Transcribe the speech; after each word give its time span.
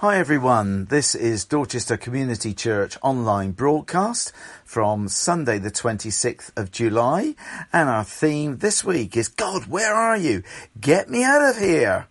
Hi 0.00 0.18
everyone, 0.18 0.84
this 0.84 1.14
is 1.14 1.46
Dorchester 1.46 1.96
Community 1.96 2.52
Church 2.52 2.98
online 3.00 3.52
broadcast 3.52 4.30
from 4.62 5.08
Sunday 5.08 5.58
the 5.58 5.70
26th 5.70 6.54
of 6.54 6.70
July 6.70 7.34
and 7.72 7.88
our 7.88 8.04
theme 8.04 8.58
this 8.58 8.84
week 8.84 9.16
is 9.16 9.28
God, 9.28 9.68
where 9.68 9.94
are 9.94 10.18
you? 10.18 10.42
Get 10.78 11.08
me 11.08 11.24
out 11.24 11.40
of 11.40 11.56
here! 11.56 12.06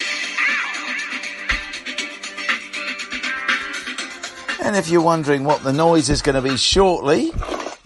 And 4.63 4.75
if 4.75 4.89
you're 4.89 5.03
wondering 5.03 5.43
what 5.43 5.61
the 5.61 5.71
noise 5.71 6.09
is 6.09 6.23
going 6.23 6.33
to 6.33 6.41
be 6.41 6.57
shortly, 6.57 7.31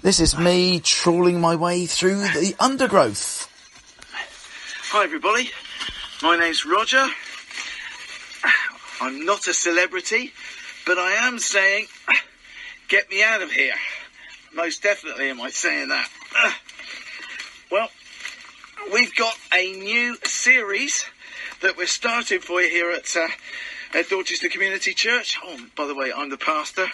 this 0.01 0.21
is 0.21 0.37
me 0.37 0.79
trawling 0.79 1.41
my 1.41 1.57
way 1.57 1.85
through 1.85 2.19
the 2.19 2.55
undergrowth. 2.57 3.49
Hi 4.91 5.03
everybody, 5.03 5.49
my 6.23 6.37
name's 6.37 6.65
Roger. 6.65 7.05
I'm 9.01 9.25
not 9.25 9.47
a 9.47 9.53
celebrity, 9.53 10.33
but 10.85 10.97
I 10.97 11.27
am 11.27 11.39
saying, 11.39 11.87
get 12.87 13.09
me 13.09 13.23
out 13.23 13.41
of 13.41 13.51
here. 13.51 13.75
Most 14.53 14.83
definitely 14.83 15.29
am 15.29 15.41
I 15.41 15.49
saying 15.49 15.89
that. 15.89 16.09
Well, 17.71 17.87
we've 18.91 19.15
got 19.15 19.37
a 19.53 19.73
new 19.73 20.17
series 20.23 21.05
that 21.61 21.77
we're 21.77 21.85
starting 21.85 22.39
for 22.39 22.59
you 22.59 22.67
here 22.67 22.89
at, 22.89 23.15
uh, 23.15 23.27
at 23.93 24.09
Dorchester 24.09 24.49
Community 24.49 24.91
Church. 24.91 25.37
Oh, 25.43 25.55
by 25.75 25.85
the 25.85 25.93
way, 25.93 26.11
I'm 26.11 26.31
the 26.31 26.37
pastor. 26.37 26.87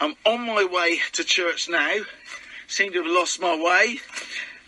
I'm 0.00 0.14
on 0.24 0.46
my 0.46 0.64
way 0.64 1.00
to 1.14 1.24
church 1.24 1.68
now. 1.68 1.96
Seem 2.68 2.92
to 2.92 3.02
have 3.02 3.10
lost 3.10 3.40
my 3.40 3.56
way. 3.56 3.98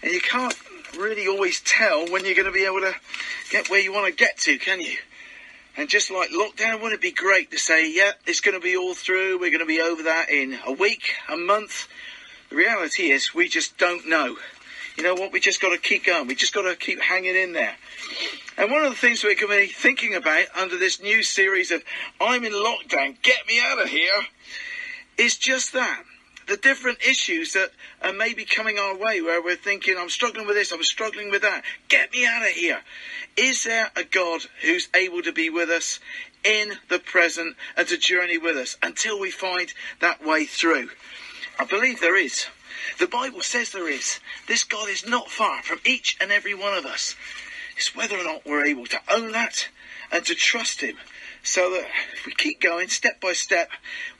And 0.02 0.12
you 0.12 0.20
can't 0.20 0.56
really 0.98 1.28
always 1.28 1.60
tell 1.60 2.08
when 2.08 2.24
you're 2.24 2.34
going 2.34 2.46
to 2.46 2.52
be 2.52 2.64
able 2.64 2.80
to 2.80 2.94
get 3.50 3.70
where 3.70 3.80
you 3.80 3.92
want 3.92 4.06
to 4.06 4.12
get 4.12 4.36
to, 4.38 4.58
can 4.58 4.80
you? 4.80 4.96
And 5.76 5.88
just 5.88 6.10
like 6.10 6.30
lockdown, 6.30 6.80
wouldn't 6.80 6.94
it 6.94 7.00
be 7.00 7.12
great 7.12 7.50
to 7.50 7.58
say, 7.58 7.92
yeah, 7.92 8.12
it's 8.26 8.40
going 8.40 8.54
to 8.54 8.60
be 8.60 8.76
all 8.76 8.94
through, 8.94 9.38
we're 9.38 9.50
going 9.50 9.60
to 9.60 9.66
be 9.66 9.80
over 9.80 10.04
that 10.04 10.30
in 10.30 10.58
a 10.66 10.72
week, 10.72 11.14
a 11.28 11.36
month? 11.36 11.86
The 12.48 12.56
reality 12.56 13.10
is, 13.10 13.34
we 13.34 13.48
just 13.48 13.76
don't 13.76 14.08
know. 14.08 14.36
You 14.96 15.02
know 15.02 15.14
what? 15.14 15.32
We 15.32 15.40
just 15.40 15.60
got 15.60 15.70
to 15.70 15.78
keep 15.78 16.06
going. 16.06 16.26
We 16.26 16.34
just 16.34 16.54
got 16.54 16.62
to 16.62 16.74
keep 16.74 17.00
hanging 17.00 17.36
in 17.36 17.52
there. 17.52 17.76
And 18.56 18.70
one 18.70 18.84
of 18.84 18.90
the 18.90 18.96
things 18.96 19.22
we're 19.22 19.34
going 19.34 19.52
to 19.52 19.66
be 19.66 19.72
thinking 19.72 20.14
about 20.14 20.46
under 20.58 20.78
this 20.78 21.02
new 21.02 21.22
series 21.22 21.70
of 21.70 21.84
I'm 22.20 22.44
in 22.44 22.52
lockdown, 22.52 23.20
get 23.20 23.46
me 23.46 23.60
out 23.62 23.82
of 23.82 23.88
here, 23.88 24.22
is 25.18 25.36
just 25.36 25.74
that 25.74 26.02
the 26.46 26.56
different 26.56 26.98
issues 27.06 27.52
that 27.54 27.70
are 28.02 28.12
maybe 28.12 28.44
coming 28.44 28.78
our 28.78 28.96
way 28.96 29.20
where 29.20 29.42
we're 29.42 29.56
thinking, 29.56 29.96
I'm 29.98 30.08
struggling 30.08 30.46
with 30.46 30.56
this, 30.56 30.72
I'm 30.72 30.82
struggling 30.82 31.30
with 31.30 31.42
that. 31.42 31.64
Get 31.88 32.12
me 32.12 32.26
out 32.26 32.42
of 32.42 32.48
here. 32.48 32.80
Is 33.36 33.64
there 33.64 33.90
a 33.96 34.04
God 34.04 34.42
who's 34.62 34.88
able 34.94 35.22
to 35.22 35.32
be 35.32 35.50
with 35.50 35.70
us 35.70 35.98
in 36.44 36.72
the 36.88 36.98
present 36.98 37.56
and 37.76 37.86
to 37.88 37.98
journey 37.98 38.38
with 38.38 38.56
us 38.56 38.76
until 38.82 39.18
we 39.18 39.30
find 39.30 39.72
that 40.00 40.24
way 40.24 40.44
through? 40.44 40.90
I 41.58 41.64
believe 41.64 42.00
there 42.00 42.18
is. 42.18 42.46
The 42.98 43.06
Bible 43.06 43.40
says 43.40 43.72
there 43.72 43.90
is. 43.90 44.20
This 44.46 44.62
God 44.62 44.88
is 44.88 45.06
not 45.06 45.30
far 45.30 45.62
from 45.62 45.80
each 45.84 46.16
and 46.20 46.30
every 46.30 46.54
one 46.54 46.74
of 46.74 46.86
us. 46.86 47.16
It's 47.76 47.94
whether 47.94 48.16
or 48.16 48.24
not 48.24 48.46
we're 48.46 48.64
able 48.64 48.86
to 48.86 49.00
own 49.12 49.32
that 49.32 49.68
and 50.12 50.24
to 50.26 50.34
trust 50.34 50.80
Him 50.80 50.96
so 51.42 51.70
that 51.72 51.86
if 52.14 52.26
we 52.26 52.32
keep 52.32 52.60
going 52.60 52.88
step 52.88 53.20
by 53.20 53.32
step, 53.32 53.70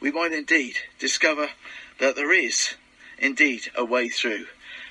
we 0.01 0.11
might 0.11 0.33
indeed 0.33 0.77
discover 0.99 1.49
that 1.99 2.17
there 2.17 2.33
is 2.33 2.75
indeed 3.19 3.71
a 3.75 3.85
way 3.85 4.09
through. 4.09 4.47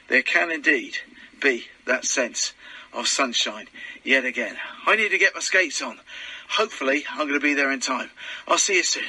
There 0.08 0.22
can 0.22 0.52
indeed 0.52 0.98
be 1.42 1.66
that 1.86 2.06
sense 2.06 2.54
of 2.94 3.08
sunshine 3.08 3.68
yet 4.04 4.26
again. 4.26 4.58
I 4.86 4.96
need 4.96 5.10
to 5.10 5.18
get 5.18 5.34
my 5.36 5.42
skates 5.42 5.82
on. 5.82 6.00
Hopefully, 6.50 7.04
I'm 7.10 7.28
going 7.28 7.34
to 7.34 7.40
be 7.40 7.54
there 7.54 7.72
in 7.72 7.80
time. 7.80 8.10
I'll 8.48 8.58
see 8.58 8.78
you 8.78 8.84
soon. 8.84 9.04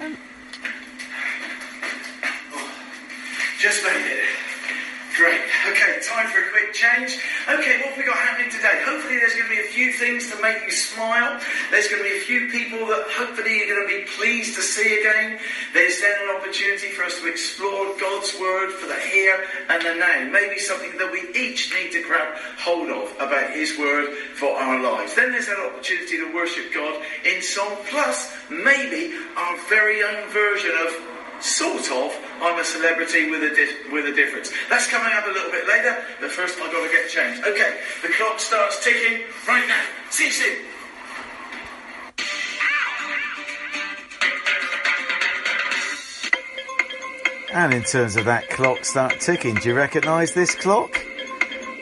Um, 0.00 0.16
just 3.60 3.84
made. 3.84 4.09
Great. 5.20 5.44
Okay, 5.68 6.00
time 6.00 6.28
for 6.32 6.40
a 6.40 6.48
quick 6.48 6.72
change. 6.72 7.20
Okay, 7.44 7.76
what 7.84 7.92
have 7.92 7.98
we 7.98 8.04
got 8.04 8.16
happening 8.16 8.50
today? 8.50 8.80
Hopefully 8.88 9.20
there's 9.20 9.34
going 9.34 9.44
to 9.44 9.50
be 9.52 9.60
a 9.60 9.68
few 9.68 9.92
things 9.92 10.32
to 10.32 10.40
make 10.40 10.64
you 10.64 10.72
smile. 10.72 11.38
There's 11.70 11.88
going 11.88 12.02
to 12.02 12.08
be 12.08 12.16
a 12.16 12.24
few 12.24 12.48
people 12.48 12.86
that 12.86 13.04
hopefully 13.20 13.58
you're 13.58 13.68
going 13.68 13.84
to 13.84 14.00
be 14.00 14.08
pleased 14.16 14.56
to 14.56 14.62
see 14.62 14.98
again. 14.98 15.38
There's 15.74 16.00
then 16.00 16.16
an 16.24 16.40
opportunity 16.40 16.88
for 16.96 17.04
us 17.04 17.20
to 17.20 17.28
explore 17.28 17.92
God's 18.00 18.32
Word 18.40 18.72
for 18.72 18.88
the 18.88 18.96
here 19.12 19.44
and 19.68 19.84
the 19.84 19.94
now. 20.00 20.32
Maybe 20.32 20.58
something 20.58 20.96
that 20.96 21.12
we 21.12 21.28
each 21.36 21.68
need 21.68 21.92
to 21.92 22.02
grab 22.02 22.40
hold 22.56 22.88
of 22.88 23.12
about 23.20 23.52
His 23.52 23.76
Word 23.76 24.16
for 24.40 24.56
our 24.56 24.80
lives. 24.80 25.16
Then 25.16 25.32
there's 25.32 25.52
that 25.52 25.60
opportunity 25.60 26.16
to 26.16 26.32
worship 26.32 26.72
God 26.72 26.96
in 27.28 27.42
song, 27.42 27.76
plus 27.92 28.32
maybe 28.48 29.12
our 29.36 29.58
very 29.68 30.02
own 30.02 30.32
version 30.32 30.72
of 30.80 31.20
sort 31.44 31.90
of, 31.92 32.16
I'm 32.42 32.58
a 32.58 32.64
celebrity 32.64 33.30
with 33.30 33.42
a 33.42 33.92
with 33.92 34.06
a 34.06 34.12
difference. 34.12 34.50
That's 34.68 34.86
coming 34.86 35.12
up 35.12 35.26
a 35.26 35.30
little 35.30 35.50
bit 35.50 35.66
later, 35.68 35.96
but 36.20 36.30
first 36.30 36.58
I've 36.58 36.72
got 36.72 36.86
to 36.86 36.92
get 36.92 37.10
changed. 37.10 37.46
Okay, 37.46 37.80
the 38.02 38.08
clock 38.08 38.40
starts 38.40 38.82
ticking 38.82 39.26
right 39.46 39.66
now. 39.68 39.84
See 40.10 40.26
you 40.26 40.32
soon. 40.32 40.56
And 47.52 47.74
in 47.74 47.82
terms 47.82 48.16
of 48.16 48.26
that 48.26 48.48
clock 48.48 48.84
start 48.84 49.20
ticking, 49.20 49.56
do 49.56 49.70
you 49.70 49.74
recognise 49.74 50.32
this 50.32 50.54
clock? 50.54 51.04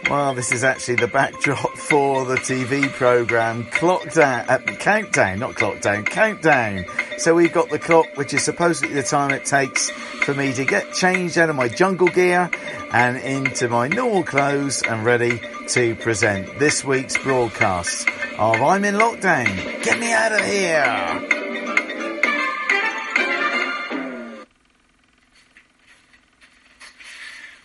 Well, 0.09 0.33
this 0.33 0.51
is 0.53 0.65
actually 0.65 0.95
the 0.95 1.09
backdrop 1.09 1.77
for 1.77 2.25
the 2.25 2.37
TV 2.37 2.89
programme 2.89 3.65
Clock 3.67 4.11
Down, 4.15 4.47
uh, 4.49 4.59
Countdown, 4.79 5.39
not 5.39 5.55
Clock 5.55 5.83
Down, 5.83 6.05
Countdown. 6.05 6.87
So 7.19 7.35
we've 7.35 7.53
got 7.53 7.69
the 7.69 7.79
clock, 7.79 8.17
which 8.17 8.33
is 8.33 8.43
supposedly 8.43 8.95
the 8.95 9.03
time 9.03 9.31
it 9.33 9.45
takes 9.45 9.91
for 10.29 10.35
me 10.35 10.53
to 10.53 10.67
get 10.67 10.93
changed 10.93 11.39
out 11.39 11.49
of 11.49 11.57
my 11.57 11.69
jungle 11.69 12.07
gear 12.09 12.51
and 12.93 13.17
into 13.17 13.67
my 13.67 13.89
normal 13.89 14.23
clothes 14.23 14.83
and 14.83 15.03
ready 15.03 15.41
to 15.67 15.95
present 15.95 16.59
this 16.59 16.85
week's 16.85 17.17
broadcast 17.17 18.07
of 18.37 18.61
I'm 18.61 18.85
in 18.85 18.97
lockdown. 18.97 19.83
Get 19.83 19.99
me 19.99 20.13
out 20.13 20.33
of 20.33 20.45
here! 20.45 20.85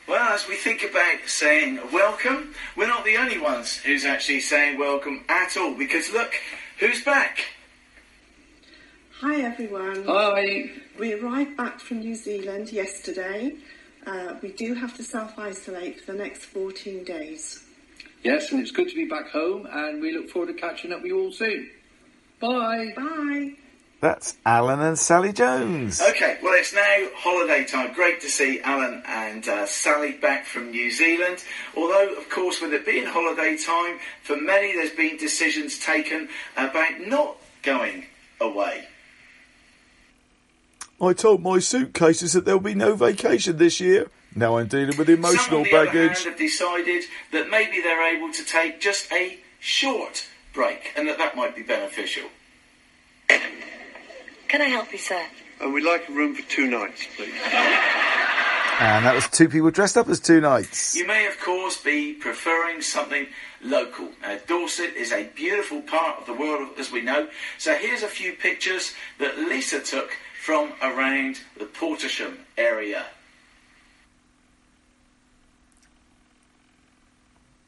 Well, 0.07 0.34
as 0.34 0.47
we 0.47 0.56
think 0.56 0.85
about 0.90 1.28
saying 1.28 1.81
welcome, 1.91 2.56
we're 2.78 2.88
not 2.88 3.03
the 3.03 3.18
only 3.18 3.40
ones 3.40 3.75
who's 3.75 4.06
actually 4.06 4.40
saying 4.40 4.80
welcome 4.80 5.25
at 5.28 5.57
all. 5.57 5.75
Because 5.75 6.13
look, 6.13 6.34
who's 6.80 7.03
back? 7.03 7.40
Hi 9.19 9.41
everyone. 9.41 10.06
Hi. 10.06 10.82
We 11.00 11.14
arrived 11.14 11.58
back 11.58 11.80
from 11.80 12.00
New 12.00 12.16
Zealand 12.16 12.72
yesterday. 12.72 13.56
Uh, 14.06 14.36
we 14.42 14.52
do 14.52 14.76
have 14.76 14.96
to 14.98 15.04
self 15.04 15.38
isolate 15.40 16.02
for 16.02 16.12
the 16.12 16.18
next 16.20 16.46
14 16.46 17.04
days. 17.04 17.64
Yes, 18.24 18.52
and 18.52 18.62
it's 18.62 18.72
good 18.72 18.90
to 18.90 18.96
be 18.96 19.06
back 19.06 19.30
home, 19.30 19.68
and 19.70 20.02
we 20.02 20.16
look 20.16 20.30
forward 20.30 20.48
to 20.48 20.54
catching 20.54 20.94
up 20.94 21.02
with 21.02 21.08
you 21.08 21.20
all 21.20 21.31
soon. 21.31 21.70
Bye. 22.40 22.94
Bye. 22.96 23.54
That's 24.02 24.38
Alan 24.46 24.81
and 24.81 25.00
Sally 25.00 25.31
Jones. 25.31 26.02
Okay, 26.02 26.38
well, 26.44 26.54
it's 26.54 26.74
now 26.74 27.08
holiday 27.16 27.64
time. 27.64 27.94
Great 27.94 28.20
to 28.22 28.30
see 28.30 28.60
Alan 28.62 29.02
and 29.08 29.48
uh, 29.48 29.66
Sally 29.66 30.12
back 30.12 30.46
from 30.46 30.72
New 30.72 30.92
Zealand. 30.92 31.44
Although, 31.75 32.14
of 32.16 32.30
course, 32.30 32.62
with 32.62 32.74
it 32.74 32.86
being 32.86 33.06
holiday 33.06 33.58
time, 33.58 34.00
for 34.22 34.36
many 34.36 34.74
there's 34.74 34.92
been 34.92 35.18
decisions 35.18 35.80
taken 35.80 36.28
about 36.58 37.00
not 37.08 37.38
going 37.62 38.06
away. 38.42 38.88
I 41.03 41.14
told 41.14 41.41
my 41.41 41.59
suitcases 41.59 42.34
that 42.34 42.46
there'll 42.46 42.59
be 42.59 42.75
no 42.75 42.96
vacation 42.96 43.58
this 43.58 43.80
year. 43.80 44.08
Now 44.36 44.58
I'm 44.58 44.68
dealing 44.68 44.97
with 44.97 45.09
emotional 45.09 45.44
Some, 45.44 45.58
on 45.58 45.64
the 45.64 45.72
baggage. 45.72 45.96
Other 45.96 46.08
hand, 46.14 46.25
have 46.25 46.38
decided 46.38 47.03
that 47.31 47.50
maybe 47.50 47.81
they're 47.81 48.16
able 48.16 48.31
to 48.34 48.44
take 48.44 48.81
just 48.81 49.12
a 49.12 49.38
short 49.59 50.28
break, 50.53 50.92
and 50.96 51.08
that 51.08 51.18
that 51.18 51.36
might 51.36 51.56
be 51.56 51.63
beneficial. 51.63 52.30
Can 53.27 54.62
I 54.62 54.66
help 54.66 54.92
you, 54.92 55.00
sir? 55.00 55.25
Uh, 55.63 55.69
we'd 55.69 55.83
like 55.83 56.07
a 56.10 56.12
room 56.12 56.36
for 56.36 56.48
two 56.50 56.68
nights, 56.68 57.07
please. 57.16 57.33
And 58.80 59.06
that 59.06 59.13
was 59.16 59.27
two 59.30 59.50
people 59.50 59.72
dressed 59.72 59.98
up 59.98 60.07
as 60.10 60.19
two 60.19 60.42
knights. 60.42 60.95
You 60.95 61.07
may, 61.07 61.27
of 61.27 61.39
course, 61.39 61.81
be 61.81 62.13
preferring 62.13 62.81
something 62.81 63.27
local. 63.63 64.10
Now, 64.22 64.38
Dorset 64.48 64.95
is 64.95 65.12
a 65.12 65.25
beautiful 65.36 65.81
part 65.81 66.19
of 66.19 66.25
the 66.25 66.33
world, 66.33 66.69
as 66.77 66.92
we 66.92 67.01
know. 67.01 67.30
So 67.57 67.75
here's 67.75 68.04
a 68.04 68.07
few 68.07 68.33
pictures 68.33 68.94
that 69.19 69.38
Lisa 69.38 69.80
took 69.80 70.18
from 70.44 70.74
around 70.81 71.40
the 71.57 71.63
Portesham 71.63 72.36
area. 72.57 73.06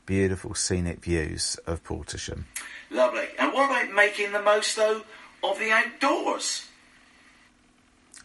Beautiful 0.05 0.53
scenic 0.55 0.99
views 0.99 1.57
of 1.65 1.81
Portesham. 1.85 2.43
Lovely. 2.91 3.27
And 3.39 3.53
what 3.53 3.71
about 3.71 3.95
making 3.95 4.33
the 4.33 4.41
most, 4.41 4.75
though, 4.75 5.03
of 5.41 5.57
the 5.57 5.71
outdoors? 5.71 6.67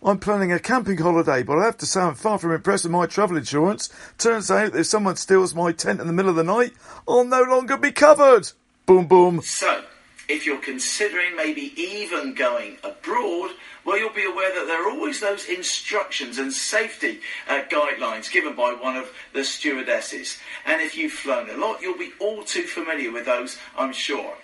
I'm 0.03 0.19
planning 0.19 0.51
a 0.51 0.59
camping 0.59 0.99
holiday, 0.99 1.45
but 1.45 1.59
I 1.59 1.67
have 1.67 1.79
to 1.79 1.87
say 1.87 2.01
I'm 2.01 2.17
far 2.17 2.37
from 2.37 2.51
impressed 2.51 2.85
with 2.85 2.93
my 2.93 3.07
travel 3.07 3.37
insurance. 3.37 3.89
Turns 4.19 4.51
out 4.51 4.75
if 4.75 4.87
someone 4.87 5.15
steals 5.15 5.55
my 5.55 5.71
tent 5.71 6.01
in 6.01 6.09
the 6.09 6.13
middle 6.13 6.31
of 6.31 6.37
the 6.37 6.43
night, 6.43 6.73
I'll 7.07 7.25
no 7.25 7.43
longer 7.43 7.77
be 7.77 7.93
covered. 7.93 8.51
Boom, 8.85 9.07
boom. 9.07 9.43
So, 9.43 9.85
if 10.31 10.47
you're 10.47 10.59
considering 10.59 11.35
maybe 11.35 11.73
even 11.77 12.35
going 12.35 12.77
abroad, 12.85 13.51
well, 13.85 13.99
you'll 13.99 14.13
be 14.13 14.25
aware 14.25 14.55
that 14.55 14.67
there 14.67 14.87
are 14.87 14.91
always 14.91 15.19
those 15.19 15.47
instructions 15.47 16.39
and 16.39 16.53
safety 16.53 17.21
uh, 17.49 17.63
guidelines 17.69 18.31
given 18.31 18.55
by 18.55 18.73
one 18.73 18.97
of 18.97 19.11
the 19.33 19.43
stewardesses. 19.43 20.39
And 20.65 20.81
if 20.81 20.97
you've 20.97 21.13
flown 21.13 21.51
a 21.51 21.57
lot, 21.57 21.81
you'll 21.83 21.99
be 21.99 22.13
all 22.21 22.45
too 22.45 22.63
familiar 22.63 23.11
with 23.11 23.27
those, 23.27 23.59
I'm 23.77 23.93
sure. 23.93 24.35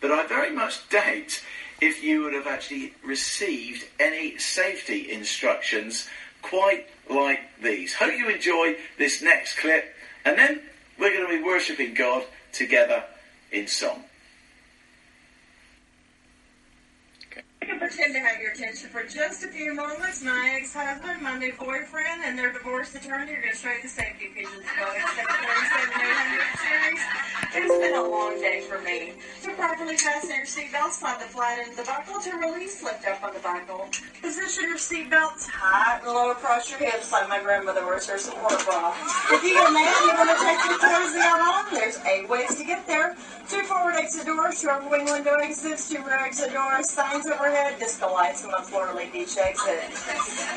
But 0.00 0.10
I 0.10 0.26
very 0.26 0.50
much 0.50 0.88
doubt 0.88 1.40
if 1.80 2.02
you 2.02 2.24
would 2.24 2.34
have 2.34 2.48
actually 2.48 2.94
received 3.04 3.84
any 4.00 4.38
safety 4.38 5.12
instructions 5.12 6.08
quite 6.42 6.88
like 7.08 7.40
these. 7.62 7.94
Hope 7.94 8.12
you 8.12 8.28
enjoy 8.28 8.76
this 8.98 9.22
next 9.22 9.58
clip, 9.58 9.94
and 10.24 10.36
then 10.36 10.60
we're 10.98 11.12
going 11.12 11.30
to 11.30 11.38
be 11.38 11.44
worshipping 11.44 11.94
God 11.94 12.24
together 12.52 13.04
in 13.52 13.68
song. 13.68 14.02
I 17.62 17.64
can 17.64 17.78
pretend 17.78 18.12
to 18.14 18.20
have 18.20 18.40
your 18.40 18.52
attention 18.52 18.90
for 18.90 19.02
just 19.04 19.42
a 19.42 19.48
few 19.48 19.74
moments. 19.74 20.22
My 20.22 20.56
ex-husband, 20.60 21.22
my 21.22 21.38
new 21.38 21.52
boyfriend, 21.54 22.22
and 22.24 22.38
their 22.38 22.52
divorce 22.52 22.94
attorney 22.94 23.32
are 23.32 23.40
going 23.40 23.52
to 23.52 23.56
show 23.56 23.70
you 23.70 23.82
the 23.82 23.88
safety 23.88 24.28
pigeons 24.34 24.66
Boeing 24.76 25.00
737-800 25.00 26.60
series. 26.60 27.00
It's 27.56 27.78
been 27.80 27.94
a 27.94 28.02
long 28.06 28.38
day 28.40 28.60
for 28.68 28.78
me. 28.82 29.14
To 29.44 29.54
properly 29.54 29.96
fasten 29.96 30.36
your 30.36 30.44
seatbelt, 30.44 30.90
slide 30.90 31.18
the 31.18 31.24
flat 31.24 31.58
end 31.58 31.70
of 31.70 31.76
the 31.78 31.84
buckle. 31.84 32.20
To 32.20 32.36
release, 32.36 32.82
lift 32.82 33.06
up 33.08 33.24
on 33.24 33.32
the 33.32 33.40
buckle. 33.40 33.88
Position 34.20 34.64
your 34.68 34.76
seatbelt 34.76 35.48
tight 35.48 36.00
and 36.04 36.12
low 36.12 36.32
across 36.32 36.68
your 36.68 36.78
hips 36.78 37.10
like 37.12 37.28
my 37.30 37.40
grandmother 37.42 37.86
wears 37.86 38.06
her 38.06 38.18
support 38.18 38.62
bra. 38.66 38.92
If 39.32 39.42
you're 39.42 39.66
a 39.66 39.72
man, 39.72 39.94
you 40.04 40.12
want 40.12 40.28
to 40.28 40.36
take 40.44 40.60
your 40.68 40.78
clothes 40.78 41.16
out 41.16 41.40
on, 41.40 41.72
there's 41.72 41.98
eight 42.04 42.28
ways 42.28 42.54
to 42.56 42.64
get 42.64 42.86
there. 42.86 43.16
Two 43.48 43.62
forward 43.62 43.94
exit 43.96 44.26
doors, 44.26 44.60
two 44.60 44.68
upper 44.68 44.90
wing 44.90 45.06
window 45.06 45.36
exits, 45.40 45.88
two 45.88 46.02
rear 46.04 46.18
exit 46.20 46.52
doors, 46.52 46.90
signs 46.90 47.24
overhead, 47.46 47.78
disco 47.78 48.12
lights, 48.12 48.42
and 48.42 48.52
one 48.52 48.62
floor 48.64 48.92
beach 49.12 49.36
exit. 49.38 49.84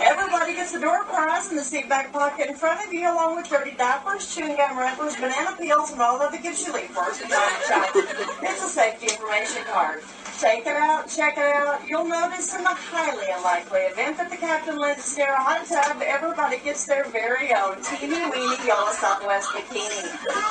Everybody 0.02 0.54
gets 0.54 0.74
a 0.74 0.80
door 0.80 1.04
prize 1.04 1.50
in 1.50 1.58
the 1.58 1.64
seat 1.64 1.88
back 1.88 2.12
pocket 2.12 2.50
in 2.50 2.56
front 2.56 2.86
of 2.86 2.94
you, 2.94 3.12
along 3.12 3.36
with 3.36 3.48
dirty 3.48 3.72
diapers, 3.72 4.34
chewing 4.34 4.56
gum 4.56 4.78
wrappers, 4.78 5.16
banana 5.16 5.56
peels, 5.58 5.92
and 5.92 6.02
all 6.02 6.22
other 6.22 6.38
gifts 6.38 6.66
you 6.66 6.74
leave 6.74 6.90
for 6.90 7.04
us. 7.04 7.22
It's 7.22 8.64
a 8.64 8.70
safety 8.70 9.08
information 9.08 9.64
card. 9.72 10.02
Take 10.40 10.66
it 10.66 10.78
out, 10.78 11.10
check 11.10 11.36
it 11.36 11.44
out. 11.44 11.84
You'll 11.86 12.08
notice 12.08 12.56
in 12.56 12.64
the 12.64 12.72
highly 12.72 13.28
unlikely 13.28 13.92
event 13.92 14.16
that 14.18 14.32
the 14.32 14.38
captain 14.38 14.80
lets 14.80 15.04
stare 15.04 15.36
a 15.36 15.44
hot 15.44 15.68
tub, 15.68 16.02
everybody 16.02 16.60
gets 16.64 16.86
their 16.86 17.04
very 17.12 17.52
own 17.52 17.76
teeny 17.84 18.24
weeny 18.24 18.56
yellow 18.64 18.88
Southwest 18.96 19.52
bikini. 19.52 20.00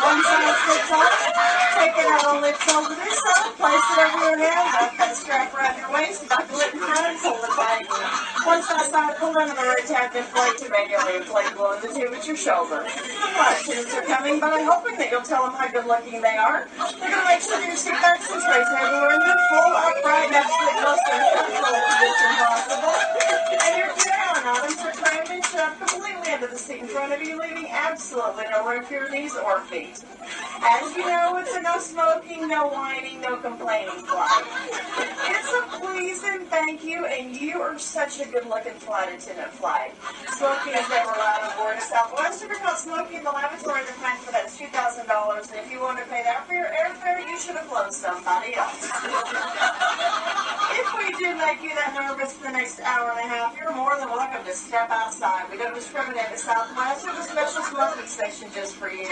One 0.04 0.20
side 0.20 0.56
slips 0.68 0.92
off, 0.92 1.16
take 1.80 1.96
it 1.96 2.04
out 2.04 2.20
on 2.28 2.42
lips 2.44 2.68
over 2.68 2.92
this 3.00 3.16
side, 3.16 3.56
place 3.56 3.80
it 3.80 4.12
over 4.12 4.28
your 4.28 4.36
head, 4.36 4.60
wrap 4.76 4.92
that 5.00 5.16
strap 5.16 5.56
around 5.56 5.80
your 5.80 5.88
waist, 5.88 6.27
and 6.30 7.18
pull 7.20 7.40
it 7.40 7.56
back. 7.56 7.88
Once 8.46 8.68
the 8.68 8.74
red 9.68 9.86
tab, 9.86 10.14
inflate 10.14 10.58
to 10.58 10.68
radially 10.68 11.16
inflate 11.16 11.52
below 11.54 11.78
the 11.80 11.88
tube 11.88 12.12
at 12.12 12.26
your 12.26 12.36
shoulder. 12.36 12.84
Flight 12.84 13.94
are 13.94 14.02
coming, 14.02 14.40
but 14.40 14.52
I'm 14.52 14.66
hoping 14.66 14.96
that 14.98 15.10
you'll 15.10 15.22
tell 15.22 15.44
them 15.44 15.54
how 15.54 15.68
good 15.68 15.86
looking 15.86 16.20
they 16.20 16.36
are. 16.36 16.68
They're 16.78 17.10
going 17.10 17.12
to 17.12 17.24
make 17.28 17.40
sure 17.40 17.60
your 17.60 17.76
seat 17.76 17.98
backs 18.00 18.30
and 18.30 18.42
trays 18.42 18.68
everywhere 18.72 19.14
and 19.16 19.24
you're 19.24 19.42
full 19.52 19.72
upright 19.76 20.30
next 20.30 20.52
to 20.52 20.64
the 20.64 20.74
cluster 20.80 21.16
position 21.18 22.32
possible. 22.38 22.94
And 23.58 23.72
you're 23.76 23.94
down 23.98 24.42
on 24.46 24.60
them 24.68 24.74
for 24.78 24.92
crammed 24.96 25.30
and 25.30 25.44
shoved 25.44 25.78
completely 25.80 26.32
into 26.32 26.46
the 26.48 26.58
seat 26.58 26.80
in 26.80 26.88
front 26.88 27.12
of 27.12 27.20
you, 27.22 27.38
leaving 27.38 27.68
absolutely 27.68 28.44
no 28.50 28.66
room 28.68 28.84
for 28.84 28.94
your 28.94 29.10
knees 29.10 29.36
or 29.36 29.60
feet. 29.66 30.02
As 30.60 30.96
you 30.96 31.06
know, 31.06 31.38
it's 31.38 31.54
a 31.54 31.62
no 31.62 31.78
smoking, 31.78 32.48
no 32.48 32.68
whining, 32.68 33.20
no 33.20 33.36
complaining 33.36 34.02
flight. 34.04 34.44
It's 35.30 35.52
a 35.52 35.62
please 35.78 36.22
and 36.24 36.46
thank 36.48 36.84
you, 36.84 37.06
and 37.06 37.34
you 37.34 37.60
are 37.62 37.78
such 37.78 38.20
a 38.20 38.26
good-looking 38.26 38.74
flight 38.74 39.08
attendant 39.14 39.52
flight. 39.52 39.94
Smoking 40.36 40.74
is 40.74 40.88
never 40.88 41.10
allowed 41.10 41.42
on 41.50 41.56
board 41.58 41.76
of 41.76 41.82
Southwest. 41.82 42.42
If 42.42 42.50
you're 42.50 42.62
not 42.62 42.78
smoking 42.78 43.18
in 43.18 43.24
the 43.24 43.30
lavatory, 43.30 43.82
the 43.86 43.92
fine 44.02 44.18
for 44.18 44.32
that 44.32 44.46
is 44.46 44.56
$2,000, 44.58 45.06
and 45.06 45.60
if 45.64 45.70
you 45.70 45.80
want 45.80 45.98
to 45.98 46.04
pay 46.06 46.22
that 46.24 46.46
for 46.46 46.54
your 46.54 46.66
airfare, 46.74 47.22
you 47.28 47.38
should 47.38 47.56
have 47.56 47.66
flown 47.66 47.92
somebody 47.92 48.54
else. 48.54 48.90
if 50.74 50.88
we 50.98 51.06
do 51.18 51.36
make 51.38 51.62
you 51.62 51.74
that 51.74 51.94
nervous 51.94 52.34
for 52.34 52.50
the 52.50 52.52
next 52.52 52.80
hour 52.80 53.10
and 53.10 53.20
a 53.20 53.28
half, 53.28 53.56
you're 53.58 53.74
more 53.74 53.96
than 53.98 54.08
welcome 54.08 54.44
to 54.44 54.52
step 54.54 54.90
outside. 54.90 55.46
We 55.50 55.58
don't 55.58 55.74
discriminate 55.74 56.34
at 56.34 56.38
Southwest. 56.38 57.04
We 57.04 57.12
have 57.12 57.20
a 57.20 57.28
special 57.28 57.62
smoking 57.62 58.06
section 58.06 58.48
just 58.54 58.74
for 58.74 58.90
you. 58.90 59.08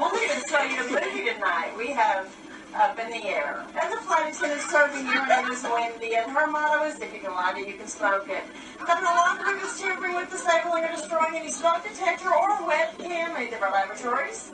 We'll 0.00 0.12
even 0.22 0.40
show 0.68 0.82
you 0.82 0.96
a 0.96 1.00
movie 1.00 1.30
tonight. 1.30 1.72
We 1.76 1.88
have 1.88 2.34
uh, 2.74 2.78
up 2.78 2.98
in 2.98 3.10
the 3.10 3.24
air. 3.24 3.64
And 3.80 3.92
the 3.92 3.96
flight 4.02 4.34
attendant 4.34 4.60
serving 4.62 5.06
you, 5.06 5.26
name 5.26 5.50
is 5.50 5.62
Wendy, 5.62 6.16
and 6.16 6.30
her 6.30 6.46
motto 6.46 6.84
is 6.84 7.00
if 7.00 7.12
you 7.12 7.20
can 7.20 7.32
light 7.32 7.56
it, 7.56 7.68
you 7.68 7.74
can 7.74 7.86
smoke 7.86 8.28
it. 8.28 8.44
But 8.78 9.00
no 9.00 9.14
longer 9.14 9.64
is 9.64 9.80
tampering 9.80 10.14
with 10.14 10.30
disabling 10.30 10.84
or 10.84 10.92
destroying 10.92 11.36
any 11.36 11.50
smoke 11.50 11.82
detector 11.84 12.28
or 12.28 12.50
webcam 12.68 13.36
in 13.36 13.46
either 13.46 13.56
of 13.56 13.62
our 13.62 13.72
laboratories. 13.72 14.52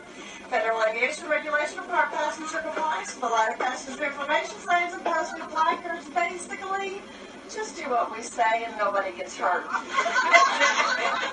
Federal 0.49 0.82
Aviation 0.85 1.29
Regulation 1.29 1.79
of 1.79 1.88
Our 1.88 2.06
Passenger 2.09 2.58
Compliance, 2.58 3.15
the 3.15 3.26
Light 3.26 3.53
of 3.55 3.58
Passenger 3.58 4.05
Information 4.05 4.58
Signs 4.61 4.93
and 4.93 5.03
Passenger 5.03 5.47
Placards, 5.47 6.08
basically, 6.11 7.00
just 7.55 7.77
do 7.77 7.91
what 7.91 8.11
we 8.17 8.23
say 8.23 8.65
and 8.65 8.77
nobody 8.79 9.13
gets 9.17 9.37
hurt. 9.37 9.67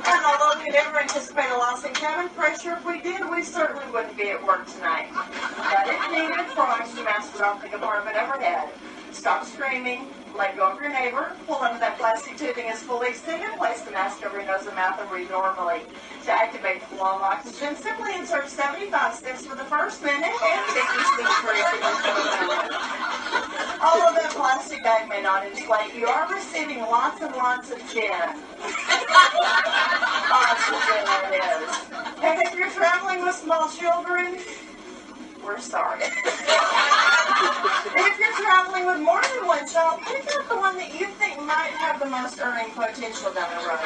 and 0.08 0.26
although 0.26 0.60
we 0.62 0.70
never 0.70 1.00
anticipate 1.00 1.50
a 1.50 1.58
loss 1.58 1.86
in 1.86 1.94
cabin 1.94 2.30
pressure, 2.36 2.74
if 2.74 2.86
we 2.86 3.02
did, 3.02 3.22
we 3.30 3.42
certainly 3.42 3.90
wouldn't 3.92 4.18
be 4.18 4.30
at 4.30 4.46
work 4.46 4.68
tonight. 4.68 5.08
But 5.14 5.88
if 5.88 6.12
needed, 6.12 6.46
for 6.52 6.62
oxygen 6.62 7.06
mask 7.06 7.40
off 7.42 7.62
the 7.62 7.70
compartment 7.70 8.18
overhead. 8.18 8.70
Stop 9.12 9.46
screaming, 9.46 10.08
let 10.36 10.56
go 10.56 10.72
of 10.72 10.82
your 10.82 10.92
neighbor, 10.92 11.36
pull 11.48 11.58
under 11.58 11.80
that 11.80 11.98
plastic 11.98 12.38
tubing 12.38 12.68
is 12.68 12.82
fully 12.82 13.10
extended, 13.10 13.50
place 13.58 13.82
the 13.82 13.92
mask 13.92 14.24
over 14.26 14.38
your 14.38 14.46
nose 14.46 14.68
and 14.68 14.76
mouth 14.76 15.00
and 15.00 15.10
breathe 15.10 15.30
normally. 15.30 15.82
To 16.26 16.32
activate 16.32 16.82
the 16.82 16.88
flow 16.88 17.16
of 17.16 17.22
oxygen, 17.22 17.76
simply 17.76 18.16
insert 18.16 18.50
75 18.50 19.16
steps 19.16 19.46
for 19.46 19.56
the 19.56 19.66
first 19.66 20.04
minute 20.04 20.26
and 20.26 20.66
50 20.68 20.82
steps 21.16 21.36
for 21.42 21.54
every 21.54 23.49
minute. 24.40 24.40
Although 24.40 24.40
that 24.40 24.40
plastic 24.40 24.84
bag 24.84 25.10
may 25.10 25.22
not 25.22 25.46
inflate, 25.46 25.94
you 25.96 26.08
are 26.08 26.34
receiving 26.34 26.80
lots 26.80 27.22
and 27.22 27.36
lots 27.36 27.70
of 27.72 27.78
gin. 27.92 28.12
Oxygen, 30.32 31.04
that 31.06 31.32
is. 31.34 31.90
And 32.24 32.42
if 32.48 32.56
you're 32.56 32.72
traveling 32.72 33.22
with 33.24 33.36
small 33.36 33.70
children, 33.70 34.38
we're 35.44 35.60
sorry. 35.60 36.04
if 36.04 36.14
you're 38.20 38.38
traveling 38.38 38.86
with 38.86 39.00
more 39.00 39.22
than 39.22 39.48
one 39.48 39.66
child, 39.68 40.02
pick 40.06 40.28
out 40.36 40.48
the 40.50 40.58
one 40.58 40.78
that 40.78 40.94
you 41.00 41.08
think 41.18 41.42
might 41.42 41.72
have 41.78 42.00
the 42.00 42.06
most 42.06 42.40
earning 42.42 42.70
potential 42.72 43.32
down 43.34 43.50
the 43.58 43.64
road. 43.68 43.80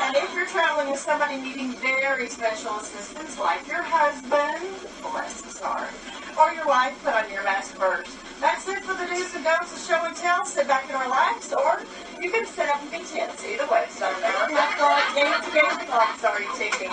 And 0.00 0.16
if 0.16 0.32
you're 0.34 0.46
traveling 0.46 0.90
with 0.90 1.00
somebody 1.00 1.36
needing 1.40 1.76
very 1.76 2.28
special 2.28 2.76
assistance, 2.76 3.38
like 3.38 3.66
your 3.66 3.82
husband, 3.82 4.64
bless 5.02 5.42
his 5.44 5.60
heart, 5.60 5.90
or 6.38 6.52
your 6.52 6.66
wife, 6.66 6.98
put 7.04 7.14
on 7.14 7.30
your 7.30 7.42
mask 7.44 7.74
first. 7.74 8.16
That's 8.44 8.68
it 8.68 8.84
for 8.84 8.92
the 8.92 9.08
do's 9.08 9.34
and 9.34 9.42
don'ts 9.42 9.72
of 9.72 9.80
show 9.80 10.04
and 10.04 10.14
tell. 10.14 10.44
Sit 10.44 10.68
back 10.68 10.84
and 10.92 11.00
relax, 11.00 11.50
or 11.56 11.80
you 12.20 12.30
can 12.30 12.44
sit 12.44 12.68
up 12.68 12.82
and 12.82 12.90
be 12.92 12.98
tense. 12.98 13.40
Either 13.40 13.64
way, 13.72 13.88
so 13.88 14.04
never 14.20 14.52
have 14.52 14.76
thought, 14.76 15.00
game 15.16 15.32
to 15.32 15.50
game, 15.50 15.88
clock's 15.88 16.22
already 16.22 16.52
ticking 16.60 16.92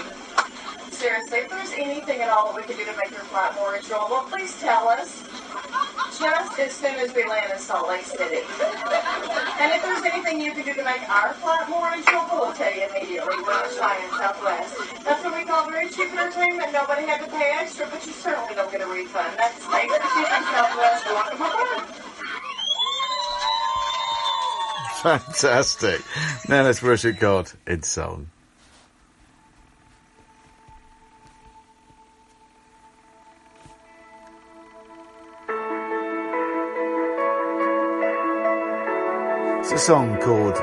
seriously, 1.01 1.39
if 1.39 1.49
there's 1.49 1.73
anything 1.73 2.21
at 2.21 2.29
all 2.29 2.53
that 2.53 2.55
we 2.55 2.61
can 2.61 2.77
do 2.77 2.85
to 2.85 2.95
make 2.95 3.09
your 3.09 3.25
flight 3.33 3.55
more 3.55 3.75
enjoyable, 3.75 4.21
please 4.29 4.53
tell 4.61 4.87
us. 4.87 5.40
Just 6.17 6.59
as 6.59 6.71
soon 6.73 6.95
as 6.95 7.13
we 7.15 7.25
land 7.25 7.51
in 7.51 7.59
Salt 7.59 7.87
Lake 7.89 8.05
City. 8.05 8.45
And 9.59 9.71
if 9.73 9.81
there's 9.81 10.03
anything 10.03 10.41
you 10.41 10.51
can 10.51 10.65
do 10.65 10.73
to 10.73 10.83
make 10.83 11.01
our 11.09 11.33
flight 11.35 11.67
more 11.69 11.91
enjoyable, 11.93 12.45
we'll 12.45 12.53
tell 12.53 12.73
you 12.73 12.87
immediately. 12.89 13.35
We're 13.41 13.67
flying 13.69 14.03
in 14.03 14.09
Southwest. 14.11 14.75
That's 15.03 15.23
what 15.23 15.33
we 15.35 15.45
call 15.45 15.69
very 15.69 15.89
cheap 15.89 16.11
entertainment. 16.11 16.73
Nobody 16.73 17.07
had 17.07 17.23
to 17.25 17.31
pay 17.31 17.51
extra, 17.59 17.87
but 17.89 18.05
you 18.05 18.13
certainly 18.13 18.53
don't 18.55 18.71
get 18.71 18.81
a 18.81 18.87
refund. 18.87 19.37
That's 19.37 19.67
Laker 19.71 19.93
Shipping 19.93 20.45
Southwest. 20.51 21.05
Welcome 21.05 21.41
aboard. 21.41 22.01
Fantastic. 25.01 26.01
Now 26.47 26.63
let's 26.63 26.83
worship 26.83 27.17
God 27.17 27.51
in 27.65 27.81
song. 27.81 28.29
Song 39.81 40.15
called 40.21 40.57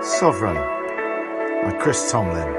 Sovereign 0.00 0.54
by 0.54 1.76
Chris 1.80 2.08
Tomlin. 2.12 2.54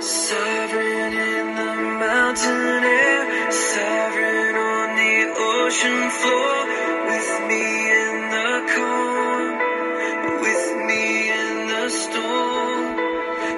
Sovereign 0.00 1.12
in 1.12 1.46
the 1.60 1.72
mountain 2.00 2.84
air, 2.96 3.52
sovereign 3.52 4.54
on 4.56 4.88
the 5.02 5.16
ocean 5.36 6.00
floor, 6.18 6.56
with 7.10 7.30
me 7.50 7.66
in 8.00 8.14
the 8.36 8.52
calm, 8.72 9.44
with 10.40 10.66
me 10.88 11.04
in 11.28 11.52
the 11.72 11.88
storm, 11.90 12.84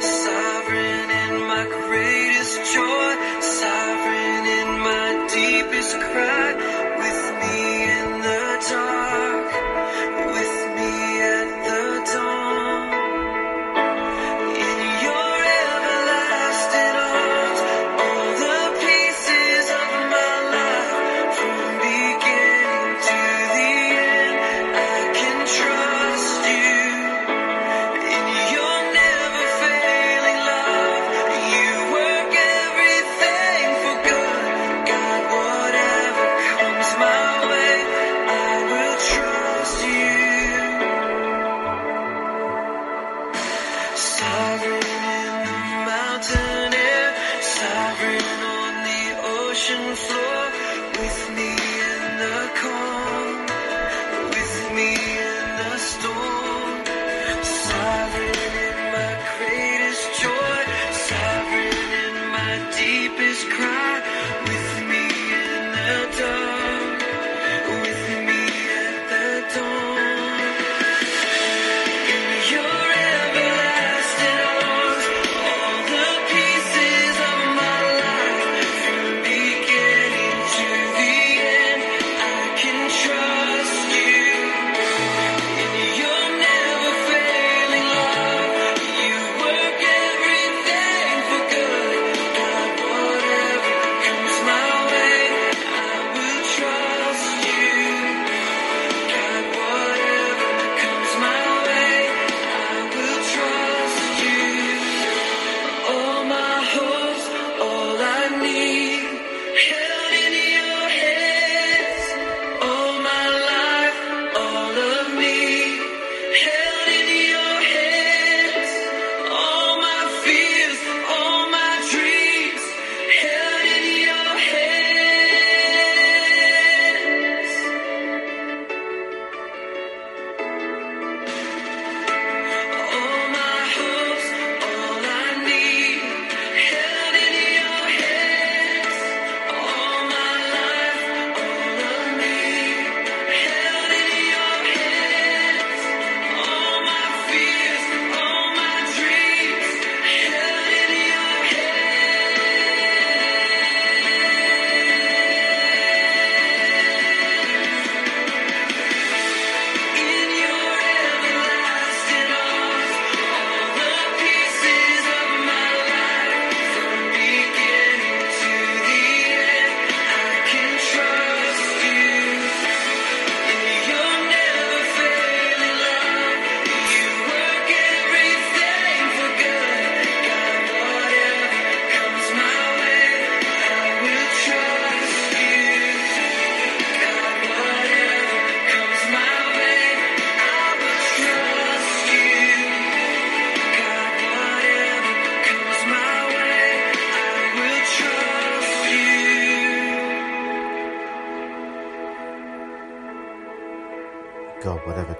sovereign 0.02 1.08
in 1.23 1.34
my 1.52 1.64
greatest 1.87 2.56
joy, 2.75 3.11
sovereign 3.40 4.44
in 4.58 4.68
my 4.90 5.28
deepest 5.32 6.00
cry. 6.00 6.53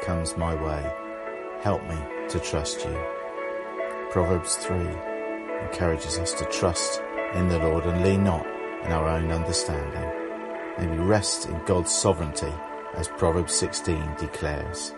Comes 0.05 0.37
my 0.37 0.55
way, 0.55 0.93
help 1.63 1.83
me 1.89 1.97
to 2.29 2.39
trust 2.39 2.85
you. 2.85 3.05
Proverbs 4.11 4.57
3 4.57 4.77
encourages 5.63 6.19
us 6.19 6.33
to 6.35 6.45
trust 6.47 7.03
in 7.35 7.49
the 7.49 7.59
Lord 7.59 7.85
and 7.87 8.05
lean 8.05 8.23
not 8.23 8.47
in 8.85 8.93
our 8.93 9.09
own 9.09 9.33
understanding. 9.33 10.11
May 10.79 10.87
we 10.87 11.05
rest 11.05 11.49
in 11.49 11.65
God's 11.65 11.91
sovereignty 11.91 12.53
as 12.95 13.09
Proverbs 13.09 13.55
16 13.55 14.17
declares. 14.19 14.95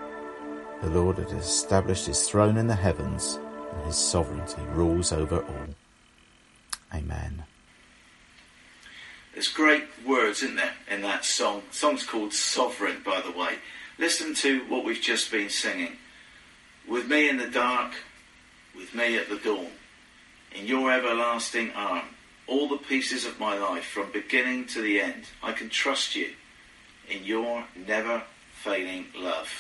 The 0.83 0.91
Lord 0.91 1.19
has 1.19 1.33
established 1.33 2.07
his 2.07 2.29
throne 2.29 2.57
in 2.57 2.67
the 2.67 2.75
heavens 2.75 3.39
and 3.73 3.87
his 3.87 3.97
sovereignty 3.97 4.63
rules 4.73 5.13
over 5.13 5.41
all. 5.41 5.69
Amen. 6.95 7.45
There's 9.33 9.49
great 9.49 9.85
words, 10.07 10.43
isn't 10.43 10.57
there, 10.57 10.75
in 10.91 11.03
that 11.03 11.25
song? 11.25 11.63
The 11.71 11.77
song's 11.77 12.05
called 12.05 12.33
Sovereign, 12.33 13.03
by 13.05 13.21
the 13.21 13.39
way. 13.39 13.57
Listen 14.07 14.35
to 14.35 14.61
what 14.69 14.85
we've 14.85 15.01
just 15.01 15.33
been 15.33 15.51
singing. 15.51 15.97
With 16.87 17.09
me 17.09 17.29
in 17.29 17.39
the 17.39 17.49
dark, 17.49 17.91
with 18.77 18.95
me 18.95 19.19
at 19.19 19.29
the 19.29 19.35
dawn, 19.35 19.67
in 20.55 20.65
your 20.65 20.93
everlasting 20.93 21.73
arm, 21.73 22.05
all 22.47 22.69
the 22.69 22.77
pieces 22.77 23.25
of 23.25 23.41
my 23.41 23.59
life 23.59 23.85
from 23.85 24.13
beginning 24.13 24.67
to 24.67 24.81
the 24.81 25.01
end, 25.01 25.25
I 25.43 25.51
can 25.51 25.69
trust 25.69 26.15
you 26.15 26.29
in 27.11 27.25
your 27.25 27.65
never 27.85 28.23
failing 28.53 29.07
love. 29.17 29.51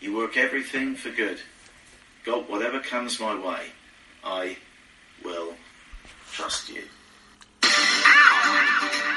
You 0.00 0.16
work 0.16 0.38
everything 0.38 0.94
for 0.94 1.10
good. 1.10 1.38
God, 2.24 2.48
whatever 2.48 2.80
comes 2.80 3.20
my 3.20 3.38
way, 3.38 3.66
I 4.24 4.56
will 5.22 5.52
trust 6.32 6.70
you. 6.70 6.84
Ah! 7.62 9.15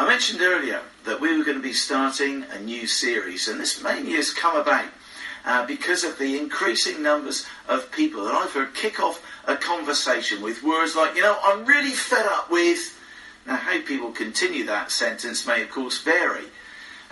I 0.00 0.06
mentioned 0.06 0.40
earlier 0.40 0.80
that 1.04 1.20
we 1.20 1.36
were 1.36 1.44
going 1.44 1.58
to 1.58 1.62
be 1.62 1.74
starting 1.74 2.46
a 2.52 2.58
new 2.58 2.86
series, 2.86 3.48
and 3.48 3.60
this 3.60 3.82
mainly 3.82 4.12
has 4.12 4.32
come 4.32 4.56
about 4.56 4.86
uh, 5.44 5.66
because 5.66 6.04
of 6.04 6.18
the 6.18 6.38
increasing 6.38 7.02
numbers 7.02 7.44
of 7.68 7.92
people 7.92 8.24
that 8.24 8.34
I've 8.34 8.50
heard 8.50 8.72
kick 8.72 8.98
off 8.98 9.22
a 9.46 9.58
conversation 9.58 10.40
with 10.40 10.62
words 10.62 10.96
like, 10.96 11.16
you 11.16 11.20
know, 11.20 11.36
I'm 11.44 11.66
really 11.66 11.90
fed 11.90 12.24
up 12.24 12.50
with. 12.50 12.98
Now, 13.46 13.56
how 13.56 13.78
people 13.82 14.10
continue 14.10 14.64
that 14.64 14.90
sentence 14.90 15.46
may, 15.46 15.64
of 15.64 15.70
course, 15.70 16.00
vary. 16.00 16.46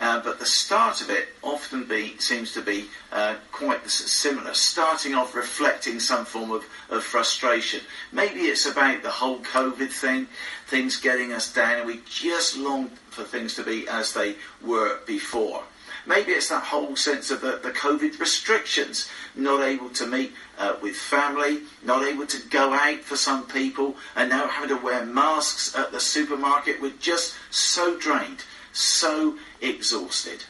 Uh, 0.00 0.20
but 0.22 0.38
the 0.38 0.46
start 0.46 1.00
of 1.00 1.10
it 1.10 1.28
often 1.42 1.84
be, 1.84 2.16
seems 2.18 2.52
to 2.52 2.62
be 2.62 2.86
uh, 3.10 3.34
quite 3.50 3.88
similar, 3.90 4.54
starting 4.54 5.14
off 5.14 5.34
reflecting 5.34 5.98
some 5.98 6.24
form 6.24 6.52
of, 6.52 6.64
of 6.88 7.02
frustration. 7.02 7.80
Maybe 8.12 8.42
it's 8.42 8.66
about 8.66 9.02
the 9.02 9.10
whole 9.10 9.40
COVID 9.40 9.90
thing, 9.90 10.28
things 10.66 10.98
getting 10.98 11.32
us 11.32 11.52
down, 11.52 11.78
and 11.78 11.86
we 11.86 12.00
just 12.08 12.56
long 12.56 12.90
for 13.10 13.24
things 13.24 13.54
to 13.54 13.64
be 13.64 13.88
as 13.88 14.12
they 14.12 14.36
were 14.62 15.00
before. 15.04 15.64
Maybe 16.06 16.32
it's 16.32 16.48
that 16.48 16.62
whole 16.62 16.96
sense 16.96 17.30
of 17.30 17.40
the, 17.40 17.60
the 17.62 17.70
COVID 17.70 18.18
restrictions, 18.18 19.10
not 19.34 19.62
able 19.62 19.90
to 19.90 20.06
meet 20.06 20.32
uh, 20.58 20.76
with 20.80 20.96
family, 20.96 21.60
not 21.84 22.02
able 22.02 22.26
to 22.26 22.48
go 22.48 22.72
out 22.72 23.00
for 23.00 23.16
some 23.16 23.46
people, 23.46 23.96
and 24.16 24.30
now 24.30 24.46
having 24.46 24.74
to 24.74 24.82
wear 24.82 25.04
masks 25.04 25.76
at 25.76 25.92
the 25.92 26.00
supermarket. 26.00 26.80
We're 26.80 26.92
just 26.98 27.34
so 27.50 27.98
drained, 27.98 28.44
so 28.72 29.36
exhausted. 29.60 30.44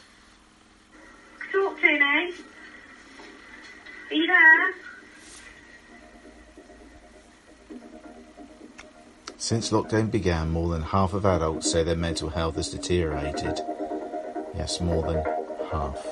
Talk 1.51 1.79
to 1.81 1.87
me. 1.87 2.33
Are 4.11 4.15
you 4.15 4.27
there? 4.27 4.73
Since 9.37 9.71
lockdown 9.71 10.11
began, 10.11 10.49
more 10.49 10.69
than 10.69 10.81
half 10.81 11.13
of 11.13 11.25
adults 11.25 11.71
say 11.71 11.83
their 11.83 11.95
mental 11.95 12.29
health 12.29 12.55
has 12.55 12.69
deteriorated. 12.69 13.59
Yes, 14.55 14.81
more 14.81 15.01
than 15.03 15.23
half. 15.71 16.05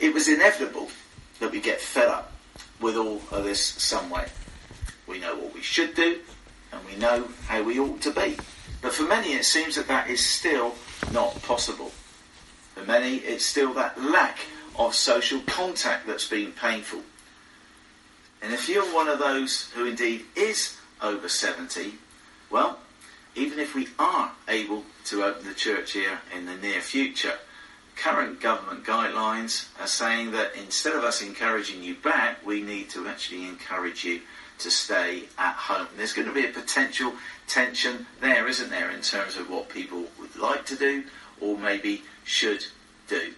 It 0.00 0.12
was 0.12 0.28
inevitable 0.28 0.88
that 1.38 1.52
we 1.52 1.60
get 1.60 1.80
fed 1.80 2.08
up 2.08 2.32
with 2.80 2.96
all 2.96 3.22
of 3.30 3.44
this 3.44 3.64
some 3.64 4.10
way. 4.10 4.26
We 5.06 5.20
know 5.20 5.36
what 5.36 5.54
we 5.54 5.62
should 5.62 5.94
do, 5.94 6.20
and 6.72 6.84
we 6.86 6.96
know 6.96 7.28
how 7.46 7.62
we 7.62 7.78
ought 7.78 8.00
to 8.02 8.10
be. 8.10 8.36
But 8.80 8.92
for 8.92 9.04
many, 9.04 9.34
it 9.34 9.44
seems 9.44 9.76
that 9.76 9.88
that 9.88 10.08
is 10.10 10.24
still 10.24 10.74
not 11.12 11.40
possible. 11.42 11.92
For 12.74 12.84
many, 12.84 13.16
it's 13.16 13.44
still 13.44 13.74
that 13.74 14.00
lack 14.02 14.38
of 14.76 14.94
social 14.94 15.40
contact 15.46 16.06
that's 16.06 16.28
been 16.28 16.52
painful. 16.52 17.00
And 18.40 18.52
if 18.52 18.68
you're 18.68 18.94
one 18.94 19.08
of 19.08 19.18
those 19.18 19.70
who 19.74 19.86
indeed 19.86 20.24
is 20.34 20.76
over 21.00 21.28
70, 21.28 21.94
well, 22.50 22.78
even 23.34 23.58
if 23.58 23.74
we 23.74 23.88
are 23.98 24.32
able 24.48 24.84
to 25.04 25.24
open 25.24 25.46
the 25.46 25.54
church 25.54 25.92
here 25.92 26.18
in 26.36 26.46
the 26.46 26.56
near 26.56 26.80
future, 26.80 27.34
current 27.96 28.40
government 28.40 28.84
guidelines 28.84 29.68
are 29.80 29.86
saying 29.86 30.32
that 30.32 30.54
instead 30.56 30.94
of 30.94 31.04
us 31.04 31.22
encouraging 31.22 31.82
you 31.82 31.94
back, 31.94 32.44
we 32.44 32.60
need 32.62 32.90
to 32.90 33.06
actually 33.06 33.46
encourage 33.46 34.04
you 34.04 34.20
to 34.62 34.70
stay 34.70 35.24
at 35.38 35.54
home. 35.54 35.88
There's 35.96 36.12
going 36.12 36.28
to 36.28 36.34
be 36.34 36.46
a 36.46 36.52
potential 36.52 37.12
tension 37.46 38.06
there, 38.20 38.48
isn't 38.48 38.70
there, 38.70 38.90
in 38.90 39.00
terms 39.00 39.36
of 39.36 39.50
what 39.50 39.68
people 39.68 40.04
would 40.18 40.36
like 40.36 40.66
to 40.66 40.76
do 40.76 41.04
or 41.40 41.58
maybe 41.58 42.02
should 42.24 42.64
do. 43.08 43.32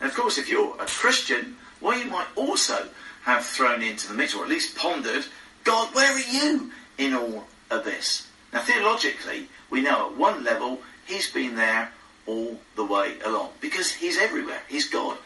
And 0.00 0.10
of 0.10 0.16
course, 0.16 0.38
if 0.38 0.48
you're 0.48 0.74
a 0.80 0.86
Christian, 0.86 1.56
well, 1.80 1.98
you 1.98 2.10
might 2.10 2.26
also 2.36 2.88
have 3.24 3.44
thrown 3.44 3.82
into 3.82 4.08
the 4.08 4.14
mix, 4.14 4.34
or 4.34 4.44
at 4.44 4.48
least 4.48 4.76
pondered, 4.76 5.24
God, 5.64 5.94
where 5.94 6.12
are 6.12 6.18
you 6.18 6.70
in 6.98 7.14
all 7.14 7.46
of 7.70 7.84
this? 7.84 8.28
Now, 8.52 8.60
theologically, 8.60 9.48
we 9.70 9.82
know 9.82 10.10
at 10.10 10.16
one 10.16 10.44
level 10.44 10.80
he's 11.06 11.30
been 11.30 11.56
there 11.56 11.90
all 12.26 12.58
the 12.76 12.84
way 12.84 13.14
along 13.24 13.50
because 13.60 13.90
he's 13.92 14.18
everywhere. 14.18 14.60
He's 14.68 14.88
God. 14.88 15.18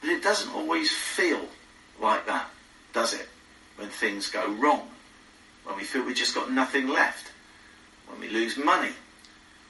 But 0.00 0.10
it 0.10 0.22
doesn't 0.22 0.54
always 0.54 0.90
feel 0.90 1.40
like 2.00 2.26
that, 2.26 2.48
does 2.92 3.14
it? 3.14 3.28
When 3.76 3.88
things 3.88 4.30
go 4.30 4.52
wrong, 4.52 4.88
when 5.64 5.76
we 5.76 5.84
feel 5.84 6.04
we've 6.04 6.16
just 6.16 6.34
got 6.34 6.52
nothing 6.52 6.88
left, 6.88 7.32
when 8.06 8.20
we 8.20 8.28
lose 8.28 8.56
money, 8.56 8.92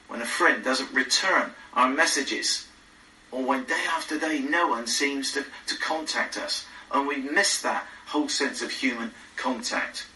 when 0.09 0.21
a 0.21 0.27
friend 0.27 0.63
doesn't 0.63 0.93
return 0.93 1.51
our 1.73 1.89
messages, 1.89 2.69
or 3.31 3.43
when 3.43 3.65
day 3.65 3.85
after 3.91 4.19
day 4.19 4.41
no 4.41 4.69
one 4.69 4.87
seems 4.87 5.33
to, 5.33 5.45
to 5.67 5.79
contact 5.79 6.37
us, 6.37 6.67
and 6.93 7.07
we 7.07 7.17
miss 7.17 7.63
that 7.63 7.87
whole 8.07 8.29
sense 8.29 8.63
of 8.63 8.71
human 8.71 9.11
contact. 9.37 10.07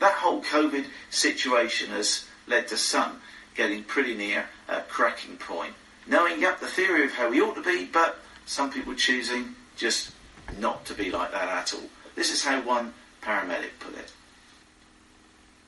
That 0.00 0.14
whole 0.14 0.42
COVID 0.42 0.86
situation 1.10 1.90
has 1.90 2.26
led 2.46 2.66
to 2.68 2.76
some 2.76 3.20
getting 3.54 3.84
pretty 3.84 4.14
near 4.14 4.46
a 4.68 4.80
cracking 4.80 5.36
point, 5.36 5.74
knowing, 6.06 6.40
yep, 6.40 6.58
the 6.58 6.66
theory 6.66 7.04
of 7.04 7.12
how 7.12 7.30
we 7.30 7.40
ought 7.40 7.54
to 7.54 7.62
be, 7.62 7.84
but 7.84 8.18
some 8.46 8.72
people 8.72 8.94
choosing 8.94 9.54
just 9.76 10.10
not 10.58 10.84
to 10.86 10.94
be 10.94 11.10
like 11.10 11.30
that 11.32 11.48
at 11.48 11.74
all. 11.74 11.88
This 12.16 12.32
is 12.32 12.44
how 12.44 12.60
one 12.62 12.92
paramedic 13.22 13.70
put 13.78 13.94
it. 13.94 14.12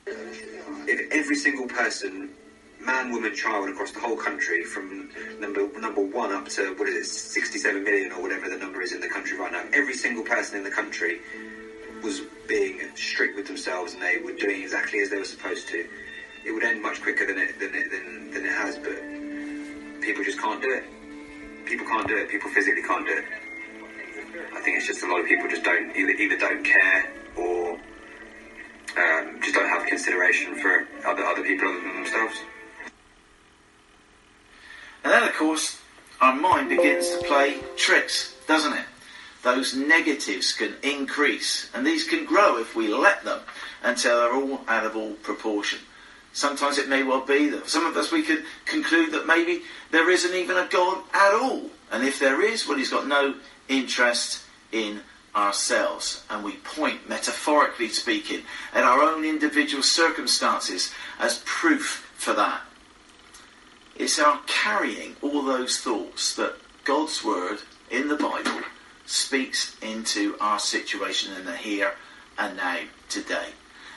Uh, 0.07 0.11
if 0.87 1.11
every 1.11 1.35
single 1.35 1.67
person, 1.67 2.29
man, 2.79 3.11
woman, 3.11 3.33
child 3.33 3.69
across 3.69 3.91
the 3.91 3.99
whole 3.99 4.17
country, 4.17 4.63
from 4.63 5.09
number 5.39 5.67
number 5.79 6.01
one 6.01 6.31
up 6.31 6.47
to 6.49 6.75
what 6.75 6.87
is 6.87 6.95
it, 6.95 7.05
67 7.05 7.83
million 7.83 8.11
or 8.11 8.21
whatever 8.21 8.49
the 8.49 8.57
number 8.57 8.81
is 8.81 8.91
in 8.91 8.99
the 8.99 9.07
country 9.07 9.37
right 9.37 9.51
now, 9.51 9.63
every 9.73 9.95
single 9.95 10.23
person 10.23 10.57
in 10.57 10.63
the 10.63 10.69
country 10.69 11.19
was 12.03 12.21
being 12.47 12.79
strict 12.95 13.35
with 13.35 13.47
themselves 13.47 13.93
and 13.93 14.01
they 14.01 14.19
were 14.19 14.33
doing 14.33 14.61
exactly 14.61 14.99
as 14.99 15.09
they 15.09 15.17
were 15.17 15.25
supposed 15.25 15.67
to, 15.69 15.87
it 16.45 16.51
would 16.51 16.63
end 16.63 16.81
much 16.81 17.01
quicker 17.01 17.25
than 17.25 17.37
it 17.39 17.57
than 17.59 17.73
it 17.73 17.89
than, 17.89 18.31
than 18.31 18.45
it 18.45 18.51
has. 18.51 18.77
But 18.77 18.99
people 20.01 20.23
just 20.23 20.39
can't 20.39 20.61
do 20.61 20.71
it. 20.71 20.83
People 21.65 21.87
can't 21.87 22.07
do 22.07 22.17
it. 22.17 22.29
People 22.29 22.51
physically 22.51 22.83
can't 22.83 23.07
do 23.07 23.13
it. 23.13 23.25
I 24.53 24.61
think 24.61 24.77
it's 24.77 24.85
just 24.85 25.01
a 25.01 25.07
lot 25.07 25.21
of 25.21 25.25
people 25.25 25.47
just 25.49 25.63
don't 25.63 25.95
either 25.95 26.11
either 26.11 26.37
don't 26.37 26.63
care 26.63 27.11
or 27.37 27.77
um, 28.97 29.39
just 29.41 29.55
don't 29.55 29.69
have 29.69 29.85
consideration 29.87 30.59
for 30.59 30.87
other 31.05 31.23
other 31.23 31.43
people 31.43 31.67
other 31.67 31.81
than 31.81 31.95
themselves. 31.95 32.39
And 35.03 35.13
then, 35.13 35.23
of 35.23 35.35
course, 35.35 35.79
our 36.21 36.35
mind 36.35 36.69
begins 36.69 37.09
to 37.11 37.17
play 37.27 37.59
tricks, 37.75 38.33
doesn't 38.47 38.73
it? 38.73 38.85
Those 39.43 39.75
negatives 39.75 40.53
can 40.53 40.73
increase, 40.81 41.69
and 41.75 41.85
these 41.85 42.07
can 42.07 42.25
grow 42.25 42.57
if 42.57 42.75
we 42.75 42.87
let 42.87 43.23
them 43.23 43.41
until 43.83 44.19
they're 44.19 44.35
all 44.35 44.61
out 44.67 44.85
of 44.85 44.95
all 44.95 45.13
proportion. 45.13 45.79
Sometimes 46.33 46.79
it 46.79 46.89
may 46.89 47.03
well 47.03 47.21
be 47.21 47.49
that 47.49 47.69
some 47.69 47.85
of 47.85 47.95
us 47.95 48.11
we 48.11 48.23
could 48.23 48.43
conclude 48.65 49.11
that 49.11 49.27
maybe 49.27 49.61
there 49.91 50.09
isn't 50.09 50.33
even 50.33 50.57
a 50.57 50.67
God 50.67 51.03
at 51.13 51.33
all. 51.33 51.69
And 51.91 52.03
if 52.03 52.19
there 52.19 52.41
is, 52.41 52.67
well, 52.67 52.77
he's 52.77 52.89
got 52.89 53.07
no 53.07 53.35
interest 53.69 54.43
in 54.71 55.01
ourselves. 55.35 56.23
And 56.29 56.43
we 56.43 56.53
point, 56.57 57.09
metaphorically 57.09 57.89
speaking, 57.89 58.43
at 58.73 58.83
our 58.83 59.01
own 59.01 59.25
individual 59.25 59.83
circumstances 59.83 60.91
as 61.19 61.43
proof 61.45 62.09
for 62.15 62.33
that. 62.33 62.61
It's 63.95 64.19
our 64.19 64.39
carrying 64.47 65.15
all 65.21 65.41
those 65.41 65.79
thoughts 65.79 66.35
that 66.35 66.55
God's 66.83 67.23
Word 67.23 67.59
in 67.89 68.07
the 68.07 68.17
Bible 68.17 68.61
speaks 69.05 69.77
into 69.81 70.35
our 70.39 70.59
situation 70.59 71.33
in 71.35 71.45
the 71.45 71.55
here 71.55 71.93
and 72.37 72.57
now 72.57 72.79
today. 73.09 73.49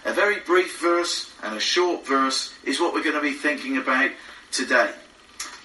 A 0.05 0.13
very 0.13 0.41
brief 0.41 0.79
verse 0.81 1.33
and 1.43 1.57
a 1.57 1.61
short 1.61 2.07
verse 2.07 2.55
is 2.65 2.81
what 2.81 2.95
we're 2.95 3.03
going 3.03 3.15
to 3.15 3.21
be 3.21 3.33
thinking 3.33 3.77
about 3.77 4.11
today. 4.53 4.93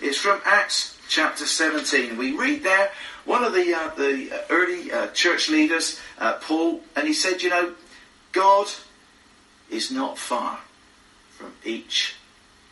It's 0.02 0.18
from 0.18 0.42
Acts 0.46 0.98
chapter 1.08 1.46
17. 1.46 2.18
We 2.18 2.36
read 2.36 2.64
there 2.64 2.92
one 3.26 3.44
of 3.44 3.54
the, 3.54 3.74
uh, 3.74 3.90
the 3.96 4.44
early 4.50 4.92
uh, 4.92 5.08
church 5.08 5.50
leaders, 5.50 6.00
uh, 6.20 6.34
Paul, 6.42 6.82
and 6.96 7.08
he 7.08 7.14
said, 7.14 7.42
You 7.42 7.50
know, 7.50 7.74
God 8.32 8.68
is 9.70 9.92
not 9.92 10.18
far 10.18 10.60
from 11.32 11.54
each 11.64 12.16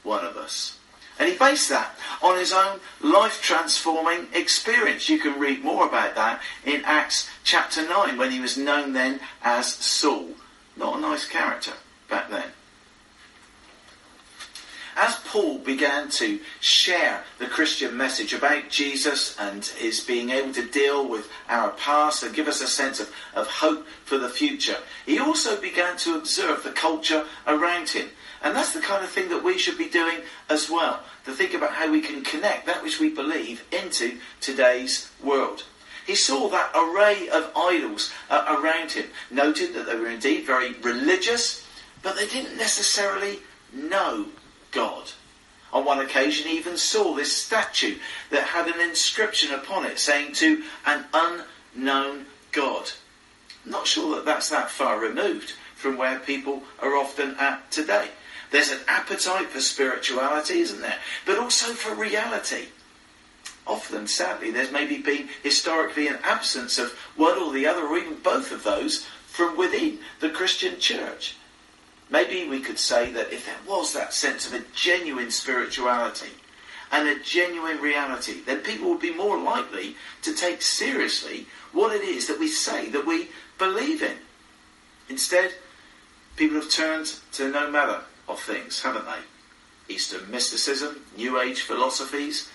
one 0.04 0.26
of 0.26 0.38
us. 0.38 0.78
And 1.20 1.30
he 1.30 1.38
based 1.38 1.70
that 1.70 1.96
on 2.22 2.38
his 2.38 2.52
own 2.52 2.80
life 3.02 3.42
transforming 3.42 4.28
experience. 4.34 5.08
You 5.08 5.20
can 5.20 5.40
read 5.40 5.64
more 5.64 5.86
about 5.86 6.16
that 6.16 6.42
in 6.66 6.82
Acts 6.84 7.30
chapter 7.44 7.88
9 7.88 8.18
when 8.18 8.32
he 8.32 8.40
was 8.40 8.58
known 8.58 8.94
then 8.94 9.20
as 9.44 9.72
Saul. 9.74 10.30
Not 10.76 10.98
a 10.98 11.02
nice 11.02 11.28
character 11.28 11.74
back 12.10 12.30
then. 12.30 12.50
As 15.02 15.16
Paul 15.26 15.58
began 15.58 16.10
to 16.10 16.40
share 16.60 17.24
the 17.40 17.48
Christian 17.48 17.98
message 17.98 18.34
about 18.34 18.70
Jesus 18.70 19.36
and 19.40 19.66
his 19.66 20.00
being 20.02 20.30
able 20.30 20.54
to 20.54 20.68
deal 20.68 21.08
with 21.10 21.28
our 21.50 21.72
past 21.72 22.22
and 22.22 22.36
give 22.36 22.48
us 22.48 22.62
a 22.62 22.68
sense 22.68 23.00
of, 23.00 23.12
of 23.34 23.48
hope 23.48 23.88
for 24.06 24.20
the 24.20 24.30
future, 24.30 24.78
he 25.08 25.18
also 25.18 25.60
began 25.60 25.98
to 25.98 26.14
observe 26.14 26.62
the 26.62 26.72
culture 26.72 27.26
around 27.48 27.90
him. 27.90 28.10
And 28.44 28.56
that's 28.56 28.76
the 28.76 28.80
kind 28.80 29.04
of 29.04 29.10
thing 29.10 29.30
that 29.30 29.44
we 29.44 29.58
should 29.58 29.76
be 29.76 29.90
doing 29.90 30.20
as 30.52 30.70
well, 30.70 31.00
to 31.26 31.32
think 31.32 31.56
about 31.56 31.74
how 31.74 31.92
we 31.92 32.02
can 32.02 32.24
connect 32.24 32.68
that 32.68 32.84
which 32.84 33.00
we 33.00 33.10
believe 33.10 33.66
into 33.72 34.20
today's 34.40 35.10
world. 35.24 35.64
He 36.06 36.14
saw 36.14 36.48
that 36.50 36.74
array 36.76 37.28
of 37.30 37.52
idols 37.56 38.12
uh, 38.30 38.46
around 38.62 38.92
him, 38.92 39.08
noted 39.32 39.74
that 39.74 39.88
they 39.88 39.96
were 39.96 40.12
indeed 40.12 40.46
very 40.46 40.74
religious, 40.74 41.66
but 42.04 42.16
they 42.16 42.28
didn't 42.28 42.56
necessarily 42.56 43.40
know 43.74 44.28
God. 44.72 45.12
On 45.74 45.86
one 45.86 46.00
occasion, 46.00 46.48
he 46.48 46.58
even 46.58 46.78
saw 46.78 47.16
this 47.16 47.36
statue 47.36 47.98
that 48.30 48.44
had 48.44 48.68
an 48.68 48.82
inscription 48.82 49.54
upon 49.54 49.86
it 49.86 50.00
saying 50.00 50.34
to 50.36 50.64
an 50.86 51.06
unknown 51.14 52.26
God. 52.52 52.92
Not 53.66 53.88
sure 53.88 54.16
that 54.16 54.26
that's 54.26 54.50
that 54.50 54.70
far 54.70 55.00
removed 55.00 55.54
from 55.76 55.98
where 55.98 56.20
people 56.20 56.64
are 56.80 56.96
often 56.96 57.36
at 57.40 57.72
today. 57.72 58.10
There's 58.52 58.72
an 58.72 58.82
appetite 58.88 59.48
for 59.48 59.62
spirituality, 59.62 60.60
isn't 60.60 60.82
there? 60.82 60.98
But 61.26 61.38
also 61.38 61.74
for 61.74 61.96
reality. 61.96 62.66
Often, 63.66 64.08
sadly, 64.08 64.52
there's 64.52 64.72
maybe 64.72 64.98
been 64.98 65.30
historically 65.42 66.08
an 66.08 66.20
absence 66.24 66.78
of 66.78 66.92
one 67.16 67.38
or 67.38 67.54
the 67.54 67.66
other, 67.66 67.86
or 67.86 67.98
even 67.98 68.16
both 68.16 68.52
of 68.52 68.64
those, 68.64 69.06
from 69.28 69.56
within 69.56 70.00
the 70.20 70.30
Christian 70.30 70.80
church. 70.80 71.36
Maybe 72.12 72.48
we 72.48 72.60
could 72.60 72.78
say 72.78 73.12
that 73.14 73.34
if 73.34 73.46
there 73.46 73.56
was 73.68 73.94
that 73.94 74.14
sense 74.14 74.46
of 74.46 74.54
a 74.54 74.64
genuine 74.76 75.32
spirituality, 75.32 76.32
and 76.92 77.08
a 77.08 77.20
genuine 77.24 77.80
reality, 77.80 78.42
then 78.46 78.60
people 78.60 78.90
would 78.90 79.00
be 79.00 79.14
more 79.14 79.40
likely 79.40 79.96
to 80.22 80.36
take 80.36 80.62
seriously 80.62 81.48
what 81.72 81.96
it 81.96 82.02
is 82.02 82.28
that 82.28 82.40
we 82.40 82.50
say 82.50 82.90
that 82.90 83.06
we 83.06 83.30
believe 83.58 84.04
in. 84.04 84.18
Instead, 85.10 85.54
people 86.36 86.60
have 86.60 86.70
turned 86.70 87.14
to 87.32 87.50
no 87.50 87.72
matter 87.72 88.02
of 88.28 88.40
things, 88.40 88.82
haven't 88.82 89.06
they? 89.06 89.94
Eastern 89.94 90.30
mysticism, 90.30 91.02
New 91.16 91.40
Age 91.40 91.62
philosophies. 91.62 92.50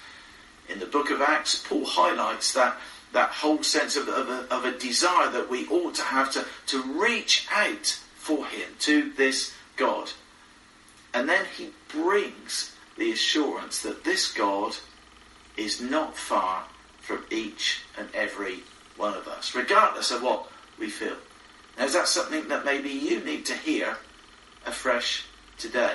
In 0.68 0.80
the 0.80 0.86
book 0.86 1.10
of 1.10 1.22
Acts, 1.22 1.64
Paul 1.66 1.86
highlights 1.86 2.52
that, 2.52 2.76
that 3.12 3.30
whole 3.30 3.62
sense 3.62 3.96
of, 3.96 4.08
of, 4.08 4.28
a, 4.28 4.54
of 4.54 4.64
a 4.64 4.78
desire 4.78 5.30
that 5.30 5.48
we 5.48 5.66
ought 5.68 5.94
to 5.94 6.02
have 6.02 6.30
to, 6.32 6.44
to 6.66 6.82
reach 6.82 7.46
out 7.50 7.98
for 8.26 8.44
him, 8.46 8.68
to 8.80 9.12
this 9.12 9.54
God. 9.76 10.10
And 11.14 11.28
then 11.28 11.44
he 11.56 11.70
brings 11.88 12.74
the 12.98 13.12
assurance 13.12 13.82
that 13.82 14.02
this 14.02 14.32
God 14.32 14.74
is 15.56 15.80
not 15.80 16.16
far 16.16 16.64
from 17.00 17.24
each 17.30 17.82
and 17.96 18.08
every 18.12 18.64
one 18.96 19.14
of 19.14 19.28
us, 19.28 19.54
regardless 19.54 20.10
of 20.10 20.24
what 20.24 20.50
we 20.76 20.90
feel. 20.90 21.14
Now, 21.78 21.84
is 21.84 21.92
that 21.92 22.08
something 22.08 22.48
that 22.48 22.64
maybe 22.64 22.88
you 22.88 23.20
need 23.20 23.46
to 23.46 23.54
hear 23.54 23.96
afresh 24.66 25.24
today? 25.56 25.94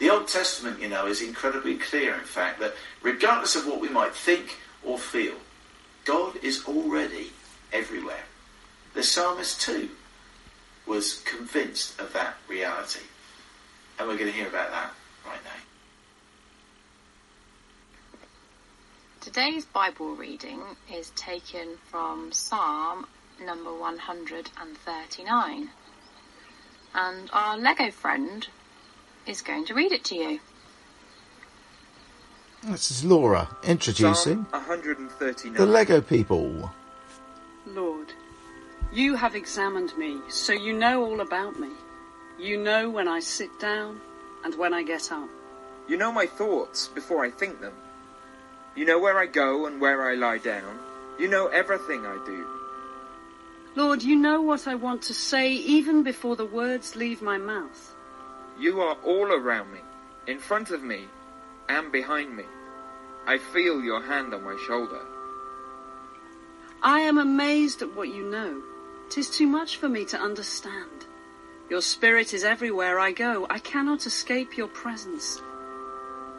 The 0.00 0.10
Old 0.10 0.26
Testament, 0.26 0.80
you 0.80 0.88
know, 0.88 1.06
is 1.06 1.22
incredibly 1.22 1.76
clear, 1.76 2.14
in 2.14 2.24
fact, 2.24 2.58
that 2.58 2.74
regardless 3.02 3.54
of 3.54 3.68
what 3.68 3.80
we 3.80 3.88
might 3.88 4.16
think 4.16 4.58
or 4.82 4.98
feel, 4.98 5.36
God 6.04 6.34
is 6.42 6.64
already 6.66 7.30
everywhere. 7.72 8.24
The 8.94 9.04
psalmist, 9.04 9.60
too, 9.60 9.90
was 10.86 11.20
convinced 11.24 12.00
of 12.00 12.12
that 12.12 12.36
reality. 12.48 13.00
And 13.98 14.08
we're 14.08 14.16
going 14.18 14.30
to 14.30 14.36
hear 14.36 14.48
about 14.48 14.70
that 14.70 14.92
right 15.26 15.42
now. 15.44 15.50
Today's 19.20 19.64
Bible 19.64 20.14
reading 20.14 20.60
is 20.92 21.10
taken 21.10 21.78
from 21.90 22.30
Psalm 22.32 23.06
number 23.42 23.72
139. 23.72 25.70
And 26.94 27.30
our 27.32 27.56
Lego 27.56 27.90
friend 27.90 28.46
is 29.26 29.40
going 29.40 29.64
to 29.66 29.74
read 29.74 29.92
it 29.92 30.04
to 30.04 30.14
you. 30.16 30.40
This 32.62 32.90
is 32.90 33.04
Laura 33.04 33.48
introducing 33.64 34.46
Psalm 34.50 34.66
139. 34.66 35.54
the 35.54 35.66
Lego 35.66 36.00
people. 36.00 36.70
Lord, 37.66 38.12
you 38.94 39.16
have 39.16 39.34
examined 39.34 39.96
me, 39.98 40.20
so 40.28 40.52
you 40.52 40.72
know 40.72 41.04
all 41.04 41.20
about 41.20 41.58
me. 41.58 41.70
You 42.38 42.56
know 42.56 42.88
when 42.88 43.08
I 43.08 43.18
sit 43.18 43.58
down 43.58 44.00
and 44.44 44.54
when 44.56 44.72
I 44.72 44.84
get 44.84 45.10
up. 45.10 45.28
You 45.88 45.96
know 45.96 46.12
my 46.12 46.26
thoughts 46.26 46.88
before 46.88 47.24
I 47.24 47.30
think 47.30 47.60
them. 47.60 47.74
You 48.76 48.84
know 48.84 49.00
where 49.00 49.18
I 49.18 49.26
go 49.26 49.66
and 49.66 49.80
where 49.80 50.08
I 50.08 50.14
lie 50.14 50.38
down. 50.38 50.78
You 51.18 51.28
know 51.28 51.48
everything 51.48 52.06
I 52.06 52.22
do. 52.24 52.46
Lord, 53.74 54.02
you 54.04 54.14
know 54.14 54.40
what 54.40 54.68
I 54.68 54.76
want 54.76 55.02
to 55.02 55.14
say 55.14 55.52
even 55.52 56.04
before 56.04 56.36
the 56.36 56.46
words 56.46 56.94
leave 56.94 57.20
my 57.20 57.36
mouth. 57.36 57.94
You 58.60 58.80
are 58.80 58.96
all 59.04 59.32
around 59.32 59.72
me, 59.72 59.80
in 60.28 60.38
front 60.38 60.70
of 60.70 60.84
me, 60.84 61.06
and 61.68 61.90
behind 61.90 62.36
me. 62.36 62.44
I 63.26 63.38
feel 63.38 63.82
your 63.82 64.02
hand 64.02 64.32
on 64.32 64.44
my 64.44 64.56
shoulder. 64.68 65.00
I 66.80 67.00
am 67.00 67.18
amazed 67.18 67.82
at 67.82 67.96
what 67.96 68.08
you 68.08 68.30
know. 68.30 68.62
Tis 69.10 69.30
too 69.30 69.46
much 69.46 69.76
for 69.76 69.88
me 69.88 70.04
to 70.06 70.20
understand. 70.20 71.06
Your 71.70 71.80
spirit 71.80 72.34
is 72.34 72.44
everywhere 72.44 72.98
I 72.98 73.12
go. 73.12 73.46
I 73.48 73.58
cannot 73.58 74.06
escape 74.06 74.56
your 74.56 74.68
presence. 74.68 75.40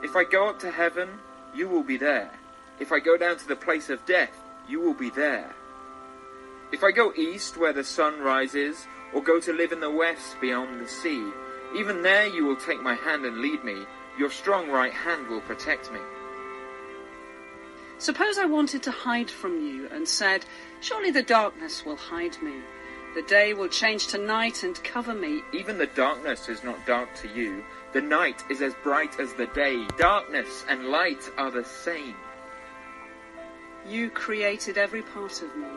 If 0.03 0.15
I 0.15 0.23
go 0.23 0.49
up 0.49 0.59
to 0.59 0.71
heaven, 0.71 1.09
you 1.53 1.67
will 1.67 1.83
be 1.83 1.97
there. 1.97 2.31
If 2.79 2.91
I 2.91 2.99
go 2.99 3.17
down 3.17 3.37
to 3.37 3.47
the 3.47 3.55
place 3.55 3.89
of 3.89 4.05
death, 4.05 4.37
you 4.67 4.81
will 4.81 4.93
be 4.93 5.09
there. 5.09 5.55
If 6.71 6.83
I 6.83 6.91
go 6.91 7.13
east 7.15 7.57
where 7.57 7.73
the 7.73 7.83
sun 7.83 8.19
rises, 8.19 8.87
or 9.13 9.21
go 9.23 9.39
to 9.39 9.53
live 9.53 9.71
in 9.71 9.79
the 9.79 9.89
west 9.89 10.35
beyond 10.41 10.81
the 10.81 10.87
sea, 10.87 11.31
even 11.75 12.01
there 12.01 12.27
you 12.27 12.45
will 12.45 12.55
take 12.55 12.81
my 12.81 12.95
hand 12.95 13.25
and 13.25 13.37
lead 13.37 13.63
me. 13.63 13.85
Your 14.17 14.29
strong 14.29 14.69
right 14.69 14.93
hand 14.93 15.27
will 15.27 15.41
protect 15.41 15.91
me. 15.91 15.99
Suppose 17.97 18.37
I 18.37 18.45
wanted 18.45 18.83
to 18.83 18.91
hide 18.91 19.29
from 19.29 19.61
you 19.61 19.87
and 19.91 20.07
said, 20.07 20.45
Surely 20.81 21.11
the 21.11 21.23
darkness 21.23 21.85
will 21.85 21.95
hide 21.95 22.41
me. 22.41 22.55
The 23.15 23.21
day 23.21 23.53
will 23.53 23.69
change 23.69 24.07
to 24.07 24.17
night 24.17 24.63
and 24.63 24.83
cover 24.83 25.13
me. 25.13 25.41
Even 25.53 25.77
the 25.77 25.87
darkness 25.87 26.49
is 26.49 26.63
not 26.63 26.85
dark 26.85 27.15
to 27.15 27.29
you. 27.29 27.63
The 27.93 28.01
night 28.01 28.43
is 28.49 28.61
as 28.61 28.73
bright 28.83 29.19
as 29.21 29.33
the 29.33 29.47
day. 29.47 29.87
Darkness 29.97 30.65
and 30.67 30.89
light 30.89 31.31
are 31.37 31.49
the 31.49 31.63
same. 31.63 32.15
You 33.87 34.09
created 34.09 34.77
every 34.77 35.01
part 35.01 35.41
of 35.41 35.55
me. 35.55 35.67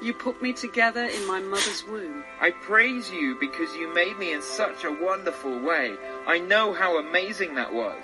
You 0.00 0.14
put 0.14 0.40
me 0.40 0.54
together 0.54 1.04
in 1.04 1.26
my 1.26 1.40
mother's 1.40 1.84
womb. 1.84 2.24
I 2.40 2.52
praise 2.52 3.10
you 3.10 3.36
because 3.38 3.74
you 3.74 3.92
made 3.92 4.18
me 4.18 4.32
in 4.32 4.40
such 4.40 4.84
a 4.84 4.92
wonderful 4.92 5.60
way. 5.60 5.94
I 6.26 6.38
know 6.38 6.72
how 6.72 6.98
amazing 6.98 7.56
that 7.56 7.74
was. 7.74 8.02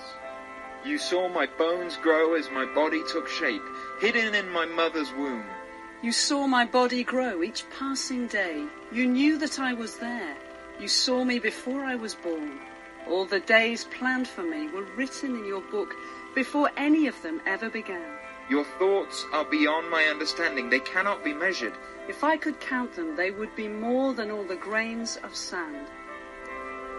You 0.87 0.99
saw 0.99 1.29
my 1.29 1.47
bones 1.59 1.97
grow 1.97 2.35
as 2.35 2.49
my 2.53 2.65
body 2.65 3.03
took 3.11 3.29
shape, 3.29 3.63
hidden 4.01 4.37
in 4.37 4.49
my 4.51 4.67
mother's 4.67 5.13
womb. 5.15 5.45
You 6.01 6.13
saw 6.13 6.47
my 6.47 6.65
body 6.65 7.03
grow 7.03 7.43
each 7.43 7.65
passing 7.77 8.29
day. 8.29 8.65
You 8.93 9.09
knew 9.09 9.37
that 9.39 9.59
I 9.59 9.73
was 9.73 9.97
there. 9.97 10.37
You 10.79 10.87
saw 10.87 11.25
me 11.25 11.41
before 11.41 11.81
I 11.81 11.97
was 11.97 12.15
born. 12.15 12.61
All 13.09 13.25
the 13.25 13.41
days 13.41 13.83
planned 13.85 14.29
for 14.29 14.45
me 14.45 14.69
were 14.69 14.87
written 14.97 15.37
in 15.37 15.45
your 15.45 15.63
book 15.73 15.93
before 16.37 16.71
any 16.77 17.09
of 17.09 17.21
them 17.21 17.41
ever 17.47 17.69
began. 17.69 18.09
Your 18.49 18.65
thoughts 18.79 19.27
are 19.33 19.45
beyond 19.45 19.91
my 19.91 20.05
understanding. 20.05 20.71
They 20.71 20.79
cannot 20.79 21.25
be 21.25 21.35
measured. 21.35 21.73
If 22.09 22.23
I 22.23 22.37
could 22.37 22.61
count 22.61 22.95
them, 22.95 23.17
they 23.17 23.33
would 23.33 23.57
be 23.57 23.67
more 23.67 24.15
than 24.15 24.31
all 24.31 24.45
the 24.45 24.55
grains 24.55 25.17
of 25.25 25.35
sand. 25.35 25.89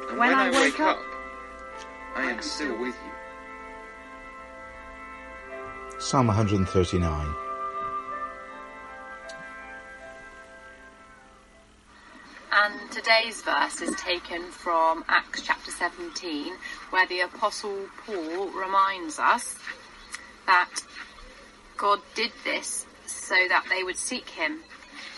And 0.10 0.18
when, 0.18 0.34
I, 0.34 0.52
wake 0.52 0.82
up, 0.82 1.00
I 2.16 2.30
am 2.32 2.42
still 2.42 2.78
with 2.78 2.96
you. 3.06 3.07
Psalm 6.00 6.28
139. 6.28 7.36
And 12.52 12.92
today's 12.92 13.42
verse 13.42 13.82
is 13.82 13.96
taken 13.96 14.44
from 14.44 15.04
Acts 15.08 15.42
chapter 15.42 15.72
17, 15.72 16.54
where 16.92 17.08
the 17.08 17.22
Apostle 17.22 17.88
Paul 18.06 18.50
reminds 18.50 19.18
us 19.18 19.58
that 20.46 20.70
God 21.78 22.00
did 22.14 22.32
this 22.44 22.86
so 23.08 23.36
that 23.50 23.66
they 23.68 23.84
would 23.84 23.98
seek 23.98 24.30
him 24.30 24.60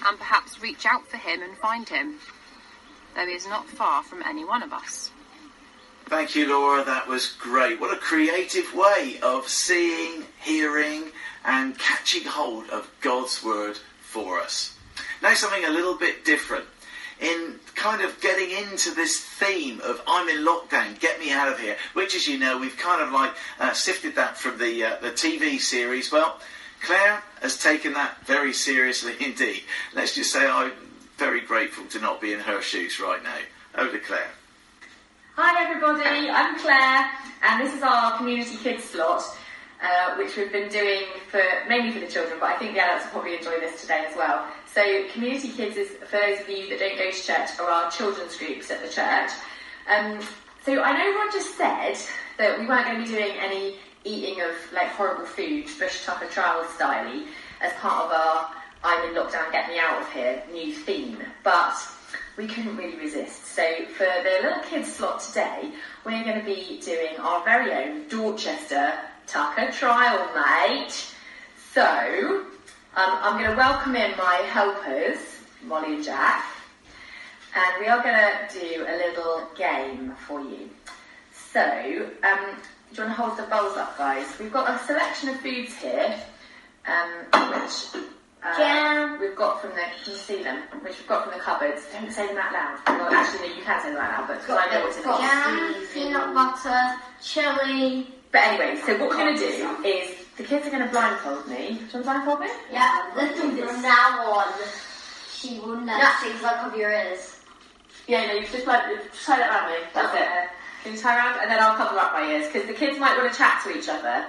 and 0.06 0.18
perhaps 0.18 0.62
reach 0.62 0.86
out 0.86 1.06
for 1.10 1.18
him 1.18 1.42
and 1.42 1.58
find 1.58 1.89
him, 1.89 2.15
though 3.15 3.26
he 3.26 3.34
is 3.34 3.48
not 3.48 3.68
far 3.68 4.02
from 4.02 4.24
any 4.24 4.46
one 4.46 4.63
of 4.63 4.72
us. 4.72 5.12
Thank 6.10 6.36
you, 6.36 6.50
Laura. 6.50 6.84
That 6.84 7.08
was 7.08 7.34
great. 7.34 7.80
What 7.80 7.95
a 7.95 8.00
creative 8.00 8.74
way 8.74 9.19
of 9.22 9.48
seeing, 9.48 10.26
hearing, 10.39 11.12
and 11.45 11.78
catching 11.78 12.24
hold 12.24 12.67
of 12.72 12.89
God's 13.00 13.43
word 13.43 13.78
for 14.02 14.39
us. 14.39 14.76
Now, 15.22 15.36
something 15.36 15.65
a 15.65 15.69
little 15.69 15.93
bit 15.93 16.26
different. 16.26 16.65
In 17.22 17.60
kind 17.76 18.02
of 18.02 18.19
getting 18.22 18.50
into 18.50 18.89
this 18.95 19.19
theme 19.19 19.82
of 19.82 20.02
I'm 20.08 20.28
in 20.30 20.43
lockdown, 20.43 21.00
get 21.00 21.19
me 21.19 21.32
out 21.32 21.52
of 21.52 21.60
here, 21.60 21.78
which, 21.93 22.15
as 22.15 22.28
you 22.28 22.39
know, 22.39 22.58
we've 22.58 22.78
kind 22.78 23.04
of 23.04 23.12
like 23.12 23.34
uh, 23.60 23.74
sifted 23.74 24.15
that 24.15 24.36
from 24.36 24.58
the 24.58 24.86
uh, 24.86 24.98
the 25.02 25.12
TV 25.12 25.60
series. 25.60 26.12
Well, 26.12 26.39
Claire 26.82 27.22
has 27.41 27.56
taken 27.62 27.93
that 27.93 28.26
very 28.26 28.54
seriously 28.54 29.13
indeed. 29.24 29.62
Let's 29.93 30.15
just 30.15 30.32
say 30.32 30.48
I'm 30.50 30.72
very 31.17 31.41
grateful 31.41 31.86
to 31.88 32.00
not 32.00 32.19
be 32.19 32.34
in 32.34 32.39
her 32.39 32.63
shoes 32.63 33.00
right 33.00 33.22
now. 33.22 33.38
Over 33.76 33.91
to 33.91 34.00
Claire. 34.00 34.32
Hi 35.41 35.63
everybody, 35.63 36.30
I'm 36.30 36.60
Claire, 36.60 37.10
and 37.43 37.65
this 37.65 37.73
is 37.73 37.82
our 37.82 38.17
community 38.17 38.58
kids 38.58 38.84
slot, 38.84 39.23
uh, 39.82 40.17
which 40.17 40.36
we've 40.36 40.52
been 40.52 40.67
doing 40.67 41.04
for 41.30 41.41
mainly 41.69 41.93
for 41.93 42.02
the 42.02 42.12
children, 42.12 42.39
but 42.41 42.49
I 42.49 42.58
think 42.58 42.73
the 42.73 42.82
adults 42.82 43.06
will 43.06 43.21
probably 43.21 43.38
enjoy 43.38 43.58
this 43.62 43.80
today 43.80 44.06
as 44.06 44.17
well. 44.17 44.45
So, 44.65 45.08
community 45.13 45.47
kids 45.47 45.78
is 45.78 45.91
for 45.91 46.17
those 46.17 46.41
of 46.41 46.49
you 46.49 46.67
that 46.67 46.80
don't 46.80 46.97
go 46.97 47.10
to 47.10 47.23
church, 47.23 47.58
are 47.58 47.69
our 47.69 47.89
children's 47.89 48.36
groups 48.36 48.69
at 48.69 48.82
the 48.84 48.89
church. 48.89 49.32
Um, 49.88 50.19
so 50.65 50.84
I 50.84 50.91
know 50.91 51.17
Roger 51.17 51.39
said 51.39 51.95
that 52.38 52.60
we 52.60 52.65
weren't 52.67 52.88
going 52.88 52.97
to 52.99 53.10
be 53.10 53.17
doing 53.17 53.38
any 53.39 53.78
eating 54.04 54.41
of 54.41 54.52
like 54.73 54.89
horrible 54.89 55.23
food, 55.23 55.69
bush 55.80 56.04
tucker 56.04 56.28
trial 56.28 56.65
style, 56.75 57.23
as 57.62 57.71
part 57.75 58.08
of 58.08 58.12
our 58.12 58.52
I'm 58.84 59.08
in 59.08 59.15
lockdown, 59.15 59.49
get 59.54 59.69
me 59.69 59.80
out 59.80 60.02
of 60.02 60.12
here 60.12 60.43
new 60.52 60.73
theme, 60.73 61.17
but 61.45 61.78
we 62.39 62.47
couldn't 62.47 62.78
really 62.78 62.95
resist. 62.95 63.47
So 63.47 63.86
for 63.97 64.06
the 64.06 64.47
little 64.47 64.63
kids 64.63 64.93
slot 64.93 65.19
today, 65.19 65.71
we're 66.06 66.23
going 66.23 66.39
to 66.39 66.45
be 66.45 66.80
doing 66.82 67.17
our 67.19 67.43
very 67.43 67.73
own 67.73 68.08
Dorchester 68.08 68.93
Tucker 69.28 69.69
trial, 69.73 70.25
mate. 70.34 71.13
So 71.73 72.45
um, 72.95 73.19
I'm 73.21 73.38
going 73.38 73.52
to 73.52 73.58
welcome 73.58 73.93
in 73.97 74.15
my 74.15 74.36
helpers, 74.47 75.17
Molly 75.65 75.95
and 75.95 76.04
Jack, 76.04 76.45
and 77.56 77.82
we 77.82 77.88
are 77.88 78.02
going 78.02 78.15
to 78.15 78.60
do 78.60 78.86
a 78.88 78.95
little 78.95 79.45
game 79.58 80.13
for 80.25 80.39
you. 80.39 80.69
So, 81.34 81.62
um, 82.23 82.56
do 82.93 83.02
you 83.02 83.04
want 83.04 83.17
to 83.17 83.21
hold 83.21 83.38
the 83.38 83.43
bowls 83.52 83.75
up, 83.75 83.97
guys? 83.97 84.25
We've 84.39 84.54
got 84.54 84.69
a 84.69 84.82
selection 84.86 85.28
of 85.28 85.41
foods 85.41 85.75
here, 85.75 86.17
um, 86.88 87.52
which 87.52 88.02
uh, 88.43 88.58
Jam. 88.58 89.19
we've 89.19 89.36
got 89.36 89.62
from 89.62 89.71
the. 89.71 89.84
Can 90.04 90.13
you 90.13 90.15
see 90.17 90.43
them? 90.43 90.63
Which 90.82 90.97
we've 90.97 91.08
got 91.08 91.25
from 91.25 91.34
the 91.34 91.39
cupboards. 91.39 91.84
Don't 91.91 92.12
say 92.12 92.28
them 92.28 92.38
out 92.38 92.54
loud. 92.54 92.80
Well, 92.88 93.13
actually, 93.13 93.49
no, 93.49 93.56
you 93.56 93.63
can 93.63 93.82
say 93.82 93.89
them 93.91 93.97
out 94.02 94.19
loud, 94.19 94.28
but 94.28 94.39
because 94.41 94.58
I 94.62 94.73
know 94.73 94.84
what's 94.86 94.97
in 94.97 95.04
Got 95.04 95.19
it. 95.19 95.23
jam, 95.23 95.88
peanut 95.93 96.34
butter, 96.34 97.02
chili. 97.21 98.08
But 98.32 98.41
anyway, 98.43 98.80
so 98.86 98.97
what 98.99 99.10
we're 99.10 99.17
going 99.17 99.36
to 99.36 99.39
do 99.39 99.84
is 99.84 100.15
the 100.38 100.43
kids 100.43 100.67
are 100.67 100.69
going 100.71 100.84
to 100.84 100.89
blindfold 100.89 101.47
me. 101.47 101.56
Do 101.58 101.63
you 101.63 101.80
want 101.80 101.91
to 101.91 102.02
blindfold 102.04 102.39
me? 102.41 102.47
Yeah, 102.71 103.12
from 103.13 103.82
now 103.82 104.32
on, 104.32 104.54
she 105.32 105.60
will 105.60 105.82
never 105.82 106.08
sings 106.21 106.41
like 106.43 106.58
of 106.63 106.75
your 106.78 106.91
ears. 106.91 107.38
Yeah, 108.08 108.28
no, 108.28 108.34
you 108.34 108.45
just 108.47 108.67
like 108.67 108.84
just 109.12 109.25
tie 109.25 109.38
that 109.39 109.49
around 109.49 109.71
me. 109.71 109.78
That's 109.93 110.13
it. 110.15 110.49
Can 110.84 110.93
you 110.93 110.99
tie 110.99 111.17
around, 111.17 111.39
and 111.41 111.52
then 111.52 111.60
I'll 111.60 111.75
cover 111.75 111.97
up 111.99 112.13
my 112.13 112.23
ears 112.32 112.47
because 112.47 112.67
the 112.67 112.73
kids 112.73 112.97
might 112.99 113.17
want 113.17 113.32
to 113.32 113.38
chat 113.38 113.62
to 113.65 113.78
each 113.78 113.89
other. 113.89 114.25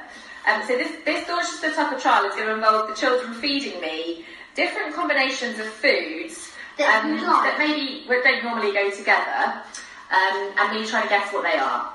Um, 0.48 0.62
so 0.66 0.76
this 0.76 0.92
this 1.04 1.26
Dorchester 1.26 1.72
Tucker 1.74 1.98
trial 2.00 2.24
is 2.24 2.34
going 2.34 2.46
to 2.48 2.54
involve 2.54 2.88
the 2.88 2.94
children 2.94 3.34
feeding 3.34 3.80
me 3.80 4.24
different 4.54 4.94
combinations 4.94 5.58
of 5.58 5.66
foods 5.66 6.50
That 6.78 7.04
um, 7.04 7.16
that 7.16 7.56
maybe 7.58 8.04
don't 8.08 8.42
normally 8.44 8.72
go 8.72 8.90
together, 8.90 9.62
um, 10.10 10.36
and 10.58 10.66
me 10.72 10.86
trying 10.86 11.04
to 11.04 11.08
guess 11.08 11.32
what 11.32 11.42
they 11.44 11.58
are. 11.58 11.92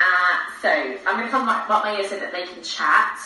Uh, 0.00 0.34
so 0.60 0.68
I'm 1.06 1.16
going 1.16 1.26
to 1.26 1.30
come 1.30 1.48
up 1.48 1.68
my 1.68 1.96
ears 1.96 2.10
so 2.10 2.18
that 2.18 2.32
they 2.32 2.44
can 2.46 2.62
chat. 2.62 3.20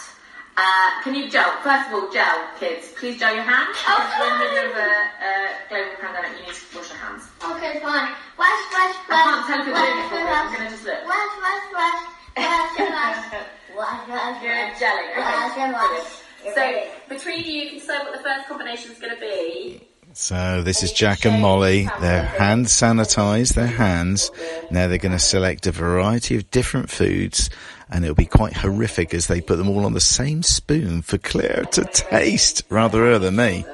Uh, 0.58 1.02
can 1.02 1.14
you 1.14 1.30
gel? 1.30 1.54
First 1.62 1.86
of 1.88 1.94
all, 1.94 2.10
gel, 2.10 2.50
kids. 2.58 2.90
Please 2.98 3.16
gel 3.18 3.32
your 3.32 3.44
hands. 3.46 3.78
Oh, 3.86 3.94
Because 3.94 4.18
we're 4.18 4.26
in 4.26 4.38
the 4.38 4.48
middle 4.50 4.70
of 4.70 4.76
a, 4.76 4.90
a 5.22 5.32
global 5.70 5.96
pandemic. 6.02 6.30
You 6.40 6.46
need 6.50 6.54
to 6.58 6.76
wash 6.76 6.90
your 6.90 6.98
hands. 6.98 7.22
Okay, 7.38 7.78
fine. 7.78 8.10
Wash, 8.34 8.62
wash, 8.74 8.94
wash. 9.06 9.06
I 9.06 9.22
can't 9.22 9.46
tell 9.46 9.60
if 9.62 9.66
you're 9.70 9.78
doing 9.78 9.86
it 9.86 10.02
wash, 10.02 10.10
for 10.10 10.18
me. 10.18 10.26
wash, 10.26 10.42
I'm 10.42 10.50
going 10.50 10.66
to 10.66 10.70
just 10.74 10.84
look. 10.84 11.00
Wash, 11.06 11.34
wash, 11.46 11.66
wash. 11.78 12.02
Wash, 12.42 12.74
wash. 12.90 13.46
Wash, 13.78 14.08
wash, 14.08 14.42
You're 14.42 14.52
wash. 14.54 14.78
gelling. 14.80 15.16
Wash, 15.16 15.52
Okay. 15.52 15.72
wash. 15.72 16.54
So 16.54 16.82
between 17.08 17.44
you, 17.44 17.52
you 17.52 17.68
can 17.70 17.78
decide 17.78 18.02
what 18.04 18.16
the 18.16 18.22
first 18.22 18.48
combination 18.48 18.90
is 18.92 18.98
going 18.98 19.14
to 19.14 19.20
be. 19.20 19.80
So 20.14 20.62
this 20.62 20.82
is 20.82 20.92
Jack 20.92 21.24
and 21.26 21.40
Molly. 21.40 21.88
They're 22.00 22.24
hand 22.24 22.66
sanitized 22.66 23.54
their 23.54 23.66
hands. 23.68 24.32
Now 24.70 24.88
they're 24.88 24.98
going 24.98 25.12
to 25.12 25.18
select 25.20 25.66
a 25.68 25.72
variety 25.72 26.34
of 26.36 26.50
different 26.50 26.90
foods 26.90 27.50
and 27.90 28.04
it'll 28.04 28.16
be 28.16 28.26
quite 28.26 28.54
horrific 28.54 29.14
as 29.14 29.28
they 29.28 29.40
put 29.40 29.56
them 29.56 29.68
all 29.68 29.84
on 29.86 29.92
the 29.92 30.00
same 30.00 30.42
spoon 30.42 31.02
for 31.02 31.18
Claire 31.18 31.64
to 31.72 31.84
taste. 31.84 32.64
Rather 32.68 33.04
her 33.04 33.18
than 33.20 33.36
me. 33.36 33.64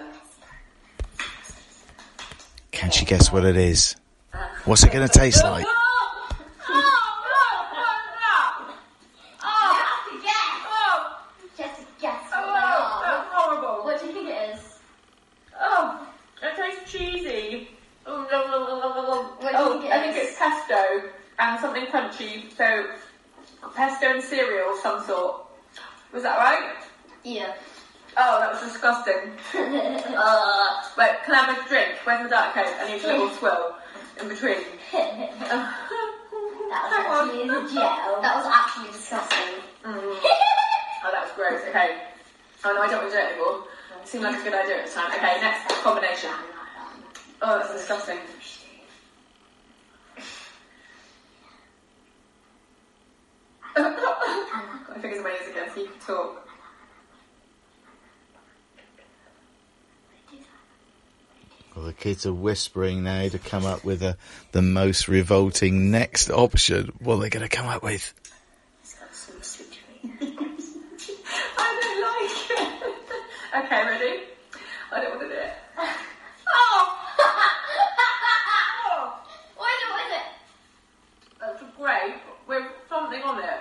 Can 2.73 2.90
she 2.90 3.07
guess 3.07 3.33
what 3.33 3.45
it 3.47 3.57
is? 3.57 3.97
What's 4.67 4.83
it 4.85 4.93
going 4.93 5.09
to 5.09 5.19
taste 5.19 5.43
like? 5.45 5.64
Just 11.57 11.81
guess 12.01 12.23
what 12.31 12.43
Oh, 12.43 12.53
they 12.55 12.61
are. 12.61 13.03
that's 13.05 13.29
horrible. 13.33 13.85
What 13.85 14.01
do 14.01 14.07
you 14.07 14.12
think 14.12 14.29
it 14.29 14.55
is? 14.55 14.61
Oh, 15.61 16.07
it 16.43 16.57
tastes 16.57 16.90
cheesy. 16.93 17.69
Oh, 18.07 18.27
no, 18.31 18.47
no, 18.47 18.59
no, 18.67 18.79
no, 18.81 19.03
no. 19.03 19.23
What 19.38 19.40
do 19.40 19.47
you 19.47 19.64
Oh, 19.64 19.73
think 19.75 19.84
it 19.84 19.84
I 19.95 20.01
think 20.01 20.17
it's 20.17 20.39
pesto 20.39 21.11
and 21.39 21.61
something 21.61 21.87
crunchy. 21.87 22.53
So 22.57 22.91
pesto 23.77 24.07
and 24.07 24.23
cereal 24.23 24.73
of 24.73 24.79
some 24.81 25.05
sort. 25.05 25.47
Was 26.13 26.23
that 26.25 26.39
right? 26.39 26.75
Yeah. 27.23 27.55
Oh, 28.17 28.41
that 28.41 28.53
was 28.53 28.73
disgusting. 28.73 29.33
uh, 29.55 30.83
wait, 30.99 31.17
can 31.25 31.35
I 31.35 31.45
have 31.45 31.59
a 31.59 31.69
drink? 31.69 31.95
Where's 32.05 32.25
my 32.25 32.29
dark 32.29 32.55
coat? 32.55 32.67
I 32.67 32.93
need 32.93 33.05
a 33.05 33.07
little 33.07 33.31
swill 33.31 33.77
in 34.21 34.29
between. 34.29 34.59
That 36.75 36.91
was 36.91 37.31
actually 37.31 37.47
the 37.47 37.73
gel. 37.73 38.21
That 38.21 38.35
was 38.35 38.47
actually 38.51 38.91
disgusting. 38.91 39.63
Mm. 39.85 39.95
Oh, 39.95 41.11
that 41.13 41.23
was 41.23 41.33
gross. 41.37 41.61
Okay. 41.69 41.99
Oh 42.65 42.73
no, 42.73 42.83
I 42.83 42.89
don't 42.89 43.03
want 43.03 43.13
to 43.13 43.17
do 43.17 43.23
it 43.23 43.31
anymore. 43.31 43.65
Seemed 44.05 44.25
like 44.25 44.41
a 44.41 44.43
good 44.43 44.55
idea 44.55 44.83
at 44.83 44.87
the 44.87 44.93
time. 44.93 45.13
Okay, 45.13 45.41
next 45.41 45.71
combination. 45.85 46.31
Oh, 47.43 47.59
that's 47.59 47.73
disgusting. 47.75 48.19
Got 53.77 54.89
my 54.89 54.99
fingers 55.01 55.19
in 55.19 55.25
my 55.25 55.31
ears 55.31 55.49
again 55.51 55.69
so 55.75 55.81
you 55.81 55.87
can 55.89 55.94
talk. 56.07 56.49
Well, 61.75 61.87
the 61.87 61.93
kids 61.93 62.25
are 62.25 62.33
whispering 62.33 63.03
now 63.03 63.29
to 63.29 63.38
come 63.38 63.67
up 63.67 63.85
with 63.85 64.03
a, 64.03 64.17
the 64.53 64.62
most 64.62 65.09
revolting 65.09 65.90
next 65.90 66.31
option. 66.31 66.93
What 67.01 67.17
are 67.17 67.21
they 67.23 67.31
going 67.31 67.49
to 67.49 67.55
come 67.55 67.67
up 67.67 67.83
with? 67.83 68.14
I 71.59 71.81
don't 71.81 72.01
like 72.03 72.31
it. 72.51 72.69
okay, 73.64 73.85
ready? 73.87 74.23
I 74.93 75.01
don't 75.01 75.11
want 75.11 75.23
to 75.23 75.29
do 75.29 75.35
it. 75.35 75.53
Oh! 76.47 76.99
oh! 78.87 79.19
What 79.57 79.69
is 79.73 79.83
it? 79.83 79.90
What 79.90 80.07
is 80.07 80.12
it? 80.12 80.27
That's 81.40 81.62
a 81.62 81.73
grape 81.77 82.23
with 82.47 82.64
something 82.88 83.23
on 83.23 83.43
it. 83.43 83.61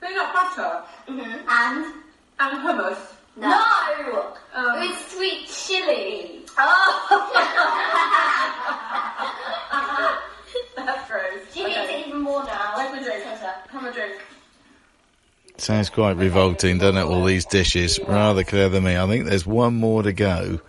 Peanut 0.00 0.32
butter 0.32 0.84
Mm-hmm. 1.08 1.43
And? 1.56 1.84
and 2.40 2.58
hummus. 2.66 2.98
No! 3.36 4.32
Um, 4.54 4.82
it's 4.82 5.12
sweet 5.14 5.46
chili. 5.48 6.40
Oh! 6.56 7.30
That's 10.76 11.08
gross. 11.10 11.22
Do 11.52 11.60
you 11.60 11.66
need 11.68 11.76
Okay. 11.78 12.00
it 12.02 12.06
even 12.08 12.20
more 12.22 12.44
now? 12.44 12.72
Where's 12.76 12.92
my 12.92 13.02
drink? 13.02 13.24
Have 13.24 13.84
a 13.84 13.92
drink. 13.92 14.14
Sounds 15.56 15.90
quite 15.90 16.16
revolting, 16.16 16.78
doesn't 16.78 16.96
it? 16.96 17.04
All 17.04 17.24
these 17.24 17.44
dishes. 17.44 17.98
Rather 18.06 18.44
clear 18.44 18.68
than 18.68 18.84
me. 18.84 18.96
I 18.96 19.06
think 19.06 19.26
there's 19.26 19.46
one 19.46 19.74
more 19.74 20.02
to 20.02 20.12
go. 20.12 20.60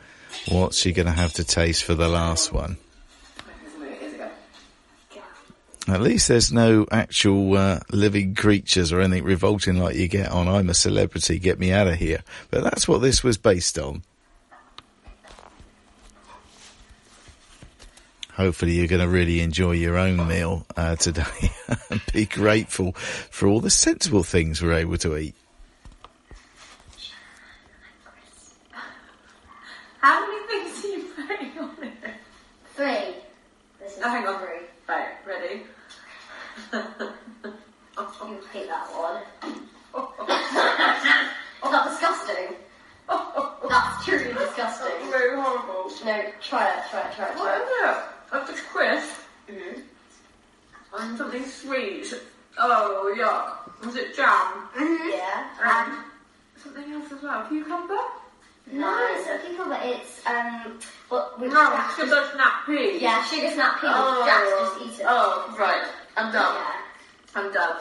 What's 0.48 0.78
she 0.78 0.92
going 0.92 1.06
to 1.08 1.12
have 1.12 1.34
to 1.34 1.44
taste 1.44 1.84
for 1.84 1.96
the 1.96 2.08
last 2.08 2.52
one? 2.54 2.78
At 5.88 6.02
least 6.02 6.28
there's 6.28 6.52
no 6.52 6.88
actual 6.92 7.56
uh, 7.56 7.80
living 7.92 8.34
creatures 8.34 8.92
or 8.92 9.02
anything 9.02 9.24
revolting 9.24 9.78
like 9.78 9.96
you 9.96 10.08
get 10.08 10.32
on 10.32 10.48
I'm 10.48 10.70
a 10.70 10.74
Celebrity, 10.74 11.38
Get 11.38 11.60
Me 11.60 11.72
Out 11.72 11.88
of 11.88 11.96
Here. 11.96 12.24
But 12.50 12.64
that's 12.64 12.88
what 12.88 13.00
this 13.02 13.24
was 13.24 13.38
based 13.38 13.78
on. 13.78 14.02
Hopefully 18.34 18.74
you're 18.74 18.88
going 18.88 19.02
to 19.02 19.08
really 19.08 19.40
enjoy 19.42 19.72
your 19.74 19.96
own 19.98 20.28
meal 20.28 20.66
uh, 20.76 20.96
today 20.96 21.24
and 21.90 22.02
be 22.12 22.26
grateful 22.26 22.92
for 22.94 23.48
all 23.48 23.62
the 23.62 23.70
sensible 23.70 24.24
things 24.24 24.62
we're 24.62 24.74
able 24.74 24.98
to 24.98 25.16
eat. 25.16 25.36
How 30.02 30.28
many 30.28 30.48
things 30.48 30.84
are 30.84 30.88
you 30.88 31.04
putting 31.28 31.60
on 31.60 31.84
it? 31.84 31.94
Three. 32.76 33.16
This 33.80 33.98
is 33.98 34.04
Oh, 34.04 34.10
hang 34.10 34.28
on. 34.28 34.40
three. 34.40 34.68
Right, 34.90 35.08
ready? 35.26 35.62
You 36.76 38.42
take 38.52 38.68
that 38.68 38.88
one. 38.92 39.24
oh, 39.94 40.14
that's 41.72 41.92
disgusting. 41.92 42.56
That's 43.70 44.06
truly 44.06 44.34
disgusting. 44.34 45.10
Very 45.10 45.40
horrible. 45.40 45.90
No, 46.04 46.24
try 46.42 46.68
it, 46.70 46.84
try 46.90 47.08
it, 47.08 47.16
try 47.16 47.30
it, 47.30 47.38
What 47.38 47.46
try 47.46 47.56
is 47.56 47.70
it? 47.70 48.04
That's 48.32 48.50
a 48.50 48.64
crisp. 48.64 49.22
And 50.98 51.18
something 51.18 51.46
sweet. 51.46 52.14
Oh, 52.58 53.16
yuck. 53.18 53.86
Was 53.86 53.96
it 53.96 54.14
jam? 54.14 54.68
Mm-hmm. 54.76 55.10
Yeah. 55.12 55.48
And 55.64 56.04
something 56.62 56.92
else 56.92 57.10
as 57.14 57.22
well. 57.22 57.48
Cucumber? 57.48 58.00
No, 58.74 59.08
it's 59.12 59.28
not 59.28 59.46
cucumber. 59.46 59.80
It's 59.82 60.26
um, 60.26 60.80
but 61.10 61.40
with 61.40 61.54
No, 61.54 61.88
sugar 61.96 62.28
snap 62.34 62.66
pea. 62.66 62.98
Yeah, 63.00 63.24
sugar 63.26 63.52
snap 63.52 63.80
pea. 63.80 63.88
Oh. 63.90 64.26
Jack's 64.26 64.82
just 64.82 65.00
eat 65.00 65.02
it. 65.02 65.06
Oh, 65.08 65.56
right. 65.58 65.86
I'm 66.18 66.32
done. 66.32 66.56
Yeah. 66.56 66.72
I'm 67.36 67.52
done. 67.52 67.76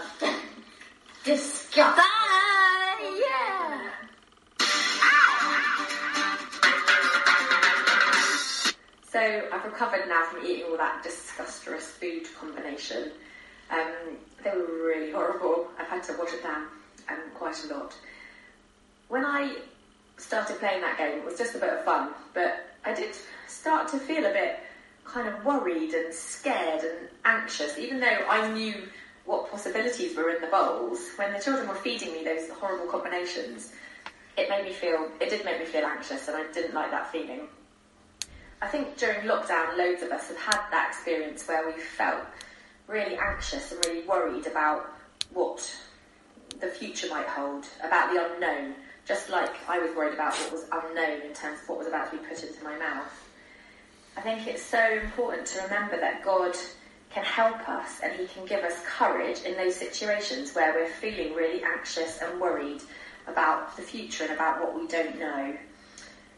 Disgusting. 1.24 1.84
Bye! 1.84 3.20
Yeah! 3.20 3.90
So 9.08 9.48
I've 9.52 9.64
recovered 9.64 10.08
now 10.08 10.24
from 10.26 10.44
eating 10.44 10.64
all 10.68 10.76
that 10.76 11.04
disgustorous 11.04 11.86
food 11.92 12.26
combination. 12.38 13.12
Um, 13.70 13.92
they 14.42 14.50
were 14.50 14.84
really 14.84 15.12
horrible. 15.12 15.68
I've 15.78 15.86
had 15.86 16.02
to 16.04 16.16
wash 16.18 16.32
it 16.32 16.42
down 16.42 16.66
um, 17.08 17.20
quite 17.34 17.62
a 17.64 17.68
lot. 17.72 17.94
When 19.08 19.24
I 19.24 19.58
started 20.16 20.58
playing 20.58 20.80
that 20.80 20.98
game, 20.98 21.18
it 21.18 21.24
was 21.24 21.38
just 21.38 21.54
a 21.54 21.58
bit 21.58 21.70
of 21.70 21.84
fun, 21.84 22.10
but 22.34 22.66
I 22.84 22.94
did 22.94 23.14
start 23.46 23.88
to 23.90 23.98
feel 23.98 24.26
a 24.26 24.32
bit 24.32 24.58
kind 25.04 25.28
of 25.28 25.44
worried 25.44 25.92
and 25.94 26.12
scared 26.12 26.82
and 26.82 27.08
anxious, 27.24 27.78
even 27.78 28.00
though 28.00 28.26
I 28.28 28.50
knew 28.52 28.88
what 29.24 29.50
possibilities 29.50 30.16
were 30.16 30.30
in 30.30 30.40
the 30.40 30.48
bowls. 30.48 31.10
When 31.16 31.32
the 31.32 31.38
children 31.38 31.68
were 31.68 31.74
feeding 31.74 32.12
me 32.12 32.24
those 32.24 32.48
horrible 32.50 32.86
combinations, 32.86 33.72
it 34.36 34.48
made 34.48 34.64
me 34.64 34.72
feel, 34.72 35.08
it 35.20 35.30
did 35.30 35.44
make 35.44 35.60
me 35.60 35.66
feel 35.66 35.84
anxious, 35.84 36.28
and 36.28 36.36
I 36.36 36.50
didn't 36.52 36.74
like 36.74 36.90
that 36.90 37.10
feeling. 37.10 37.48
I 38.60 38.66
think 38.66 38.96
during 38.96 39.26
lockdown, 39.26 39.76
loads 39.76 40.02
of 40.02 40.10
us 40.10 40.28
have 40.28 40.38
had 40.38 40.60
that 40.70 40.88
experience 40.90 41.46
where 41.46 41.66
we 41.66 41.80
felt 41.80 42.24
really 42.86 43.16
anxious 43.16 43.72
and 43.72 43.84
really 43.86 44.06
worried 44.06 44.46
about 44.46 44.90
what 45.32 45.74
the 46.60 46.68
future 46.68 47.08
might 47.08 47.26
hold, 47.26 47.66
about 47.82 48.12
the 48.12 48.34
unknown, 48.34 48.74
just 49.06 49.28
like 49.28 49.54
I 49.68 49.78
was 49.78 49.94
worried 49.94 50.14
about 50.14 50.34
what 50.34 50.52
was 50.52 50.64
unknown 50.72 51.22
in 51.22 51.34
terms 51.34 51.60
of 51.62 51.68
what 51.68 51.78
was 51.78 51.88
about 51.88 52.10
to 52.10 52.18
be 52.18 52.24
put 52.26 52.42
into 52.42 52.62
my 52.64 52.78
mouth. 52.78 53.23
I 54.16 54.20
think 54.20 54.46
it's 54.46 54.62
so 54.62 55.00
important 55.02 55.46
to 55.48 55.62
remember 55.62 55.98
that 55.98 56.24
God 56.24 56.56
can 57.10 57.24
help 57.24 57.68
us 57.68 58.00
and 58.02 58.12
He 58.12 58.26
can 58.26 58.46
give 58.46 58.64
us 58.64 58.80
courage 58.86 59.42
in 59.42 59.56
those 59.56 59.74
situations 59.74 60.54
where 60.54 60.72
we're 60.72 60.88
feeling 60.88 61.34
really 61.34 61.62
anxious 61.62 62.20
and 62.22 62.40
worried 62.40 62.82
about 63.26 63.76
the 63.76 63.82
future 63.82 64.24
and 64.24 64.32
about 64.32 64.60
what 64.60 64.78
we 64.78 64.86
don't 64.86 65.18
know. 65.18 65.56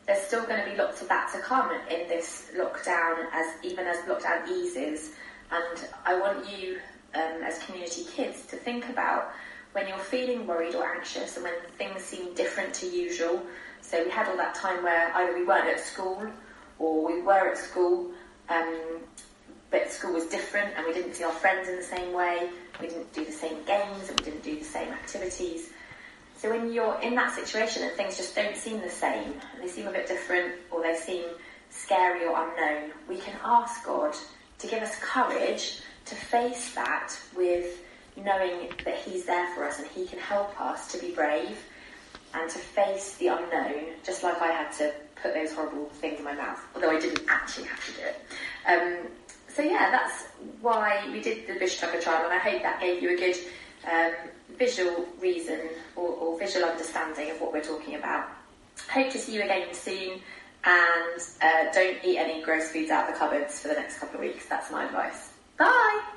There's 0.06 0.22
still 0.22 0.44
going 0.46 0.64
to 0.64 0.70
be 0.70 0.76
lots 0.76 1.02
of 1.02 1.08
that 1.08 1.32
to 1.32 1.40
come 1.40 1.70
in 1.90 2.08
this 2.08 2.50
lockdown, 2.56 3.26
as 3.32 3.46
even 3.62 3.86
as 3.86 3.96
lockdown 4.06 4.48
eases. 4.48 5.12
And 5.50 5.88
I 6.04 6.18
want 6.18 6.46
you, 6.48 6.78
um, 7.14 7.42
as 7.42 7.58
community 7.64 8.04
kids, 8.14 8.46
to 8.46 8.56
think 8.56 8.88
about 8.88 9.32
when 9.72 9.88
you're 9.88 9.98
feeling 9.98 10.46
worried 10.46 10.74
or 10.74 10.84
anxious 10.84 11.36
and 11.36 11.44
when 11.44 11.54
things 11.76 12.02
seem 12.02 12.32
different 12.34 12.72
to 12.74 12.86
usual. 12.86 13.42
So 13.80 14.02
we 14.02 14.10
had 14.10 14.28
all 14.28 14.36
that 14.36 14.54
time 14.54 14.82
where 14.82 15.12
either 15.14 15.34
we 15.34 15.44
weren't 15.44 15.68
at 15.68 15.80
school 15.80 16.26
or 16.78 17.06
we 17.06 17.22
were 17.22 17.50
at 17.50 17.58
school, 17.58 18.10
um, 18.48 19.00
but 19.70 19.90
school 19.90 20.12
was 20.12 20.26
different 20.26 20.74
and 20.76 20.86
we 20.86 20.92
didn't 20.92 21.14
see 21.14 21.24
our 21.24 21.32
friends 21.32 21.68
in 21.68 21.76
the 21.76 21.82
same 21.82 22.12
way, 22.12 22.50
we 22.80 22.88
didn't 22.88 23.12
do 23.12 23.24
the 23.24 23.32
same 23.32 23.62
games 23.64 24.08
and 24.08 24.18
we 24.20 24.24
didn't 24.24 24.42
do 24.42 24.58
the 24.58 24.64
same 24.64 24.88
activities. 24.92 25.70
So 26.38 26.50
when 26.50 26.72
you're 26.72 27.00
in 27.00 27.14
that 27.14 27.34
situation 27.34 27.82
and 27.82 27.92
things 27.92 28.16
just 28.16 28.34
don't 28.34 28.56
seem 28.56 28.80
the 28.80 28.90
same, 28.90 29.34
they 29.60 29.68
seem 29.68 29.86
a 29.86 29.92
bit 29.92 30.06
different 30.06 30.54
or 30.70 30.82
they 30.82 30.94
seem 30.94 31.24
scary 31.70 32.26
or 32.26 32.36
unknown, 32.36 32.92
we 33.08 33.18
can 33.18 33.34
ask 33.42 33.84
God 33.84 34.14
to 34.58 34.66
give 34.66 34.82
us 34.82 34.96
courage 35.00 35.80
to 36.04 36.14
face 36.14 36.74
that 36.74 37.12
with 37.36 37.80
knowing 38.16 38.70
that 38.84 38.98
He's 38.98 39.24
there 39.24 39.52
for 39.54 39.64
us 39.64 39.78
and 39.78 39.88
He 39.88 40.06
can 40.06 40.18
help 40.18 40.58
us 40.60 40.92
to 40.92 40.98
be 40.98 41.14
brave 41.14 41.58
and 42.34 42.50
to 42.50 42.58
face 42.58 43.14
the 43.16 43.28
unknown, 43.28 43.94
just 44.04 44.22
like 44.22 44.40
I 44.40 44.48
had 44.48 44.72
to 44.72 44.92
put 45.22 45.34
those 45.34 45.52
horrible 45.52 45.86
things 45.86 46.18
in 46.18 46.24
my 46.24 46.34
mouth, 46.34 46.60
although 46.74 46.90
I 46.90 47.00
didn't 47.00 47.26
actually 47.28 47.66
have 47.66 47.84
to 47.86 47.92
do 47.92 48.02
it. 48.02 48.22
Um, 48.66 49.10
so 49.48 49.62
yeah, 49.62 49.90
that's 49.90 50.24
why 50.60 51.08
we 51.10 51.20
did 51.20 51.46
the 51.46 51.66
Tucker 51.66 52.00
trial, 52.00 52.24
and 52.24 52.32
I 52.32 52.38
hope 52.38 52.62
that 52.62 52.80
gave 52.80 53.02
you 53.02 53.14
a 53.14 53.16
good 53.16 53.36
um, 53.90 54.12
visual 54.58 55.06
reason 55.20 55.60
or, 55.96 56.08
or, 56.08 56.38
visual 56.38 56.66
understanding 56.66 57.30
of 57.30 57.40
what 57.40 57.52
we're 57.52 57.62
talking 57.62 57.94
about. 57.94 58.28
Hope 58.90 59.10
to 59.10 59.18
see 59.18 59.34
you 59.34 59.42
again 59.42 59.72
soon, 59.72 60.20
and 60.64 61.22
uh, 61.40 61.72
don't 61.72 61.96
eat 62.04 62.18
any 62.18 62.42
gross 62.42 62.68
foods 62.68 62.90
out 62.90 63.08
of 63.08 63.14
the 63.14 63.18
cupboards 63.18 63.60
for 63.60 63.68
the 63.68 63.74
next 63.74 63.98
couple 63.98 64.16
of 64.16 64.20
weeks. 64.20 64.46
That's 64.46 64.70
my 64.70 64.84
advice. 64.84 65.32
Bye. 65.56 66.15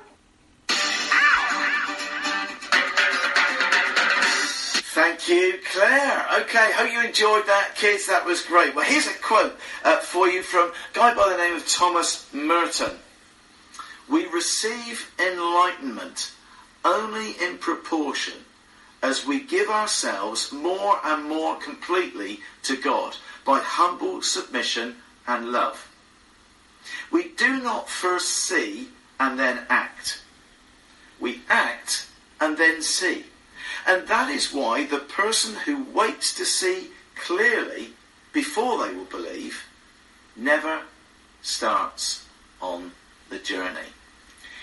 Thank 4.92 5.28
you, 5.28 5.60
Claire. 5.70 6.26
Okay, 6.40 6.72
hope 6.74 6.92
you 6.92 7.00
enjoyed 7.00 7.46
that, 7.46 7.76
kids. 7.76 8.08
That 8.08 8.26
was 8.26 8.42
great. 8.42 8.74
Well, 8.74 8.84
here's 8.84 9.06
a 9.06 9.14
quote 9.22 9.56
uh, 9.84 9.98
for 9.98 10.26
you 10.26 10.42
from 10.42 10.70
a 10.70 10.94
guy 10.94 11.14
by 11.14 11.28
the 11.28 11.36
name 11.36 11.54
of 11.54 11.68
Thomas 11.68 12.26
Merton. 12.34 12.98
We 14.08 14.26
receive 14.26 15.08
enlightenment 15.24 16.32
only 16.84 17.36
in 17.40 17.58
proportion 17.58 18.34
as 19.00 19.24
we 19.24 19.38
give 19.38 19.68
ourselves 19.68 20.50
more 20.50 20.98
and 21.04 21.22
more 21.28 21.54
completely 21.58 22.40
to 22.64 22.76
God 22.76 23.16
by 23.44 23.60
humble 23.60 24.22
submission 24.22 24.96
and 25.28 25.52
love. 25.52 25.88
We 27.12 27.28
do 27.28 27.62
not 27.62 27.88
first 27.88 28.28
see 28.30 28.88
and 29.20 29.38
then 29.38 29.66
act. 29.68 30.20
We 31.20 31.42
act 31.48 32.08
and 32.40 32.58
then 32.58 32.82
see. 32.82 33.26
And 33.86 34.06
that 34.08 34.30
is 34.30 34.52
why 34.52 34.86
the 34.86 34.98
person 34.98 35.54
who 35.54 35.84
waits 35.84 36.34
to 36.34 36.44
see 36.44 36.90
clearly 37.16 37.90
before 38.32 38.86
they 38.86 38.94
will 38.94 39.04
believe 39.04 39.64
never 40.36 40.82
starts 41.42 42.26
on 42.60 42.92
the 43.28 43.38
journey. 43.38 43.88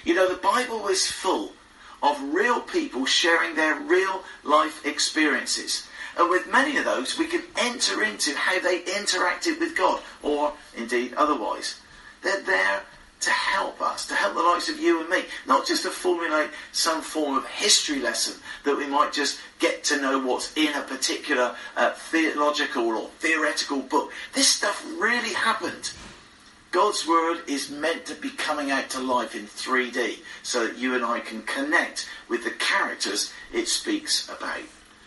You 0.03 0.13
know, 0.13 0.29
the 0.29 0.41
Bible 0.41 0.87
is 0.87 1.11
full 1.11 1.53
of 2.01 2.21
real 2.33 2.61
people 2.61 3.05
sharing 3.05 3.55
their 3.55 3.79
real 3.79 4.23
life 4.43 4.85
experiences. 4.85 5.87
And 6.17 6.29
with 6.29 6.51
many 6.51 6.77
of 6.77 6.85
those, 6.85 7.17
we 7.17 7.27
can 7.27 7.43
enter 7.57 8.03
into 8.03 8.35
how 8.35 8.59
they 8.59 8.81
interacted 8.81 9.59
with 9.59 9.75
God, 9.75 10.01
or 10.23 10.53
indeed 10.75 11.13
otherwise. 11.15 11.79
They're 12.23 12.41
there 12.41 12.83
to 13.19 13.29
help 13.29 13.81
us, 13.81 14.05
to 14.07 14.15
help 14.15 14.35
the 14.35 14.41
likes 14.41 14.69
of 14.69 14.79
you 14.79 15.01
and 15.01 15.09
me, 15.09 15.23
not 15.47 15.65
just 15.65 15.83
to 15.83 15.89
formulate 15.89 16.49
some 16.71 17.01
form 17.01 17.37
of 17.37 17.45
history 17.47 17.99
lesson 17.99 18.35
that 18.63 18.77
we 18.77 18.85
might 18.85 19.11
just 19.11 19.39
get 19.59 19.83
to 19.85 19.99
know 20.01 20.19
what's 20.19 20.55
in 20.55 20.73
a 20.75 20.81
particular 20.81 21.55
uh, 21.75 21.91
theological 21.93 22.85
or 22.89 23.09
theoretical 23.19 23.79
book. 23.79 24.11
This 24.33 24.47
stuff 24.47 24.85
really 24.99 25.33
happened. 25.33 25.91
God's 26.71 27.07
word 27.07 27.41
is 27.47 27.71
meant 27.71 28.05
to 28.05 28.15
be 28.15 28.29
coming 28.29 28.71
out 28.71 28.89
to 28.91 28.99
life 28.99 29.35
in 29.35 29.47
3D 29.47 30.19
so 30.43 30.67
that 30.67 30.77
you 30.77 30.93
and 30.95 31.03
I 31.03 31.19
can 31.19 31.41
connect 31.43 32.07
with 32.29 32.43
the 32.43 32.51
characters 32.51 33.33
it 33.53 33.67
speaks 33.67 34.29
about. 34.29 34.61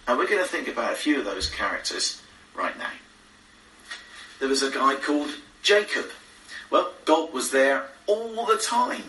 And 0.08 0.18
we're 0.18 0.26
going 0.26 0.42
to 0.42 0.48
think 0.48 0.66
about 0.66 0.92
a 0.92 0.96
few 0.96 1.18
of 1.18 1.24
those 1.24 1.48
characters 1.48 2.20
right 2.56 2.76
now. 2.76 2.90
There 4.40 4.48
was 4.48 4.62
a 4.62 4.70
guy 4.70 4.96
called 4.96 5.30
Jacob. 5.62 6.06
Well, 6.70 6.92
God 7.04 7.32
was 7.32 7.50
there 7.50 7.86
all 8.10 8.46
the 8.46 8.58
time 8.58 9.04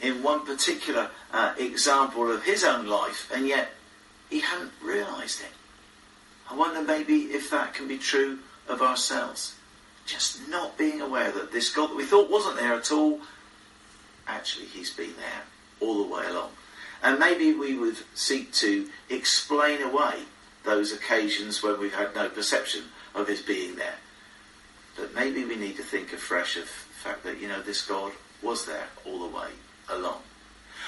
in 0.00 0.22
one 0.22 0.44
particular 0.44 1.10
uh, 1.32 1.54
example 1.58 2.30
of 2.30 2.44
his 2.44 2.64
own 2.64 2.86
life, 2.86 3.30
and 3.34 3.46
yet 3.48 3.70
he 4.30 4.40
hadn't 4.40 4.72
realised 4.82 5.40
it. 5.40 5.52
I 6.50 6.54
wonder 6.54 6.82
maybe 6.82 7.32
if 7.32 7.50
that 7.50 7.74
can 7.74 7.88
be 7.88 7.98
true 7.98 8.38
of 8.68 8.82
ourselves. 8.82 9.54
Just 10.06 10.48
not 10.48 10.76
being 10.76 11.00
aware 11.00 11.32
that 11.32 11.52
this 11.52 11.70
God 11.70 11.90
that 11.90 11.96
we 11.96 12.04
thought 12.04 12.30
wasn't 12.30 12.56
there 12.56 12.74
at 12.74 12.92
all, 12.92 13.20
actually 14.26 14.66
he's 14.66 14.90
been 14.90 15.14
there 15.16 15.42
all 15.80 16.04
the 16.04 16.14
way 16.14 16.26
along. 16.26 16.50
And 17.02 17.18
maybe 17.18 17.52
we 17.52 17.76
would 17.76 17.96
seek 18.14 18.52
to 18.54 18.88
explain 19.08 19.82
away 19.82 20.14
those 20.64 20.92
occasions 20.92 21.62
when 21.62 21.78
we've 21.78 21.94
had 21.94 22.14
no 22.14 22.28
perception 22.28 22.84
of 23.14 23.28
his 23.28 23.42
being 23.42 23.76
there. 23.76 23.96
But 24.96 25.14
maybe 25.14 25.44
we 25.44 25.56
need 25.56 25.76
to 25.76 25.82
think 25.82 26.12
afresh 26.12 26.56
of 26.56 26.64
the 26.64 27.08
fact 27.08 27.24
that, 27.24 27.40
you 27.40 27.48
know, 27.48 27.60
this 27.60 27.86
God 27.86 28.12
was 28.44 28.66
there 28.66 28.86
all 29.04 29.18
the 29.18 29.36
way 29.36 29.48
along. 29.90 30.20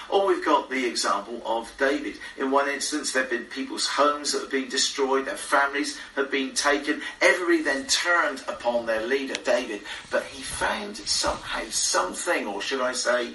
Or 0.09 0.27
we've 0.27 0.45
got 0.45 0.71
the 0.71 0.87
example 0.87 1.43
of 1.45 1.73
David. 1.79 2.19
In 2.39 2.51
one 2.53 2.69
instance, 2.69 3.13
there 3.13 3.23
have 3.23 3.31
been 3.31 3.45
people's 3.47 3.89
homes 3.89 4.33
that 4.33 4.43
have 4.43 4.51
been 4.51 4.69
destroyed, 4.69 5.27
their 5.27 5.37
families 5.37 5.99
have 6.15 6.31
been 6.31 6.55
taken. 6.55 7.03
Every 7.21 7.63
then 7.63 7.87
turned 7.87 8.45
upon 8.47 8.87
their 8.87 9.05
leader, 9.05 9.35
David. 9.45 9.83
But 10.11 10.25
he 10.25 10.43
found 10.43 10.97
somehow 10.97 11.65
something, 11.71 12.47
or 12.47 12.63
should 12.63 12.81
I 12.81 12.93
say, 12.93 13.33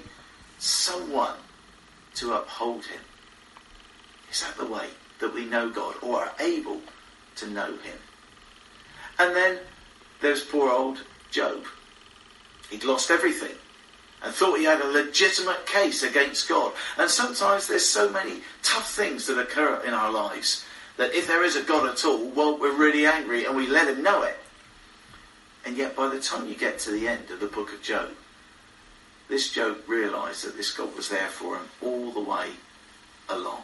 someone 0.58 1.36
to 2.14 2.32
uphold 2.34 2.86
him. 2.86 3.00
Is 4.30 4.42
that 4.42 4.56
the 4.56 4.66
way 4.66 4.86
that 5.18 5.34
we 5.34 5.44
know 5.44 5.68
God, 5.68 5.96
or 6.00 6.20
are 6.20 6.32
able 6.40 6.80
to 7.36 7.50
know 7.50 7.66
him? 7.66 7.98
And 9.18 9.36
then 9.36 9.58
there's 10.22 10.42
poor 10.42 10.70
old 10.70 11.04
Job. 11.30 11.64
He'd 12.70 12.84
lost 12.84 13.10
everything 13.10 13.56
and 14.22 14.32
thought 14.32 14.58
he 14.58 14.64
had 14.64 14.80
a 14.80 14.86
legitimate 14.86 15.66
case 15.66 16.02
against 16.02 16.48
God. 16.48 16.72
And 16.96 17.10
sometimes 17.10 17.66
there's 17.66 17.86
so 17.86 18.10
many 18.10 18.40
tough 18.62 18.90
things 18.90 19.26
that 19.26 19.38
occur 19.38 19.82
in 19.84 19.94
our 19.94 20.12
lives 20.12 20.64
that 20.96 21.14
if 21.14 21.26
there 21.26 21.44
is 21.44 21.56
a 21.56 21.62
God 21.62 21.88
at 21.88 22.04
all, 22.04 22.28
well, 22.28 22.58
we're 22.58 22.76
really 22.76 23.06
angry 23.06 23.44
and 23.44 23.56
we 23.56 23.66
let 23.66 23.88
him 23.88 24.02
know 24.02 24.22
it. 24.22 24.38
And 25.64 25.76
yet 25.76 25.96
by 25.96 26.08
the 26.08 26.20
time 26.20 26.48
you 26.48 26.54
get 26.54 26.78
to 26.80 26.90
the 26.90 27.08
end 27.08 27.30
of 27.30 27.40
the 27.40 27.46
book 27.46 27.72
of 27.72 27.82
Job, 27.82 28.10
this 29.28 29.50
Job 29.52 29.78
realised 29.86 30.44
that 30.44 30.56
this 30.56 30.72
God 30.72 30.94
was 30.94 31.08
there 31.08 31.28
for 31.28 31.56
him 31.56 31.66
all 31.80 32.12
the 32.12 32.20
way 32.20 32.48
along. 33.28 33.62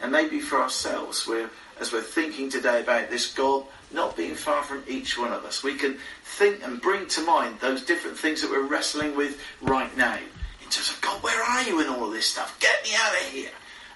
And 0.00 0.12
maybe 0.12 0.40
for 0.40 0.60
ourselves, 0.60 1.26
we're, 1.26 1.50
as 1.80 1.92
we're 1.92 2.02
thinking 2.02 2.50
today 2.50 2.80
about 2.80 3.10
this 3.10 3.32
God 3.32 3.64
not 3.92 4.16
being 4.16 4.34
far 4.34 4.62
from 4.62 4.82
each 4.86 5.18
one 5.18 5.32
of 5.32 5.44
us. 5.44 5.62
We 5.62 5.74
can 5.74 5.98
think 6.24 6.62
and 6.62 6.80
bring 6.80 7.06
to 7.08 7.22
mind 7.22 7.60
those 7.60 7.82
different 7.84 8.18
things 8.18 8.42
that 8.42 8.50
we're 8.50 8.66
wrestling 8.66 9.16
with 9.16 9.40
right 9.62 9.94
now. 9.96 10.16
In 10.16 10.70
terms 10.70 10.90
of, 10.90 11.00
God, 11.00 11.22
where 11.22 11.42
are 11.42 11.62
you 11.62 11.80
in 11.80 11.88
all 11.88 12.04
of 12.04 12.12
this 12.12 12.26
stuff? 12.26 12.58
Get 12.60 12.84
me 12.84 12.90
out 12.94 13.12
of 13.12 13.32
here. 13.32 13.50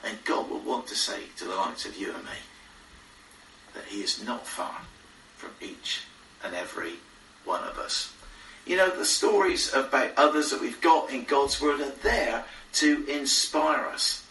And 0.05 0.25
God 0.25 0.51
will 0.51 0.61
want 0.61 0.87
to 0.89 0.97
say 0.97 1.21
to 1.37 1.45
the 1.45 1.55
likes 1.55 1.85
of 1.85 1.97
you 1.97 2.13
and 2.13 2.25
me 2.25 2.31
that 3.75 3.85
He 3.85 4.01
is 4.01 4.25
not 4.25 4.47
far 4.47 4.81
from 5.37 5.51
each 5.61 6.05
and 6.45 6.55
every 6.55 6.95
one 7.45 7.63
of 7.65 7.79
us. 7.79 8.13
You 8.67 8.77
know, 8.77 8.91
the 8.91 9.05
stories 9.05 9.73
about 9.75 10.13
others 10.17 10.51
that 10.51 10.61
we've 10.61 10.81
got 10.81 11.11
in 11.11 11.25
God's 11.25 11.61
Word 11.61 11.81
are 11.81 11.93
there 12.03 12.45
to 12.75 13.05
inspire 13.07 13.87
us. 13.87 14.25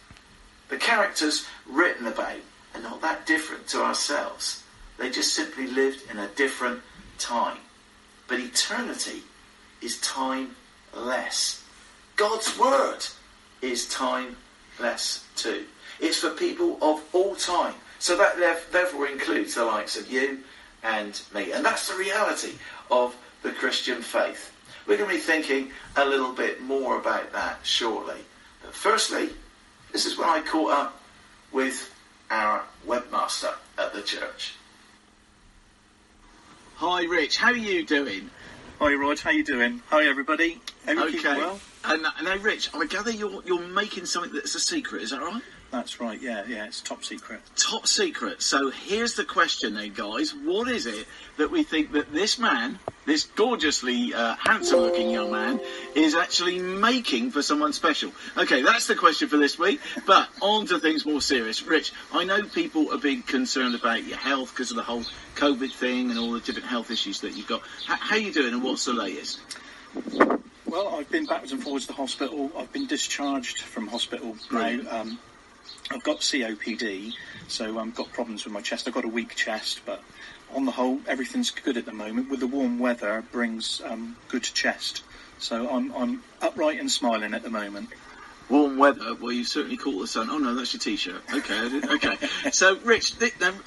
The 0.70 0.78
characters 0.78 1.46
written 1.68 2.08
about 2.08 2.38
are 2.74 2.82
not 2.82 3.02
that 3.02 3.26
different 3.26 3.68
to 3.68 3.84
ourselves. 3.84 4.61
They 5.02 5.10
just 5.10 5.34
simply 5.34 5.66
lived 5.66 6.12
in 6.12 6.20
a 6.20 6.28
different 6.28 6.80
time. 7.18 7.58
But 8.28 8.40
eternity 8.40 9.24
is 9.82 10.00
timeless. 10.00 11.66
God's 12.16 12.56
Word 12.60 13.00
is 13.64 13.90
timeless 13.90 15.26
too. 15.36 15.66
It's 16.00 16.20
for 16.20 16.30
people 16.30 16.78
of 16.84 17.04
all 17.14 17.34
time. 17.36 17.74
So 17.98 18.16
that 18.16 18.38
therefore 18.72 19.08
includes 19.08 19.56
the 19.56 19.66
likes 19.66 19.98
of 19.98 20.12
you 20.12 20.44
and 20.84 21.20
me. 21.34 21.52
And 21.52 21.66
that's 21.66 21.90
the 21.90 21.98
reality 21.98 22.54
of 22.92 23.16
the 23.42 23.54
Christian 23.54 24.04
faith. 24.04 24.56
We're 24.86 24.98
going 24.98 25.10
to 25.10 25.16
be 25.16 25.20
thinking 25.20 25.72
a 25.96 26.06
little 26.06 26.32
bit 26.32 26.62
more 26.62 27.00
about 27.00 27.34
that 27.34 27.58
shortly. 27.64 28.20
But 28.64 28.76
firstly, 28.76 29.30
this 29.92 30.06
is 30.06 30.16
when 30.16 30.30
I 30.30 30.42
caught 30.42 30.72
up 30.72 31.02
with 31.52 31.92
our 32.30 32.62
webmaster 32.86 33.56
at 33.80 33.96
the 33.96 34.04
church. 34.04 34.54
Hi, 36.82 37.04
Rich. 37.04 37.38
How 37.38 37.52
are 37.52 37.56
you 37.56 37.86
doing? 37.86 38.32
Hi, 38.80 38.96
Rod. 38.96 39.20
How 39.20 39.30
are 39.30 39.34
you 39.34 39.44
doing? 39.44 39.84
Hi, 39.92 40.08
everybody. 40.08 40.60
You 40.88 41.12
keeping 41.12 41.24
well? 41.24 41.60
And 41.86 42.04
uh, 42.04 42.10
now, 42.24 42.38
Rich, 42.38 42.72
I 42.74 42.88
gather 42.88 43.12
you're 43.12 43.44
you're 43.46 43.62
making 43.62 44.06
something 44.08 44.34
that's 44.34 44.56
a 44.56 44.60
secret. 44.60 45.04
Is 45.04 45.12
that 45.12 45.22
right? 45.22 45.44
That's 45.72 46.02
right. 46.02 46.22
Yeah, 46.22 46.44
yeah. 46.48 46.66
It's 46.66 46.82
top 46.82 47.02
secret. 47.04 47.40
Top 47.56 47.88
secret. 47.88 48.42
So 48.42 48.70
here's 48.72 49.16
the 49.16 49.24
question, 49.24 49.74
then, 49.76 49.94
guys. 49.94 50.34
What 50.36 50.68
is 50.68 50.86
it 50.86 51.06
that 51.38 51.50
we 51.50 51.64
think 51.64 51.94
that 51.94 52.12
this 52.12 52.38
man, 52.38 52.78
this 53.06 53.24
gorgeously 53.24 54.14
uh, 54.14 54.36
handsome-looking 54.36 55.10
young 55.10 55.32
man, 55.32 55.62
is 55.96 56.14
actually 56.14 56.60
making 56.60 57.32
for 57.32 57.42
someone 57.42 57.72
special? 57.72 58.12
Okay, 58.38 58.62
that's 58.62 58.88
the 58.88 58.96
question 58.96 59.30
for 59.30 59.38
this 59.38 59.58
week. 59.58 59.80
But 60.06 60.28
on 60.42 60.66
to 60.68 60.78
things 60.80 61.06
more 61.06 61.22
serious. 61.22 61.64
Rich, 61.64 61.94
I 62.12 62.26
know 62.26 62.44
people 62.44 62.92
are 62.94 62.98
being 63.00 63.22
concerned 63.22 63.74
about 63.76 64.04
your 64.04 64.18
health 64.18 64.50
because 64.52 64.72
of 64.72 64.76
the 64.78 64.84
whole 64.84 65.04
COVID 65.36 65.72
thing 65.72 66.10
and 66.10 66.20
all 66.20 66.34
the 66.34 66.42
different 66.42 66.68
health 66.68 66.92
issues 66.92 67.22
that 67.22 67.38
you've 67.38 67.48
got. 67.48 67.62
H- 67.90 67.98
how 67.98 68.16
are 68.18 68.20
you 68.20 68.34
doing, 68.34 68.54
and 68.54 68.62
what's 68.62 68.84
the 68.84 68.94
latest? 68.94 69.40
Well, 70.66 70.96
I've 70.96 71.10
been 71.10 71.26
backwards 71.26 71.54
and 71.54 71.64
forwards 71.64 71.86
to 71.86 71.94
the 71.94 71.98
hospital. 71.98 72.52
I've 72.58 72.72
been 72.74 72.88
discharged 72.88 73.62
from 73.62 73.88
hospital 73.88 74.36
Right. 74.52 74.84
now. 74.84 75.02
Um, 75.02 75.20
I've 75.92 76.04
got 76.04 76.20
COPD, 76.20 77.14
so 77.50 77.78
I've 77.78 77.94
got 77.94 78.14
problems 78.14 78.46
with 78.46 78.54
my 78.54 78.62
chest. 78.62 78.88
I've 78.88 78.94
got 78.94 79.04
a 79.04 79.10
weak 79.10 79.36
chest, 79.36 79.82
but 79.86 80.02
on 80.54 80.66
the 80.66 80.72
whole, 80.72 81.02
everything's 81.06 81.52
good 81.52 81.76
at 81.76 81.86
the 81.86 81.92
moment. 81.92 82.30
With 82.30 82.40
the 82.40 82.48
warm 82.48 82.80
weather, 82.80 83.24
brings 83.32 83.82
um, 83.84 84.16
good 84.30 84.44
chest. 84.44 85.04
So 85.38 85.70
I'm, 85.70 85.94
I'm 85.94 86.24
upright 86.42 86.80
and 86.80 86.90
smiling 86.90 87.34
at 87.34 87.44
the 87.44 87.50
moment. 87.50 87.90
Warm 88.52 88.78
weather. 88.78 89.16
Well, 89.16 89.32
you 89.32 89.46
certainly 89.46 89.78
caught 89.78 89.98
the 89.98 90.08
sun. 90.08 90.30
Oh 90.30 90.38
no, 90.38 90.54
that's 90.54 90.74
your 90.74 90.82
T-shirt. 90.82 91.22
Okay, 91.34 91.82
okay. 91.96 92.18
so, 92.52 92.78
Rich, 92.80 93.14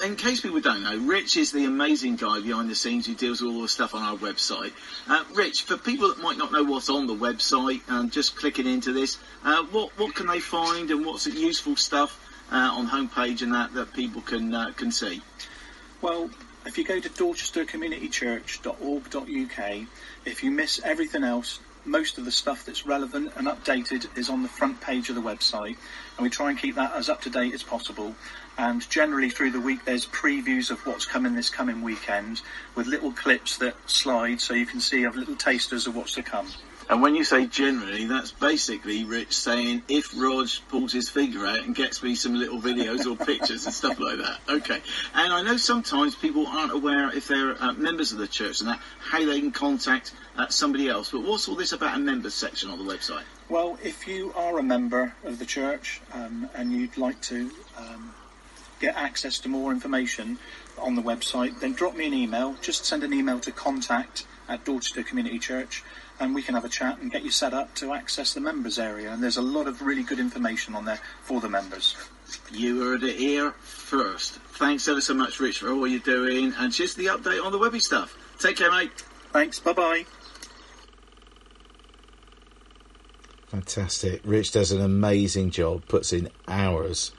in 0.04 0.16
case 0.16 0.42
people 0.42 0.60
don't 0.60 0.82
know, 0.82 0.98
Rich 0.98 1.38
is 1.38 1.52
the 1.52 1.64
amazing 1.64 2.16
guy 2.16 2.42
behind 2.42 2.68
the 2.68 2.74
scenes 2.74 3.06
who 3.06 3.14
deals 3.14 3.40
with 3.40 3.54
all 3.54 3.62
the 3.62 3.68
stuff 3.68 3.94
on 3.94 4.02
our 4.02 4.16
website. 4.16 4.72
Uh, 5.08 5.24
Rich, 5.32 5.62
for 5.62 5.78
people 5.78 6.08
that 6.08 6.18
might 6.18 6.36
not 6.36 6.52
know 6.52 6.64
what's 6.64 6.90
on 6.90 7.06
the 7.06 7.14
website, 7.14 7.80
um, 7.88 8.10
just 8.10 8.36
clicking 8.36 8.66
into 8.66 8.92
this, 8.92 9.16
uh, 9.42 9.62
what 9.64 9.98
what 9.98 10.14
can 10.14 10.26
they 10.26 10.40
find 10.40 10.90
and 10.90 11.06
what's 11.06 11.24
the 11.24 11.30
useful 11.30 11.76
stuff 11.76 12.20
uh, 12.52 12.56
on 12.56 12.86
homepage 12.86 13.40
and 13.40 13.54
that 13.54 13.72
that 13.72 13.94
people 13.94 14.20
can 14.20 14.54
uh, 14.54 14.70
can 14.72 14.92
see? 14.92 15.22
Well, 16.02 16.28
if 16.66 16.76
you 16.76 16.84
go 16.84 17.00
to 17.00 17.08
dorchestercommunitychurch.org.uk, 17.08 19.86
if 20.26 20.44
you 20.44 20.50
miss 20.50 20.78
everything 20.84 21.24
else, 21.24 21.58
most 21.84 22.18
of 22.18 22.24
the 22.24 22.30
stuff 22.30 22.64
that's 22.64 22.86
relevant 22.86 23.32
and 23.36 23.46
updated 23.46 24.16
is 24.16 24.28
on 24.30 24.42
the 24.42 24.48
front 24.48 24.80
page 24.80 25.08
of 25.08 25.14
the 25.14 25.20
website, 25.20 25.76
and 26.16 26.22
we 26.22 26.30
try 26.30 26.50
and 26.50 26.58
keep 26.58 26.74
that 26.76 26.94
as 26.94 27.08
up 27.08 27.20
to 27.22 27.30
date 27.30 27.54
as 27.54 27.62
possible. 27.62 28.14
And 28.56 28.88
generally 28.88 29.30
through 29.30 29.50
the 29.50 29.60
week, 29.60 29.84
there's 29.84 30.06
previews 30.06 30.70
of 30.70 30.86
what's 30.86 31.04
coming 31.04 31.34
this 31.34 31.50
coming 31.50 31.82
weekend 31.82 32.40
with 32.74 32.86
little 32.86 33.12
clips 33.12 33.58
that 33.58 33.74
slide 33.90 34.40
so 34.40 34.54
you 34.54 34.66
can 34.66 34.80
see 34.80 35.04
of 35.04 35.16
little 35.16 35.36
tasters 35.36 35.86
of 35.86 35.96
what's 35.96 36.14
to 36.14 36.22
come. 36.22 36.48
And 36.88 37.00
when 37.00 37.14
you 37.14 37.24
say 37.24 37.46
generally, 37.46 38.06
that's 38.06 38.30
basically 38.30 39.04
Rich 39.04 39.36
saying 39.36 39.82
if 39.88 40.12
Rog 40.16 40.48
pulls 40.68 40.92
his 40.92 41.08
finger 41.08 41.46
out 41.46 41.60
and 41.60 41.74
gets 41.74 42.02
me 42.02 42.14
some 42.14 42.34
little 42.34 42.60
videos 42.60 43.06
or 43.10 43.16
pictures 43.24 43.64
and 43.64 43.74
stuff 43.74 43.98
like 43.98 44.18
that. 44.18 44.40
Okay. 44.48 44.80
And 45.14 45.32
I 45.32 45.42
know 45.42 45.56
sometimes 45.56 46.14
people 46.14 46.46
aren't 46.46 46.72
aware 46.72 47.14
if 47.16 47.28
they're 47.28 47.60
uh, 47.62 47.72
members 47.72 48.12
of 48.12 48.18
the 48.18 48.28
church 48.28 48.60
and 48.60 48.68
that 48.68 48.80
how 48.98 49.24
they 49.24 49.40
can 49.40 49.52
contact 49.52 50.12
uh, 50.36 50.48
somebody 50.48 50.88
else. 50.88 51.10
But 51.10 51.22
what's 51.22 51.48
all 51.48 51.54
this 51.54 51.72
about 51.72 51.96
a 51.96 52.00
members 52.00 52.34
section 52.34 52.70
on 52.70 52.84
the 52.84 52.92
website? 52.92 53.22
Well, 53.48 53.78
if 53.82 54.06
you 54.06 54.32
are 54.34 54.58
a 54.58 54.62
member 54.62 55.14
of 55.24 55.38
the 55.38 55.46
church 55.46 56.00
um, 56.12 56.48
and 56.54 56.72
you'd 56.72 56.98
like 56.98 57.20
to 57.22 57.50
um, 57.78 58.14
get 58.80 58.94
access 58.96 59.38
to 59.40 59.48
more 59.48 59.72
information 59.72 60.38
on 60.78 60.96
the 60.96 61.02
website, 61.02 61.60
then 61.60 61.72
drop 61.72 61.96
me 61.96 62.06
an 62.06 62.14
email. 62.14 62.56
Just 62.60 62.84
send 62.84 63.04
an 63.04 63.14
email 63.14 63.40
to 63.40 63.52
contact 63.52 64.26
at 64.48 64.64
Dorchester 64.64 65.02
Community 65.02 65.38
Church 65.38 65.82
and 66.20 66.34
we 66.34 66.42
can 66.42 66.54
have 66.54 66.64
a 66.64 66.68
chat 66.68 66.98
and 67.00 67.10
get 67.10 67.24
you 67.24 67.30
set 67.30 67.52
up 67.52 67.74
to 67.76 67.92
access 67.92 68.34
the 68.34 68.40
members 68.40 68.78
area. 68.78 69.12
And 69.12 69.22
there's 69.22 69.36
a 69.36 69.42
lot 69.42 69.66
of 69.66 69.82
really 69.82 70.02
good 70.02 70.20
information 70.20 70.74
on 70.74 70.84
there 70.84 71.00
for 71.22 71.40
the 71.40 71.48
members. 71.48 71.96
You 72.52 72.80
heard 72.82 73.02
it 73.02 73.16
here 73.16 73.52
first. 73.60 74.34
Thanks 74.34 74.86
ever 74.88 75.00
so 75.00 75.14
much, 75.14 75.40
Rich, 75.40 75.58
for 75.58 75.70
all 75.70 75.86
you're 75.86 76.00
doing 76.00 76.54
and 76.58 76.72
just 76.72 76.96
the 76.96 77.06
update 77.06 77.44
on 77.44 77.52
the 77.52 77.58
webby 77.58 77.80
stuff. 77.80 78.16
Take 78.38 78.56
care, 78.56 78.70
mate. 78.70 78.92
Thanks. 79.32 79.58
Bye 79.58 79.72
bye. 79.72 80.04
Fantastic. 83.48 84.20
Rich 84.24 84.52
does 84.52 84.72
an 84.72 84.80
amazing 84.80 85.50
job, 85.50 85.86
puts 85.86 86.12
in 86.12 86.28
hours. 86.48 87.12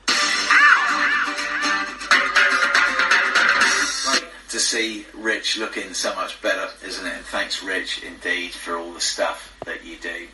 To 4.56 4.62
see 4.62 5.06
Rich 5.14 5.58
looking 5.58 5.93
so 5.93 6.16
much 6.16 6.41
better, 6.41 6.70
isn't 6.86 7.06
it? 7.06 7.14
And 7.14 7.26
thanks, 7.26 7.62
Rich, 7.62 8.03
indeed, 8.03 8.51
for 8.51 8.78
all 8.78 8.93
the 8.93 9.01
stuff 9.01 9.53
that 9.66 9.84
you 9.84 9.97
do. 9.97 10.30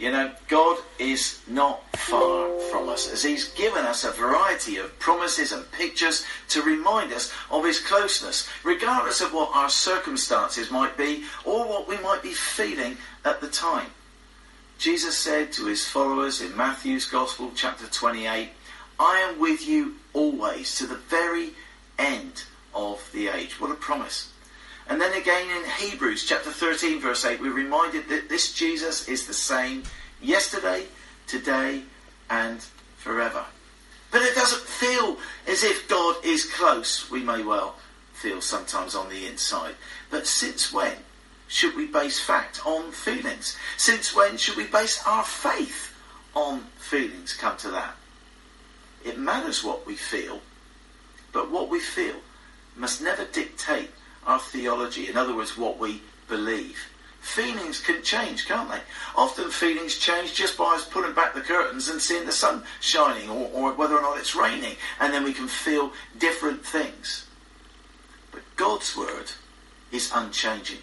You 0.00 0.10
know, 0.10 0.32
God 0.48 0.78
is 0.98 1.40
not 1.46 1.80
far 1.96 2.58
from 2.72 2.88
us 2.88 3.08
as 3.08 3.22
He's 3.22 3.50
given 3.50 3.84
us 3.84 4.02
a 4.02 4.10
variety 4.10 4.78
of 4.78 4.98
promises 4.98 5.52
and 5.52 5.70
pictures 5.70 6.26
to 6.48 6.62
remind 6.62 7.12
us 7.12 7.32
of 7.52 7.64
His 7.64 7.78
closeness, 7.78 8.48
regardless 8.64 9.20
of 9.20 9.32
what 9.32 9.54
our 9.54 9.70
circumstances 9.70 10.72
might 10.72 10.96
be 10.96 11.22
or 11.44 11.68
what 11.68 11.86
we 11.86 11.96
might 11.98 12.20
be 12.20 12.32
feeling 12.32 12.96
at 13.24 13.40
the 13.40 13.48
time. 13.48 13.90
Jesus 14.78 15.16
said 15.16 15.52
to 15.52 15.66
His 15.66 15.86
followers 15.86 16.40
in 16.40 16.56
Matthew's 16.56 17.06
Gospel, 17.06 17.52
chapter 17.54 17.86
28, 17.86 18.48
I 18.98 19.18
am 19.18 19.38
with 19.38 19.68
you 19.68 19.94
always 20.14 20.74
to 20.78 20.86
the 20.88 20.96
very 20.96 21.50
end 21.96 22.42
of 22.74 23.08
the 23.12 23.28
age. 23.28 23.60
What 23.60 23.70
a 23.70 23.74
promise. 23.74 24.32
And 24.88 25.00
then 25.00 25.12
again 25.14 25.48
in 25.50 25.88
Hebrews 25.88 26.24
chapter 26.24 26.50
13, 26.50 27.00
verse 27.00 27.24
8, 27.24 27.40
we're 27.40 27.52
reminded 27.52 28.08
that 28.08 28.28
this 28.28 28.52
Jesus 28.52 29.08
is 29.08 29.26
the 29.26 29.34
same 29.34 29.84
yesterday, 30.20 30.86
today, 31.26 31.82
and 32.28 32.60
forever. 32.96 33.44
But 34.10 34.22
it 34.22 34.34
doesn't 34.34 34.62
feel 34.62 35.16
as 35.46 35.62
if 35.64 35.88
God 35.88 36.16
is 36.24 36.44
close. 36.44 37.10
We 37.10 37.22
may 37.22 37.42
well 37.42 37.76
feel 38.12 38.40
sometimes 38.40 38.94
on 38.94 39.08
the 39.08 39.26
inside. 39.26 39.74
But 40.10 40.26
since 40.26 40.72
when 40.72 40.92
should 41.48 41.76
we 41.76 41.86
base 41.86 42.20
fact 42.20 42.64
on 42.66 42.92
feelings? 42.92 43.56
Since 43.76 44.14
when 44.14 44.36
should 44.36 44.56
we 44.56 44.66
base 44.66 45.02
our 45.06 45.24
faith 45.24 45.94
on 46.34 46.60
feelings? 46.76 47.34
Come 47.34 47.56
to 47.58 47.70
that. 47.70 47.94
It 49.04 49.18
matters 49.18 49.64
what 49.64 49.86
we 49.86 49.96
feel, 49.96 50.40
but 51.32 51.50
what 51.50 51.68
we 51.68 51.80
feel 51.80 52.16
must 52.76 53.02
never 53.02 53.24
dictate 53.24 53.90
our 54.26 54.38
theology. 54.38 55.08
In 55.08 55.16
other 55.16 55.34
words, 55.34 55.56
what 55.56 55.78
we 55.78 56.02
believe. 56.28 56.78
Feelings 57.20 57.80
can 57.80 58.02
change, 58.02 58.46
can't 58.46 58.68
they? 58.70 58.80
Often 59.16 59.50
feelings 59.50 59.96
change 59.96 60.34
just 60.34 60.58
by 60.58 60.74
us 60.74 60.84
pulling 60.84 61.14
back 61.14 61.34
the 61.34 61.40
curtains 61.40 61.88
and 61.88 62.00
seeing 62.00 62.26
the 62.26 62.32
sun 62.32 62.64
shining 62.80 63.30
or, 63.30 63.48
or 63.52 63.72
whether 63.74 63.96
or 63.96 64.02
not 64.02 64.18
it's 64.18 64.34
raining, 64.34 64.74
and 64.98 65.14
then 65.14 65.22
we 65.22 65.32
can 65.32 65.46
feel 65.46 65.92
different 66.18 66.64
things. 66.64 67.26
But 68.32 68.42
God's 68.56 68.96
word 68.96 69.30
is 69.92 70.10
unchanging. 70.12 70.78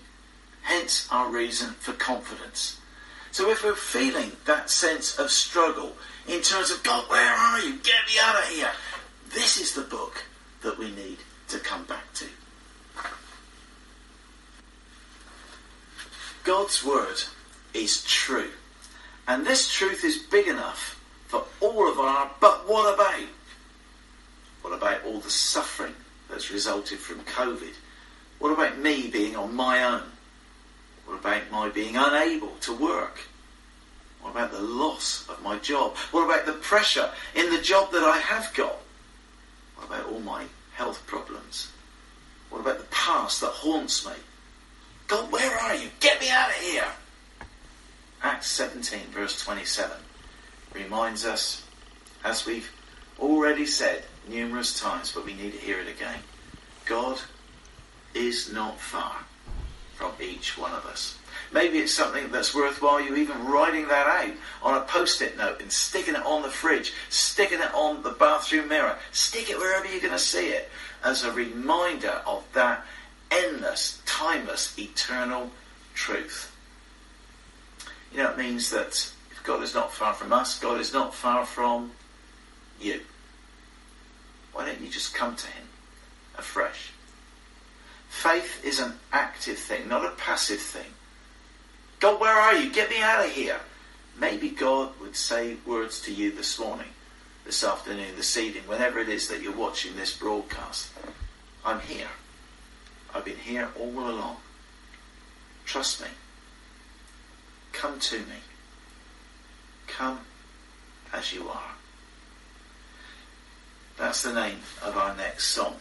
Hence 0.62 1.08
our 1.12 1.30
reason 1.30 1.72
for 1.72 1.94
confidence. 1.94 2.80
So 3.32 3.50
if 3.52 3.64
we're 3.64 3.76
feeling 3.76 4.32
that 4.46 4.70
sense 4.70 5.20
of 5.20 5.32
struggle 5.32 5.94
in 6.28 6.42
terms 6.42 6.72
of, 6.72 6.84
God, 6.84 7.10
where 7.10 7.34
are 7.34 7.60
you? 7.60 7.74
Get 7.78 8.06
me 8.08 8.14
out 8.22 8.42
of 8.42 8.50
here. 8.50 8.72
This 9.34 9.60
is 9.60 9.76
the 9.76 9.82
book 9.82 10.24
that 10.64 10.78
we 10.78 10.92
need 10.92 11.18
to 11.50 11.60
come 11.60 11.84
back 11.86 12.14
to. 12.16 12.26
God's 16.44 16.84
word 16.84 17.22
is 17.74 18.04
true. 18.06 18.50
And 19.28 19.46
this 19.46 19.72
truth 19.72 20.04
is 20.04 20.18
big 20.18 20.48
enough 20.48 21.00
for 21.28 21.44
all 21.62 21.88
of 21.92 22.00
our, 22.00 22.32
but 22.40 22.68
what 22.68 22.94
about? 22.94 23.28
What 24.62 24.74
about 24.74 25.04
all 25.06 25.20
the 25.20 25.30
suffering 25.30 25.94
that's 26.30 26.52
resulted 26.52 26.98
from 26.98 27.20
COVID? 27.22 27.74
What 28.40 28.52
about 28.52 28.80
me 28.80 29.10
being 29.10 29.36
on 29.36 29.54
my 29.54 29.84
own? 29.84 30.04
What 31.06 31.20
about 31.20 31.52
my 31.52 31.70
being 31.70 31.96
unable 31.96 32.56
to 32.62 32.76
work? 32.76 33.20
What 34.22 34.32
about 34.32 34.52
the 34.52 34.62
loss 34.62 35.28
of 35.30 35.42
my 35.44 35.58
job? 35.60 35.96
What 36.12 36.26
about 36.26 36.46
the 36.46 36.54
pressure 36.54 37.12
in 37.36 37.50
the 37.52 37.62
job 37.62 37.92
that 37.92 38.04
I 38.04 38.18
have 38.18 38.54
got? 38.54 38.80
What 39.76 39.88
about 39.88 40.12
all 40.12 40.20
my 40.20 40.46
health 40.80 41.06
problems? 41.06 41.70
What 42.50 42.62
about 42.62 42.78
the 42.78 42.86
past 42.86 43.42
that 43.42 43.52
haunts 43.52 44.06
me? 44.06 44.14
God, 45.10 45.30
where 45.30 45.60
are 45.60 45.76
you? 45.76 45.90
Get 46.00 46.22
me 46.22 46.30
out 46.30 46.48
of 46.50 46.56
here! 46.56 46.88
Acts 48.24 48.48
17, 48.52 49.00
verse 49.12 49.38
27. 49.42 49.92
reminds 50.74 51.26
us, 51.26 51.66
as 52.24 52.46
we've 52.46 52.72
already 53.20 53.66
said 53.66 54.06
numerous 54.30 54.80
times, 54.80 55.12
but 55.12 55.26
we 55.26 55.34
need 55.34 55.52
to 55.52 55.58
hear 55.58 55.82
it 55.82 55.90
again. 55.90 56.20
God 56.86 57.20
is 58.14 58.54
not 58.54 58.80
far 58.80 59.18
from 59.96 60.14
each 60.22 60.58
one 60.58 60.72
of 60.72 60.86
us. 60.86 61.19
Maybe 61.52 61.80
it's 61.80 61.94
something 61.94 62.32
that's 62.32 62.54
worthwhile 62.54 63.02
you 63.02 63.16
even 63.16 63.46
writing 63.46 63.88
that 63.88 64.06
out 64.06 64.36
on 64.62 64.82
a 64.82 64.86
post-it 64.86 65.36
note 65.38 65.62
and 65.62 65.72
sticking 65.72 66.14
it 66.14 66.26
on 66.26 66.44
the 66.44 66.50
fridge, 66.50 66.94
sticking 67.10 67.60
it 67.60 67.74
on 67.74 68.04
the 68.04 68.12
bathroom 68.12 68.68
mirror, 68.68 68.98
stick 69.12 69.50
it 69.50 69.58
wherever 69.58 69.88
you're 69.88 70.02
going 70.02 70.14
to 70.14 70.20
see 70.20 70.50
it 70.50 70.70
as 71.04 71.24
a 71.24 71.32
reminder 71.32 72.22
of 72.28 72.44
that 72.54 72.86
endless, 73.32 74.02
timeless, 74.06 74.78
eternal 74.78 75.50
truth. 75.96 76.56
You 78.12 78.20
know, 78.20 78.32
it 78.32 78.38
means 78.38 78.70
that 78.70 79.12
if 79.32 79.42
God 79.44 79.64
is 79.64 79.74
not 79.74 79.92
far 79.92 80.14
from 80.14 80.34
us, 80.34 80.60
God 80.60 80.80
is 80.80 80.94
not 80.94 81.16
far 81.16 81.46
from 81.46 81.92
you. 82.80 83.02
Why 84.54 84.66
don't 84.66 84.82
you 84.82 84.90
just 84.90 85.14
come 85.14 85.36
to 85.36 85.48
Him 85.48 85.66
afresh? 86.38 86.92
Faith 88.10 88.64
is 88.66 88.80
an 88.80 88.94
active 89.14 89.58
thing, 89.58 89.88
not 89.88 90.06
a 90.06 90.12
passive 90.12 90.60
thing. 90.60 90.92
God, 92.00 92.22
where 92.22 92.34
are 92.34 92.56
you? 92.56 92.72
Get 92.72 92.90
me 92.90 93.02
out 93.02 93.26
of 93.26 93.32
here. 93.32 93.60
Maybe 94.18 94.50
God 94.50 94.92
would 95.00 95.16
say 95.16 95.58
words 95.66 96.02
to 96.02 96.14
you 96.14 96.32
this 96.32 96.60
morning, 96.60 96.88
this 97.46 97.64
afternoon, 97.64 98.16
this 98.16 98.38
evening, 98.38 98.64
whenever 98.68 99.00
it 99.00 99.10
is 99.10 99.28
that 99.28 99.42
you're 99.42 99.56
watching 99.56 99.96
this 99.96 100.16
broadcast. 100.16 100.92
I'm 101.66 101.80
here. 101.82 102.08
I've 103.14 103.26
been 103.26 103.38
here 103.38 103.70
all 103.78 103.92
along. 103.92 104.38
Trust 105.66 106.02
me. 106.02 106.08
Come 107.74 108.00
to 108.00 108.18
me. 108.20 108.42
Come 109.88 110.20
as 111.14 111.34
you 111.34 111.50
are. 111.50 111.72
That's 113.98 114.24
the 114.24 114.34
name 114.34 114.60
of 114.84 114.96
our 114.96 115.16
next 115.16 115.48
song. 115.48 115.76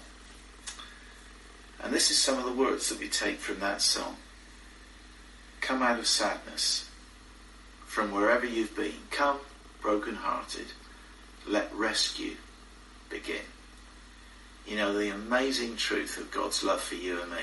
And 1.83 1.93
this 1.93 2.11
is 2.11 2.19
some 2.19 2.39
of 2.39 2.45
the 2.45 2.53
words 2.53 2.89
that 2.89 2.99
we 2.99 3.09
take 3.09 3.39
from 3.39 3.61
that 3.61 3.81
song. 3.81 4.17
Come 5.61 5.83
out 5.83 5.99
of 5.99 6.07
sadness 6.07 6.89
from 7.87 8.13
wherever 8.13 8.47
you've 8.47 8.77
been. 8.77 8.93
Come 9.11 9.39
broken-hearted. 9.81 10.67
Let 11.47 11.75
rescue 11.75 12.37
begin. 13.11 13.43
You 14.67 14.77
know, 14.77 14.97
the 14.97 15.15
amazing 15.15 15.77
truth 15.77 16.19
of 16.19 16.31
God's 16.31 16.63
love 16.63 16.81
for 16.81 16.95
you 16.95 17.21
and 17.23 17.31
me 17.31 17.39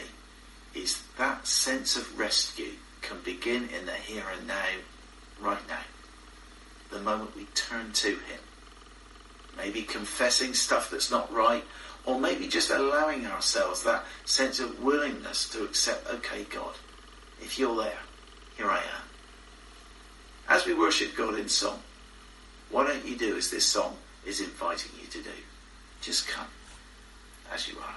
is 0.75 1.01
that 1.17 1.47
sense 1.47 1.95
of 1.95 2.19
rescue 2.19 2.73
can 3.01 3.17
begin 3.23 3.69
in 3.69 3.85
the 3.85 3.93
here 3.93 4.25
and 4.37 4.47
now, 4.47 4.65
right 5.41 5.67
now. 5.67 5.79
The 6.91 6.99
moment 6.99 7.35
we 7.35 7.45
turn 7.55 7.91
to 7.93 8.09
Him. 8.09 8.39
Maybe 9.57 9.81
confessing 9.83 10.53
stuff 10.53 10.91
that's 10.91 11.09
not 11.09 11.33
right, 11.33 11.63
or 12.05 12.19
maybe 12.19 12.47
just 12.47 12.69
allowing 12.69 13.25
ourselves 13.25 13.83
that 13.83 14.05
sense 14.25 14.59
of 14.59 14.83
willingness 14.83 15.49
to 15.49 15.63
accept, 15.63 16.07
okay, 16.13 16.43
God, 16.43 16.75
if 17.41 17.57
you're 17.57 17.75
there, 17.75 17.99
here 18.57 18.69
I 18.69 18.77
am. 18.77 19.05
As 20.47 20.65
we 20.65 20.73
worship 20.73 21.15
God 21.15 21.37
in 21.37 21.49
song, 21.49 21.79
why 22.69 22.85
don't 22.87 23.05
you 23.05 23.17
do 23.17 23.37
as 23.37 23.49
this 23.49 23.65
song 23.65 23.95
is 24.25 24.41
inviting 24.41 24.91
you 25.01 25.07
to 25.07 25.21
do? 25.21 25.35
Just 26.01 26.27
come 26.27 26.47
as 27.53 27.67
you 27.67 27.77
are. 27.79 27.95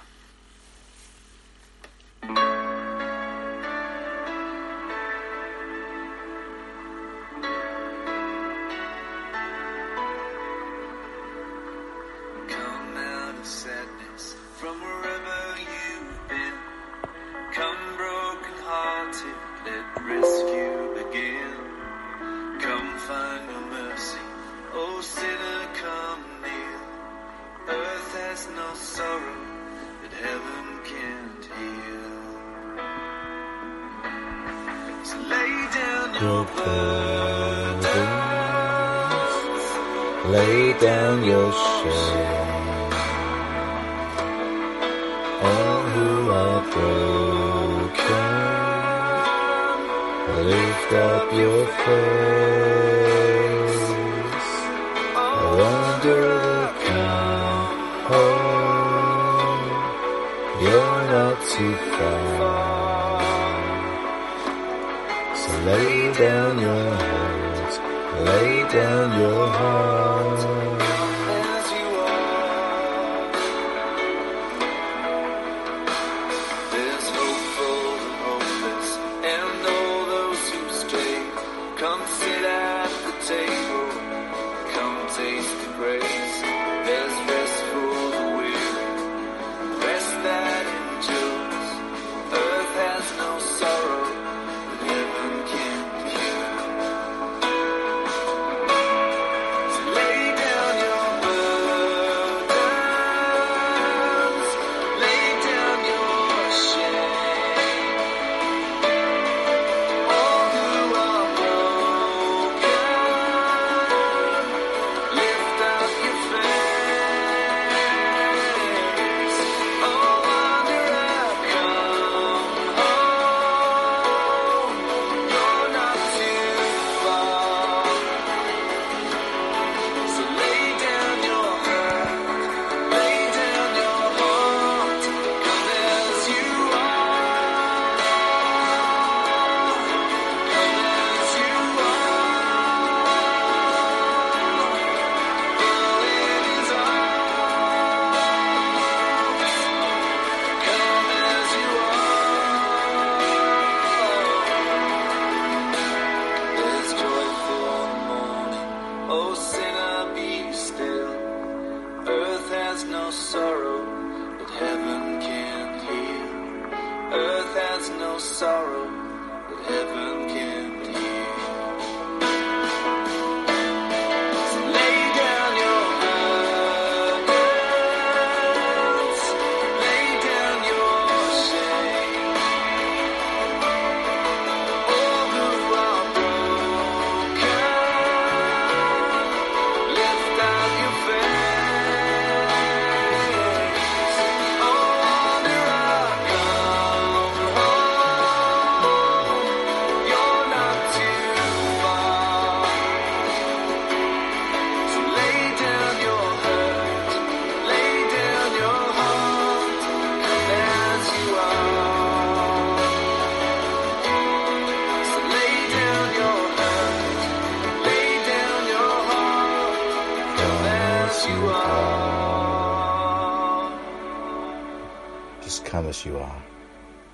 Come 225.57 225.87
as 225.87 226.05
you 226.05 226.19
are, 226.19 226.43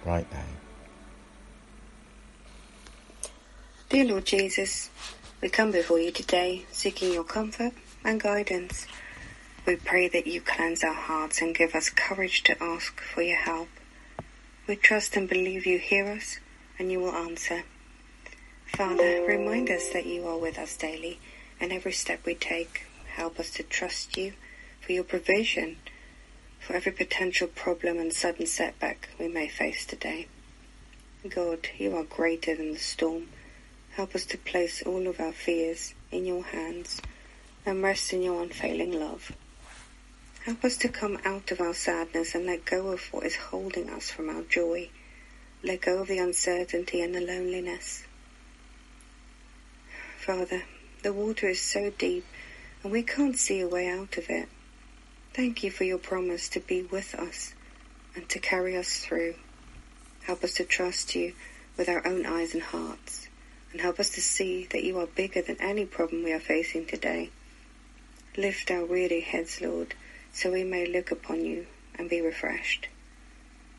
right 0.05 0.27
now. 0.33 0.45
Dear 3.89 4.07
Lord 4.07 4.25
Jesus, 4.25 4.91
we 5.41 5.49
come 5.49 5.71
before 5.71 6.01
you 6.01 6.11
today 6.11 6.67
seeking 6.73 7.13
your 7.13 7.23
comfort 7.23 7.75
and 8.03 8.21
guidance. 8.21 8.89
We 9.67 9.77
pray 9.77 10.09
that 10.09 10.27
you 10.27 10.41
cleanse 10.41 10.83
our 10.83 10.95
hearts 10.95 11.41
and 11.41 11.55
give 11.55 11.77
us 11.77 11.91
courage 11.91 12.43
to 12.45 12.61
ask 12.61 13.01
for 13.01 13.23
your 13.23 13.37
help. 13.37 13.69
We 14.67 14.75
trust 14.75 15.17
and 15.17 15.29
believe 15.29 15.65
you 15.65 15.79
hear 15.79 16.09
us 16.09 16.41
and 16.77 16.91
you 16.91 16.99
will 16.99 17.15
answer. 17.15 17.63
Father, 18.67 19.25
remind 19.29 19.71
us 19.71 19.91
that 19.91 20.07
you 20.07 20.27
are 20.27 20.39
with 20.39 20.59
us 20.59 20.77
daily 20.77 21.21
and 21.61 21.71
every 21.73 21.93
step 21.93 22.27
we 22.27 22.35
take. 22.35 22.87
Help 23.15 23.39
us 23.39 23.51
to 23.53 23.63
trust 23.63 24.17
you 24.17 24.33
for 24.81 24.91
your 24.91 25.05
provision 25.05 25.77
for 26.65 26.73
every 26.75 26.93
potential 26.93 27.47
problem 27.47 27.99
and 27.99 28.11
sudden 28.11 28.47
setback 28.47 29.11
we 29.21 29.29
may 29.29 29.47
face 29.47 29.85
today. 29.85 30.27
God, 31.29 31.69
you 31.77 31.95
are 31.95 32.05
greater 32.05 32.57
than 32.57 32.73
the 32.73 32.79
storm. 32.79 33.29
Help 33.97 34.15
us 34.15 34.25
to 34.27 34.39
place 34.39 34.83
all 34.83 35.07
of 35.07 35.21
our 35.21 35.33
fears 35.33 35.93
in 36.11 36.25
your 36.25 36.43
hands 36.43 37.03
and 37.67 37.83
rest 37.83 38.15
in 38.15 38.23
your 38.23 38.43
unfailing 38.43 38.99
love. 38.99 39.31
Help 40.47 40.65
us 40.65 40.79
to 40.79 40.89
come 40.89 41.19
out 41.27 41.51
of 41.51 41.61
our 41.61 41.75
sadness 41.75 42.35
and 42.35 42.47
let 42.47 42.65
go 42.65 42.89
of 42.89 43.13
what 43.13 43.27
is 43.27 43.37
holding 43.37 43.91
us 43.91 44.11
from 44.11 44.31
our 44.31 44.43
joy. 44.43 44.89
Let 45.63 45.83
go 45.83 46.01
of 46.01 46.09
the 46.09 46.19
uncertainty 46.19 47.03
and 47.03 47.15
the 47.15 47.21
loneliness. 47.21 48.05
Father, 50.19 50.63
the 51.03 51.13
water 51.13 51.49
is 51.49 51.61
so 51.61 51.91
deep 51.91 52.25
and 52.83 52.91
we 52.91 53.03
can't 53.03 53.37
see 53.37 53.61
a 53.61 53.69
way 53.69 53.87
out 53.87 54.17
of 54.17 54.31
it. 54.31 54.49
Thank 55.35 55.65
you 55.65 55.73
for 55.73 55.83
your 55.83 55.99
promise 55.99 56.49
to 56.51 56.61
be 56.61 56.83
with 56.85 57.13
us 57.13 57.55
and 58.15 58.29
to 58.29 58.39
carry 58.39 58.77
us 58.77 59.01
through. 59.01 59.35
Help 60.23 60.45
us 60.45 60.55
to 60.55 60.65
trust 60.65 61.17
you 61.17 61.35
with 61.77 61.89
our 61.89 62.07
own 62.07 62.25
eyes 62.25 62.55
and 62.55 62.63
hearts 62.63 63.27
and 63.73 63.81
help 63.81 63.99
us 63.99 64.11
to 64.11 64.21
see 64.21 64.69
that 64.71 64.85
you 64.85 64.97
are 65.01 65.07
bigger 65.07 65.43
than 65.43 65.61
any 65.61 65.87
problem 65.87 66.23
we 66.23 66.33
are 66.33 66.39
facing 66.39 66.87
today. 66.87 67.31
Lift 68.37 68.71
our 68.71 68.85
weary 68.85 69.23
heads, 69.23 69.61
Lord, 69.61 69.95
so 70.33 70.53
we 70.53 70.63
may 70.63 70.87
look 70.87 71.11
upon 71.11 71.45
you 71.45 71.67
and 71.97 72.09
be 72.09 72.21
refreshed. 72.21 72.87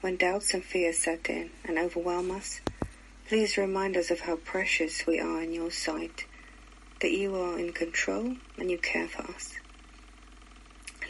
When 0.01 0.17
doubts 0.17 0.53
and 0.53 0.61
fears 0.61 0.97
set 0.97 1.29
in 1.29 1.51
and 1.63 1.79
overwhelm 1.79 2.31
us, 2.31 2.59
please 3.29 3.55
remind 3.55 3.95
us 3.95 4.11
of 4.11 4.19
how 4.19 4.35
precious 4.35 5.07
we 5.07 5.21
are 5.21 5.41
in 5.41 5.53
your 5.53 5.71
sight, 5.71 6.25
that 6.99 7.13
you 7.13 7.33
are 7.33 7.57
in 7.57 7.71
control 7.71 8.35
and 8.57 8.69
you 8.69 8.77
care 8.77 9.07
for 9.07 9.21
us. 9.31 9.53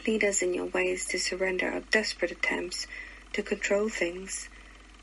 Lead 0.06 0.24
us 0.24 0.42
in 0.42 0.54
your 0.54 0.66
ways 0.66 1.06
to 1.06 1.18
surrender 1.18 1.70
our 1.70 1.80
desperate 1.80 2.30
attempts 2.30 2.86
to 3.32 3.42
control 3.42 3.88
things 3.88 4.48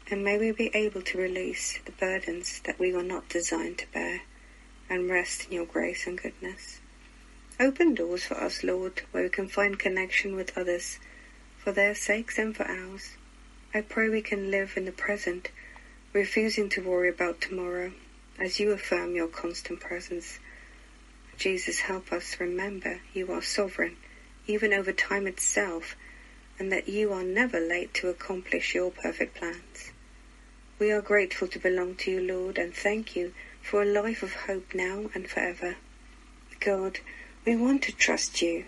and 0.09 0.23
may 0.23 0.37
we 0.37 0.51
be 0.51 0.69
able 0.75 1.01
to 1.01 1.17
release 1.17 1.79
the 1.85 1.91
burdens 1.91 2.59
that 2.65 2.77
we 2.77 2.93
were 2.93 3.03
not 3.03 3.29
designed 3.29 3.77
to 3.77 3.87
bear 3.93 4.21
and 4.89 5.09
rest 5.09 5.45
in 5.45 5.53
your 5.53 5.65
grace 5.65 6.05
and 6.05 6.21
goodness. 6.21 6.79
Open 7.59 7.93
doors 7.95 8.25
for 8.25 8.35
us, 8.35 8.63
Lord, 8.63 9.01
where 9.11 9.23
we 9.23 9.29
can 9.29 9.47
find 9.47 9.79
connection 9.79 10.35
with 10.35 10.57
others 10.57 10.99
for 11.57 11.71
their 11.71 11.95
sakes 11.95 12.37
and 12.37 12.55
for 12.55 12.63
ours. 12.63 13.11
I 13.73 13.81
pray 13.81 14.09
we 14.09 14.21
can 14.21 14.51
live 14.51 14.73
in 14.75 14.85
the 14.85 14.91
present, 14.91 15.49
refusing 16.11 16.69
to 16.69 16.83
worry 16.83 17.09
about 17.09 17.41
tomorrow, 17.41 17.93
as 18.37 18.59
you 18.59 18.71
affirm 18.71 19.15
your 19.15 19.27
constant 19.27 19.79
presence. 19.79 20.39
Jesus, 21.37 21.81
help 21.81 22.11
us 22.11 22.39
remember 22.39 23.01
you 23.13 23.31
are 23.31 23.41
sovereign, 23.41 23.97
even 24.47 24.73
over 24.73 24.91
time 24.91 25.27
itself, 25.27 25.95
and 26.59 26.71
that 26.71 26.87
you 26.87 27.11
are 27.13 27.23
never 27.23 27.59
late 27.59 27.93
to 27.93 28.09
accomplish 28.09 28.75
your 28.75 28.91
perfect 28.91 29.35
plans. 29.35 29.91
We 30.79 30.91
are 30.91 31.01
grateful 31.01 31.47
to 31.49 31.59
belong 31.59 31.95
to 31.97 32.11
you, 32.11 32.21
Lord, 32.21 32.57
and 32.57 32.73
thank 32.73 33.15
you 33.15 33.33
for 33.61 33.81
a 33.81 33.85
life 33.85 34.21
of 34.23 34.33
hope 34.33 34.73
now 34.73 35.09
and 35.13 35.29
forever. 35.29 35.77
God, 36.59 36.99
we 37.45 37.55
want 37.55 37.83
to 37.83 37.91
trust 37.91 38.41
you 38.41 38.65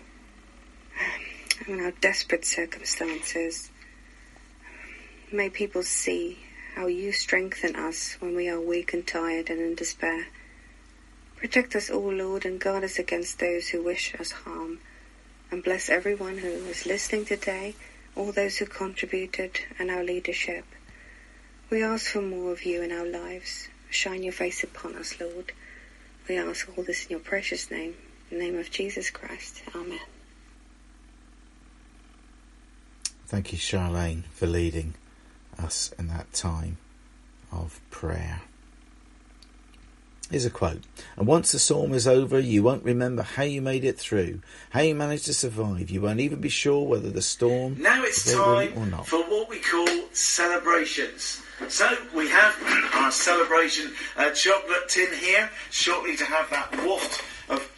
in 1.66 1.80
our 1.80 1.92
desperate 1.92 2.44
circumstances. 2.44 3.70
May 5.32 5.50
people 5.50 5.82
see 5.82 6.38
how 6.74 6.86
you 6.86 7.10
strengthen 7.12 7.74
us 7.74 8.16
when 8.20 8.36
we 8.36 8.48
are 8.48 8.60
weak 8.60 8.92
and 8.92 9.06
tired 9.06 9.50
and 9.50 9.60
in 9.60 9.74
despair. 9.74 10.28
Protect 11.36 11.74
us 11.74 11.90
all, 11.90 12.12
Lord, 12.12 12.44
and 12.44 12.60
guard 12.60 12.84
us 12.84 12.98
against 12.98 13.38
those 13.38 13.68
who 13.68 13.82
wish 13.82 14.14
us 14.18 14.30
harm. 14.30 14.78
And 15.50 15.62
bless 15.62 15.88
everyone 15.88 16.38
who 16.38 16.48
is 16.48 16.86
listening 16.86 17.24
today, 17.24 17.74
all 18.14 18.32
those 18.32 18.58
who 18.58 18.66
contributed, 18.66 19.60
and 19.78 19.90
our 19.90 20.02
leadership. 20.02 20.64
We 21.70 21.82
ask 21.82 22.06
for 22.06 22.22
more 22.22 22.52
of 22.52 22.64
you 22.64 22.82
in 22.82 22.92
our 22.92 23.06
lives. 23.06 23.68
Shine 23.90 24.22
your 24.22 24.32
face 24.32 24.64
upon 24.64 24.94
us, 24.96 25.20
Lord. 25.20 25.52
We 26.28 26.36
ask 26.36 26.68
all 26.76 26.84
this 26.84 27.04
in 27.04 27.10
your 27.10 27.20
precious 27.20 27.70
name, 27.70 27.94
in 28.30 28.38
the 28.38 28.44
name 28.44 28.58
of 28.58 28.70
Jesus 28.70 29.10
Christ. 29.10 29.62
Amen. 29.74 30.00
Thank 33.26 33.52
you, 33.52 33.58
Charlene, 33.58 34.24
for 34.34 34.46
leading 34.46 34.94
us 35.58 35.92
in 35.98 36.08
that 36.08 36.32
time 36.32 36.78
of 37.52 37.80
prayer. 37.90 38.42
Here's 40.30 40.44
a 40.44 40.50
quote. 40.50 40.82
And 41.16 41.26
once 41.26 41.52
the 41.52 41.58
storm 41.58 41.92
is 41.92 42.08
over, 42.08 42.38
you 42.40 42.62
won't 42.62 42.82
remember 42.82 43.22
how 43.22 43.44
you 43.44 43.62
made 43.62 43.84
it 43.84 43.96
through, 43.98 44.40
how 44.70 44.80
you 44.80 44.94
managed 44.94 45.26
to 45.26 45.34
survive. 45.34 45.88
You 45.88 46.00
won't 46.00 46.18
even 46.20 46.40
be 46.40 46.48
sure 46.48 46.86
whether 46.86 47.10
the 47.10 47.22
storm 47.22 47.76
Now 47.80 48.02
it's 48.02 48.32
time 48.34 48.72
or 48.76 48.86
not. 48.86 49.06
for 49.06 49.20
what 49.20 49.48
we 49.48 49.60
call 49.60 49.86
celebrations. 50.12 51.42
So 51.68 51.88
we 52.14 52.28
have 52.28 52.54
our 52.94 53.10
celebration 53.10 53.92
uh, 54.16 54.30
chocolate 54.32 54.88
tin 54.88 55.12
here, 55.14 55.48
shortly 55.70 56.16
to 56.16 56.24
have 56.24 56.50
that 56.50 56.84
waft 56.86 57.22
of 57.48 57.70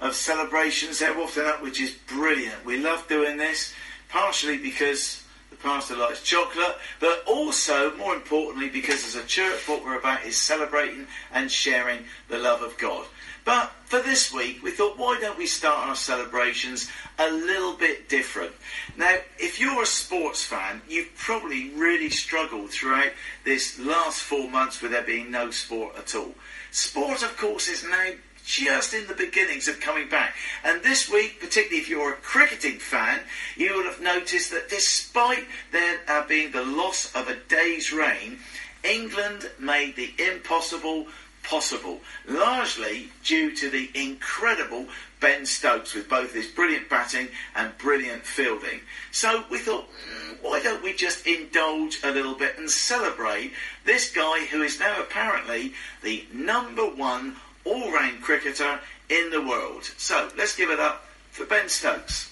of 0.00 0.14
celebrations 0.14 0.98
there 0.98 1.16
wafting 1.16 1.44
up, 1.46 1.62
which 1.62 1.80
is 1.80 1.92
brilliant. 2.08 2.62
We 2.66 2.78
love 2.78 3.06
doing 3.08 3.38
this, 3.38 3.72
partially 4.10 4.58
because 4.58 5.23
the 5.54 5.62
pastor 5.62 5.96
likes 5.96 6.22
chocolate, 6.22 6.76
but 7.00 7.22
also, 7.26 7.94
more 7.96 8.14
importantly, 8.14 8.68
because 8.68 9.06
as 9.06 9.14
a 9.14 9.26
church, 9.26 9.68
what 9.68 9.84
we're 9.84 9.98
about 9.98 10.24
is 10.24 10.36
celebrating 10.36 11.06
and 11.32 11.50
sharing 11.50 12.04
the 12.28 12.38
love 12.38 12.62
of 12.62 12.76
God. 12.78 13.06
But 13.44 13.72
for 13.84 14.00
this 14.00 14.32
week, 14.32 14.62
we 14.62 14.70
thought, 14.70 14.98
why 14.98 15.18
don't 15.20 15.38
we 15.38 15.46
start 15.46 15.86
our 15.86 15.94
celebrations 15.94 16.90
a 17.18 17.30
little 17.30 17.74
bit 17.74 18.08
different? 18.08 18.52
Now, 18.96 19.16
if 19.38 19.60
you're 19.60 19.82
a 19.82 19.86
sports 19.86 20.44
fan, 20.44 20.80
you've 20.88 21.14
probably 21.16 21.70
really 21.70 22.10
struggled 22.10 22.70
throughout 22.70 23.12
this 23.44 23.78
last 23.78 24.22
four 24.22 24.50
months 24.50 24.80
with 24.80 24.92
there 24.92 25.02
being 25.02 25.30
no 25.30 25.50
sport 25.50 25.94
at 25.98 26.14
all. 26.14 26.34
Sport, 26.70 27.22
of 27.22 27.36
course, 27.36 27.68
is 27.68 27.84
now 27.84 28.10
just 28.44 28.92
in 28.94 29.06
the 29.06 29.14
beginnings 29.14 29.68
of 29.68 29.80
coming 29.80 30.08
back. 30.08 30.34
And 30.64 30.82
this 30.82 31.10
week, 31.10 31.40
particularly 31.40 31.80
if 31.80 31.88
you're 31.88 32.12
a 32.12 32.16
cricketing 32.16 32.78
fan, 32.78 33.20
you 33.56 33.74
will 33.74 33.84
have 33.84 34.00
noticed 34.00 34.50
that 34.50 34.68
despite 34.68 35.46
there 35.72 36.00
uh, 36.08 36.26
being 36.26 36.52
the 36.52 36.64
loss 36.64 37.14
of 37.14 37.28
a 37.28 37.36
day's 37.48 37.92
rain, 37.92 38.38
England 38.82 39.50
made 39.58 39.96
the 39.96 40.12
impossible 40.18 41.06
possible, 41.42 42.00
largely 42.26 43.08
due 43.22 43.54
to 43.54 43.70
the 43.70 43.90
incredible 43.94 44.86
Ben 45.20 45.46
Stokes 45.46 45.94
with 45.94 46.08
both 46.08 46.34
his 46.34 46.46
brilliant 46.48 46.88
batting 46.88 47.28
and 47.54 47.76
brilliant 47.78 48.24
fielding. 48.24 48.80
So 49.10 49.44
we 49.50 49.58
thought, 49.58 49.84
"Hmm, 49.84 50.34
why 50.40 50.60
don't 50.60 50.82
we 50.82 50.92
just 50.92 51.26
indulge 51.26 51.98
a 52.02 52.10
little 52.10 52.34
bit 52.34 52.58
and 52.58 52.70
celebrate 52.70 53.52
this 53.84 54.10
guy 54.10 54.46
who 54.46 54.62
is 54.62 54.78
now 54.78 55.00
apparently 55.00 55.74
the 56.02 56.26
number 56.32 56.84
one 56.84 57.36
all-round 57.64 58.20
cricketer 58.22 58.80
in 59.08 59.30
the 59.30 59.42
world. 59.42 59.84
So 59.96 60.30
let's 60.36 60.56
give 60.56 60.70
it 60.70 60.80
up 60.80 61.04
for 61.30 61.44
Ben 61.46 61.68
Stokes. 61.68 62.30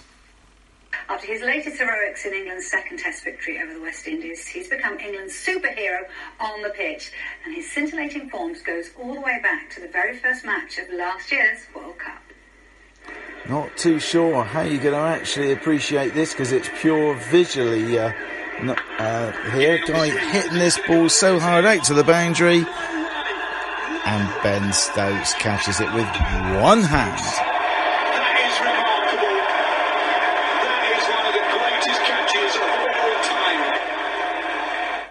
After 1.09 1.27
his 1.27 1.41
latest 1.41 1.79
heroics 1.79 2.25
in 2.25 2.33
England's 2.33 2.67
second 2.67 2.99
Test 2.99 3.23
victory 3.23 3.59
over 3.61 3.73
the 3.73 3.81
West 3.81 4.07
Indies, 4.07 4.47
he's 4.47 4.69
become 4.69 4.97
England's 4.99 5.33
superhero 5.33 6.07
on 6.39 6.61
the 6.61 6.69
pitch, 6.69 7.11
and 7.45 7.53
his 7.53 7.69
scintillating 7.71 8.29
form 8.29 8.53
goes 8.65 8.89
all 8.99 9.13
the 9.13 9.21
way 9.21 9.39
back 9.41 9.69
to 9.71 9.81
the 9.81 9.87
very 9.87 10.17
first 10.17 10.45
match 10.45 10.77
of 10.77 10.93
last 10.93 11.31
year's 11.31 11.59
World 11.75 11.97
Cup. 11.97 12.21
Not 13.49 13.75
too 13.75 13.99
sure 13.99 14.43
how 14.43 14.61
you're 14.61 14.81
going 14.81 14.93
to 14.93 14.99
actually 14.99 15.51
appreciate 15.51 16.13
this 16.13 16.31
because 16.31 16.53
it's 16.53 16.69
pure 16.79 17.15
visually 17.15 17.99
uh, 17.99 18.13
uh, 18.99 19.31
here. 19.51 19.83
Guy 19.85 20.09
hitting 20.09 20.57
this 20.57 20.79
ball 20.87 21.09
so 21.09 21.39
hard 21.39 21.65
out 21.65 21.83
to 21.85 21.93
the 21.93 22.05
boundary. 22.05 22.65
And 24.05 24.27
Ben 24.43 24.73
Stokes 24.73 25.33
catches 25.35 25.79
it 25.79 25.91
with 25.93 26.07
one 26.61 26.81
hand. 26.83 27.23
That 27.23 28.35
is 28.43 28.55
remarkable. 28.59 29.35
That 30.59 30.83
is 30.91 31.03
one 31.07 31.25
of 31.31 31.33
the 31.39 31.45
greatest 31.55 32.01
catches 32.03 32.51
of 32.59 32.67
all 32.99 33.15
time. 33.23 33.63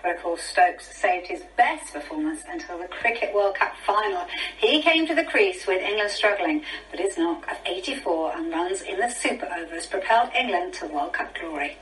But 0.02 0.16
of 0.16 0.22
course, 0.22 0.42
Stokes 0.42 0.86
saved 0.94 1.26
his 1.26 1.42
best 1.56 1.92
performance 1.94 2.42
until 2.50 2.78
the 2.78 2.88
Cricket 2.88 3.34
World 3.34 3.54
Cup 3.54 3.72
final. 3.86 4.26
He 4.58 4.82
came 4.82 5.06
to 5.06 5.14
the 5.14 5.24
crease 5.24 5.66
with 5.66 5.80
England 5.80 6.10
struggling, 6.10 6.62
but 6.90 7.00
his 7.00 7.16
knock 7.16 7.50
of 7.50 7.56
84 7.64 8.36
and 8.36 8.52
runs 8.52 8.82
in 8.82 9.00
the 9.00 9.08
super 9.08 9.48
overs 9.56 9.86
propelled 9.86 10.30
England 10.38 10.74
to 10.74 10.86
World 10.86 11.14
Cup 11.14 11.34
glory. 11.34 11.78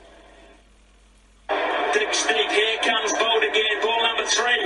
Deep 1.93 2.13
steep. 2.13 2.49
Here 2.51 2.77
comes 2.79 3.11
Boult 3.19 3.43
again. 3.43 3.81
Ball 3.83 4.01
number 4.01 4.25
three. 4.25 4.63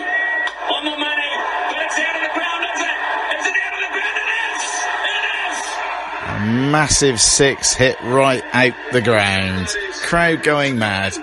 On 0.70 0.86
the 0.86 0.92
money. 0.96 1.65
Massive 6.72 7.20
six 7.20 7.74
hit 7.74 8.00
right 8.02 8.44
out 8.54 8.74
the 8.92 9.02
ground. 9.02 9.68
Crowd 10.04 10.44
going 10.44 10.78
mad. 10.78 11.14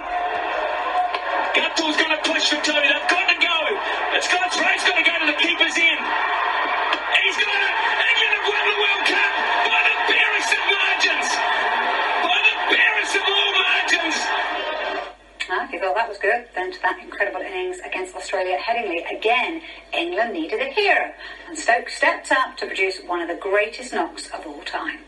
Good, 16.23 16.47
then 16.55 16.73
to 16.73 16.81
that 16.83 16.99
incredible 17.03 17.41
innings 17.41 17.79
against 17.85 18.15
Australia 18.15 18.55
at 18.55 18.61
Headingley. 18.61 19.03
Again, 19.19 19.61
England 19.93 20.33
needed 20.33 20.61
a 20.61 20.71
hero, 20.71 21.13
and 21.49 21.59
Stokes 21.59 21.97
stepped 21.97 22.31
up 22.31 22.57
to 22.59 22.67
produce 22.67 23.01
one 23.07 23.21
of 23.21 23.29
the 23.29 23.35
greatest 23.35 23.93
knocks 23.93 24.31
of 24.31 24.47
all 24.47 24.63
time. 24.63 25.01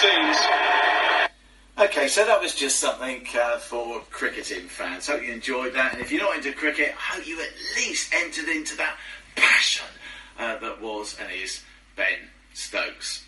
Scenes. 0.00 0.36
Okay, 1.78 2.08
so 2.08 2.24
that 2.24 2.40
was 2.40 2.54
just 2.54 2.78
something 2.78 3.26
uh, 3.40 3.58
for 3.58 4.00
cricketing 4.10 4.66
fans. 4.68 5.06
Hope 5.06 5.22
you 5.22 5.32
enjoyed 5.32 5.74
that. 5.74 5.92
And 5.92 6.02
if 6.02 6.10
you're 6.10 6.22
not 6.22 6.36
into 6.36 6.52
cricket, 6.52 6.90
I 6.90 7.16
hope 7.16 7.26
you 7.26 7.40
at 7.40 7.50
least 7.76 8.12
entered 8.14 8.48
into 8.48 8.76
that 8.76 8.96
passion 9.36 9.86
uh, 10.38 10.58
that 10.58 10.80
was 10.80 11.16
and 11.20 11.30
is 11.32 11.62
Ben 11.96 12.18
Stokes. 12.54 13.24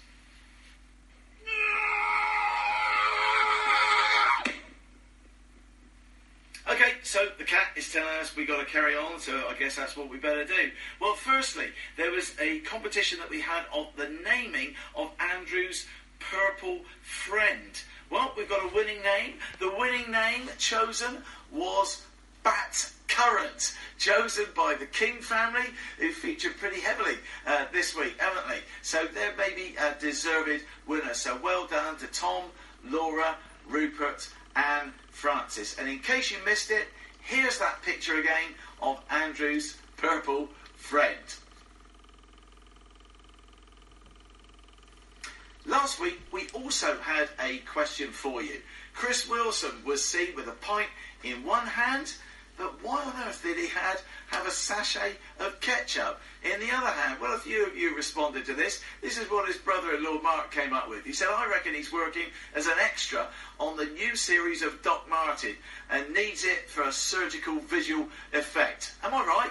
Okay, 6.71 6.93
so 7.03 7.27
the 7.37 7.45
cat 7.45 7.67
is 7.75 7.93
telling 7.93 8.09
us 8.21 8.37
we 8.37 8.47
got 8.47 8.61
to 8.61 8.65
carry 8.65 8.95
on, 8.95 9.19
so 9.19 9.33
I 9.49 9.55
guess 9.59 9.75
that's 9.75 9.97
what 9.97 10.09
we 10.09 10.19
better 10.19 10.45
do. 10.45 10.71
Well, 11.01 11.15
firstly, 11.15 11.67
there 11.97 12.13
was 12.13 12.33
a 12.41 12.61
competition 12.61 13.19
that 13.19 13.29
we 13.29 13.41
had 13.41 13.65
of 13.75 13.89
the 13.97 14.09
naming 14.25 14.75
of 14.95 15.11
Andrew's 15.19 15.87
purple 16.21 16.81
friend. 17.03 17.83
Well, 18.11 18.33
we've 18.37 18.49
got 18.49 18.65
a 18.65 18.75
winning 18.75 19.03
name. 19.03 19.35
The 19.59 19.73
winning 19.77 20.11
name 20.11 20.49
chosen 20.59 21.19
was 21.53 22.03
Bat 22.43 22.93
Current, 23.09 23.77
chosen 23.99 24.47
by 24.57 24.75
the 24.75 24.87
King 24.87 25.21
family, 25.21 25.67
who 25.99 26.13
featured 26.13 26.57
pretty 26.57 26.81
heavily 26.81 27.17
uh, 27.47 27.67
this 27.73 27.97
week, 27.97 28.15
haven't 28.19 28.49
they? 28.49 28.61
So 28.83 29.07
they're 29.13 29.35
maybe 29.37 29.75
a 29.77 29.95
deserved 30.01 30.63
winner. 30.87 31.15
So 31.15 31.39
well 31.43 31.67
done 31.67 31.97
to 31.99 32.07
Tom, 32.09 32.45
Laura, 32.89 33.37
Rupert, 33.69 34.29
and 34.57 34.93
Francis. 35.11 35.79
And 35.79 35.89
in 35.89 35.99
case 35.99 36.31
you 36.31 36.39
missed 36.45 36.71
it, 36.71 36.87
here's 37.23 37.59
that 37.59 37.83
picture 37.83 38.19
again 38.19 38.55
of 38.81 39.01
Andrew's 39.11 39.77
purple 39.97 40.49
friend. 40.77 41.19
Last 45.67 46.01
week, 46.01 46.21
we 46.33 46.49
also 46.55 46.97
had 46.99 47.29
a 47.39 47.59
question 47.59 48.11
for 48.11 48.43
you. 48.43 48.61
Chris 48.95 49.29
Wilson 49.29 49.85
was 49.85 50.05
seen 50.05 50.35
with 50.35 50.49
a 50.49 50.53
pint 50.53 50.89
in 51.23 51.45
one 51.45 51.67
hand, 51.67 52.15
but 52.57 52.83
why 52.83 53.03
on 53.03 53.13
earth 53.27 53.43
did 53.43 53.57
he 53.57 53.69
had, 53.69 53.99
have 54.29 54.47
a 54.47 54.51
sachet 54.51 55.17
of 55.39 55.61
ketchup 55.61 56.21
in 56.43 56.61
the 56.61 56.75
other 56.75 56.91
hand? 56.91 57.21
Well, 57.21 57.35
a 57.35 57.39
few 57.39 57.67
of 57.67 57.77
you 57.77 57.95
responded 57.95 58.47
to 58.47 58.55
this. 58.55 58.83
This 59.03 59.19
is 59.19 59.31
what 59.31 59.49
his 59.49 59.57
brother-in-law 59.59 60.21
Mark 60.23 60.51
came 60.51 60.73
up 60.73 60.89
with. 60.89 61.05
He 61.05 61.13
said, 61.13 61.29
I 61.29 61.49
reckon 61.49 61.75
he's 61.75 61.93
working 61.93 62.27
as 62.55 62.67
an 62.67 62.79
extra 62.83 63.29
on 63.59 63.77
the 63.77 63.87
new 63.87 64.17
series 64.17 64.63
of 64.63 64.83
Doc 64.83 65.09
Martin 65.09 65.57
and 65.91 66.13
needs 66.15 66.45
it 66.45 66.69
for 66.69 66.83
a 66.83 66.93
surgical 66.93 67.61
visual 67.61 68.09
effect. 68.33 68.95
Am 69.03 69.15
I 69.15 69.25
right? 69.25 69.51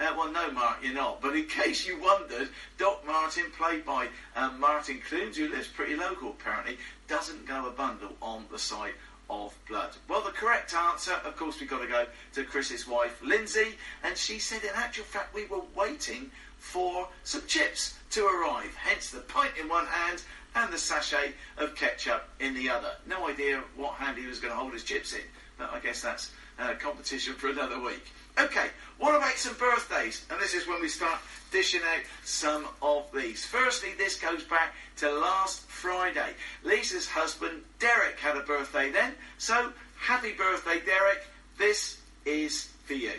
Uh, 0.00 0.14
well, 0.16 0.32
no, 0.32 0.50
Mark, 0.50 0.78
you're 0.82 0.94
not. 0.94 1.20
But 1.20 1.36
in 1.36 1.46
case 1.48 1.86
you 1.86 2.00
wondered, 2.00 2.48
Doc 2.78 3.06
Martin, 3.06 3.46
played 3.56 3.84
by 3.84 4.08
um, 4.36 4.58
Martin 4.60 5.00
Clunes, 5.08 5.36
who 5.36 5.48
lives 5.48 5.68
pretty 5.68 5.96
local 5.96 6.30
apparently, 6.30 6.78
doesn't 7.08 7.46
go 7.46 7.66
a 7.66 7.70
bundle 7.70 8.12
on 8.20 8.44
the 8.50 8.58
side 8.58 8.94
of 9.30 9.54
blood. 9.68 9.90
Well, 10.08 10.22
the 10.22 10.30
correct 10.30 10.74
answer, 10.74 11.14
of 11.24 11.36
course, 11.36 11.60
we've 11.60 11.70
got 11.70 11.80
to 11.80 11.88
go 11.88 12.06
to 12.34 12.44
Chris's 12.44 12.86
wife, 12.86 13.20
Lindsay, 13.22 13.74
and 14.02 14.16
she 14.16 14.38
said, 14.38 14.62
in 14.62 14.70
actual 14.74 15.04
fact, 15.04 15.34
we 15.34 15.46
were 15.46 15.62
waiting 15.74 16.30
for 16.58 17.08
some 17.24 17.42
chips 17.46 17.94
to 18.10 18.26
arrive. 18.26 18.74
Hence 18.74 19.10
the 19.10 19.20
pint 19.20 19.52
in 19.60 19.68
one 19.68 19.86
hand 19.86 20.22
and 20.54 20.72
the 20.72 20.78
sachet 20.78 21.32
of 21.58 21.74
ketchup 21.74 22.28
in 22.40 22.54
the 22.54 22.68
other. 22.70 22.92
No 23.06 23.28
idea 23.28 23.62
what 23.76 23.94
hand 23.94 24.18
he 24.18 24.26
was 24.26 24.40
going 24.40 24.52
to 24.52 24.58
hold 24.58 24.72
his 24.72 24.84
chips 24.84 25.12
in, 25.12 25.22
but 25.58 25.72
I 25.72 25.80
guess 25.80 26.00
that's 26.00 26.32
uh, 26.58 26.74
competition 26.74 27.34
for 27.34 27.48
another 27.48 27.80
week. 27.80 28.04
Okay, 28.38 28.66
what 28.98 29.14
about 29.14 29.36
some 29.36 29.54
birthdays? 29.54 30.24
And 30.30 30.40
this 30.40 30.54
is 30.54 30.66
when 30.66 30.80
we 30.80 30.88
start 30.88 31.20
dishing 31.52 31.80
out 31.82 32.02
some 32.24 32.66
of 32.82 33.04
these. 33.14 33.44
Firstly, 33.44 33.90
this 33.96 34.18
goes 34.18 34.42
back 34.44 34.74
to 34.96 35.10
last 35.10 35.60
Friday. 35.68 36.34
Lisa's 36.64 37.06
husband, 37.08 37.62
Derek, 37.78 38.18
had 38.18 38.36
a 38.36 38.40
birthday 38.40 38.90
then. 38.90 39.12
So, 39.38 39.72
happy 39.96 40.32
birthday, 40.32 40.80
Derek. 40.84 41.22
This 41.58 41.98
is 42.24 42.68
for 42.86 42.94
you. 42.94 43.12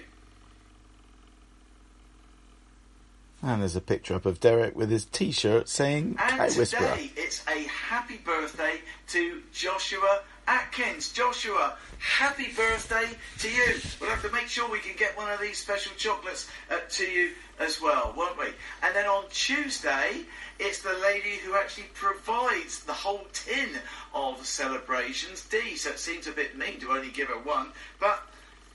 And 3.42 3.62
there's 3.62 3.76
a 3.76 3.82
picture 3.82 4.16
up 4.16 4.26
of 4.26 4.40
Derek 4.40 4.76
with 4.76 4.90
his 4.90 5.06
t-shirt 5.06 5.70
saying 5.70 6.18
And 6.20 6.40
Cat 6.40 6.56
Whisperer. 6.56 6.80
today, 6.96 7.12
it's 7.16 7.46
a 7.48 7.68
happy 7.68 8.18
birthday 8.18 8.80
to 9.10 9.44
Joshua 9.54 10.22
Atkins. 10.48 11.12
Joshua, 11.12 11.76
happy 12.00 12.52
birthday 12.56 13.10
to 13.40 13.50
you. 13.50 13.76
We'll 14.00 14.10
have 14.10 14.22
to 14.22 14.32
make 14.32 14.48
sure 14.48 14.70
we 14.70 14.80
can 14.80 14.96
get 14.96 15.18
one 15.18 15.32
of 15.32 15.40
these 15.40 15.58
special 15.58 15.92
chocolates 15.98 16.50
uh, 16.70 16.76
to 16.90 17.06
you 17.06 17.32
as 17.60 17.82
well, 17.82 18.14
won't 18.16 18.38
we? 18.38 18.48
And 18.84 18.96
then 18.96 19.06
on 19.06 19.26
Tuesday, 19.32 20.22
it's 20.60 20.82
the 20.82 20.98
lady 21.02 21.38
who 21.44 21.56
actually 21.56 21.88
provides 21.94 22.84
the 22.84 22.94
whole 22.94 23.26
tin 23.34 23.70
of 24.14 24.46
celebrations, 24.46 25.46
Dee. 25.46 25.76
So 25.76 25.92
it 25.92 26.00
seems 26.00 26.28
a 26.28 26.32
bit 26.32 26.58
mean 26.58 26.80
to 26.82 26.92
only 26.92 27.10
give 27.10 27.30
her 27.30 27.40
one, 27.40 27.70
but 28.00 28.24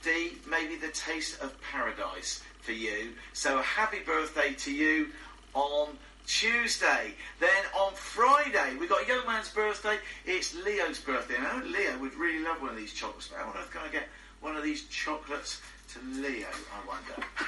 Dee, 0.03 0.33
maybe 0.49 0.77
the 0.77 0.89
taste 0.89 1.41
of 1.41 1.55
paradise 1.61 2.43
for 2.63 2.73
you. 2.73 3.13
So 3.33 3.59
a 3.59 3.63
happy 3.63 4.01
birthday 4.01 4.55
to 4.55 4.73
you 4.73 5.09
on 5.55 5.89
Tuesday. 6.31 7.13
Then 7.41 7.65
on 7.77 7.93
Friday, 7.95 8.77
we've 8.79 8.89
got 8.89 9.05
a 9.05 9.09
young 9.09 9.27
man's 9.27 9.51
birthday. 9.51 9.99
It's 10.25 10.55
Leo's 10.55 11.01
birthday. 11.01 11.35
And 11.37 11.73
Leo 11.73 11.99
would 11.99 12.15
really 12.15 12.45
love 12.45 12.63
one 12.63 12.71
of 12.71 12.77
these 12.77 12.93
chocolates. 12.93 13.29
But 13.29 13.41
how 13.41 13.51
on 13.51 13.57
earth 13.57 13.71
can 13.73 13.83
I 13.85 13.89
get 13.89 14.09
one 14.41 14.57
of 14.57 14.63
these 14.63 14.87
chocolates 14.87 15.61
to 15.93 15.99
Leo, 16.21 16.47
I 16.47 16.87
wonder? 16.87 17.27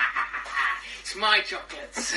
It's 1.01 1.16
my 1.16 1.41
chocolates. 1.41 2.14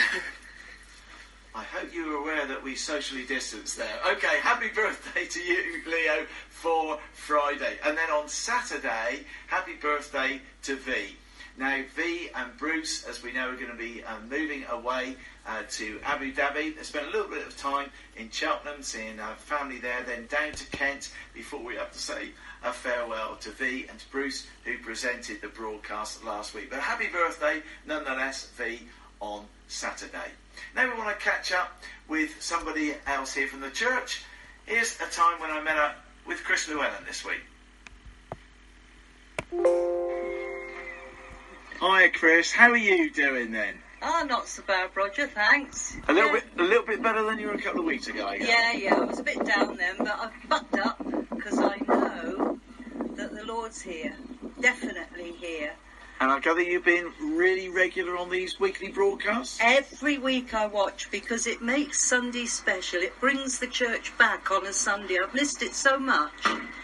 I 1.56 1.64
hope 1.64 1.94
you 1.94 2.08
were 2.08 2.16
aware 2.16 2.46
that 2.48 2.64
we 2.64 2.76
socially 2.76 3.26
distance 3.26 3.76
there. 3.76 4.00
Okay, 4.12 4.40
happy 4.42 4.70
birthday 4.70 5.26
to 5.26 5.40
you, 5.40 5.82
Leo, 5.88 6.26
for 6.50 7.00
Friday. 7.14 7.78
And 7.84 7.98
then 7.98 8.10
on 8.10 8.28
Saturday, 8.28 9.26
happy 9.48 9.74
birthday 9.74 10.42
to 10.64 10.76
V. 10.78 11.16
Now, 11.58 11.82
V 11.96 12.30
and 12.36 12.58
Bruce, 12.58 13.06
as 13.06 13.24
we 13.24 13.32
know, 13.32 13.50
are 13.50 13.56
going 13.56 13.72
to 13.72 13.78
be 13.78 14.04
um, 14.04 14.28
moving 14.30 14.66
away 14.70 15.16
uh, 15.48 15.64
to 15.72 16.00
Abu 16.04 16.34
Dhabi. 16.34 16.76
They 16.76 16.84
spent 16.84 17.08
a 17.08 17.12
little 17.12 17.30
bit 17.30 17.48
of 17.48 17.56
time 17.58 17.90
in 18.18 18.30
Cheltenham, 18.30 18.82
seeing 18.82 19.20
uh, 19.20 19.36
family 19.36 19.80
there, 19.80 20.04
then 20.06 20.28
down 20.28 20.52
to 20.52 20.66
Kent 20.72 21.14
before 21.34 21.62
we 21.64 21.76
have 21.76 21.94
to 21.94 22.00
say 22.00 22.30
a 22.64 22.74
farewell 22.74 23.38
to 23.42 23.52
V 23.52 23.86
and 23.90 23.98
to 23.98 24.10
Bruce, 24.10 24.48
who 24.66 24.78
presented 24.80 25.40
the 25.42 25.48
broadcast 25.48 26.26
last 26.26 26.54
week. 26.54 26.70
But 26.70 26.80
happy 26.80 27.08
birthday, 27.08 27.62
nonetheless, 27.88 28.48
V, 28.58 28.82
on 29.22 29.46
Saturday. 29.70 30.32
Now 30.76 30.92
we 30.92 30.98
want 30.98 31.18
to 31.18 31.24
catch 31.24 31.54
up 31.54 31.82
with 32.10 32.42
somebody 32.42 32.96
else 33.08 33.34
here 33.34 33.48
from 33.48 33.62
the 33.62 33.70
church. 33.70 34.24
Here's 34.66 35.00
a 35.00 35.10
time 35.10 35.40
when 35.40 35.52
I 35.52 35.62
met 35.62 35.78
up 35.78 35.96
with 36.28 36.44
Chris 36.44 36.68
Llewellyn 36.68 37.06
this 37.08 37.24
week. 37.24 37.42
Hi, 41.80 42.08
Chris. 42.08 42.54
How 42.54 42.72
are 42.72 42.78
you 42.78 43.12
doing 43.12 43.52
then? 43.52 43.76
Oh, 44.02 44.26
not 44.30 44.48
so 44.48 44.64
bad, 44.64 44.92
Roger, 44.96 45.28
thanks. 45.28 45.98
A 46.08 46.14
little 46.14 46.32
bit, 46.32 46.46
a 46.58 46.64
little 46.64 46.86
bit 46.86 47.04
better 47.04 47.22
than 47.24 47.38
you 47.38 47.48
were 47.48 47.54
a 47.54 47.62
couple 47.62 47.82
of 47.82 47.86
weeks 47.86 48.08
ago. 48.08 48.26
I. 48.26 48.36
Yeah, 48.36 48.72
yeah, 48.72 48.96
I 48.96 49.04
was 49.04 49.20
a 49.20 49.24
bit 49.24 49.44
down 49.44 49.76
then, 49.76 49.96
but 49.98 50.18
I've 50.18 50.50
bucked 50.50 50.76
up 50.76 50.98
because 51.36 51.60
I 51.60 51.76
know 51.86 52.60
that 53.18 53.36
the 53.36 53.44
Lord's 53.44 53.82
here, 53.82 54.16
definitely 54.62 55.34
here. 55.34 55.74
And 56.22 56.32
I 56.32 56.40
gather 56.40 56.62
you've 56.62 56.86
been 56.86 57.12
really 57.20 57.68
regular 57.70 58.18
on 58.18 58.30
these 58.30 58.58
weekly 58.60 58.88
broadcasts? 58.90 59.60
Every 59.62 60.18
week 60.18 60.54
I 60.54 60.66
watch 60.66 61.12
because 61.12 61.46
it 61.46 61.62
makes 61.62 62.02
Sunday 62.02 62.46
special. 62.46 63.02
It 63.02 63.20
brings 63.20 63.60
the 63.60 63.68
church 63.68 64.18
back 64.18 64.50
on 64.50 64.66
a 64.66 64.72
Sunday. 64.72 65.18
I've 65.22 65.34
missed 65.34 65.62
it 65.62 65.76
so 65.76 66.00
much 66.00 66.32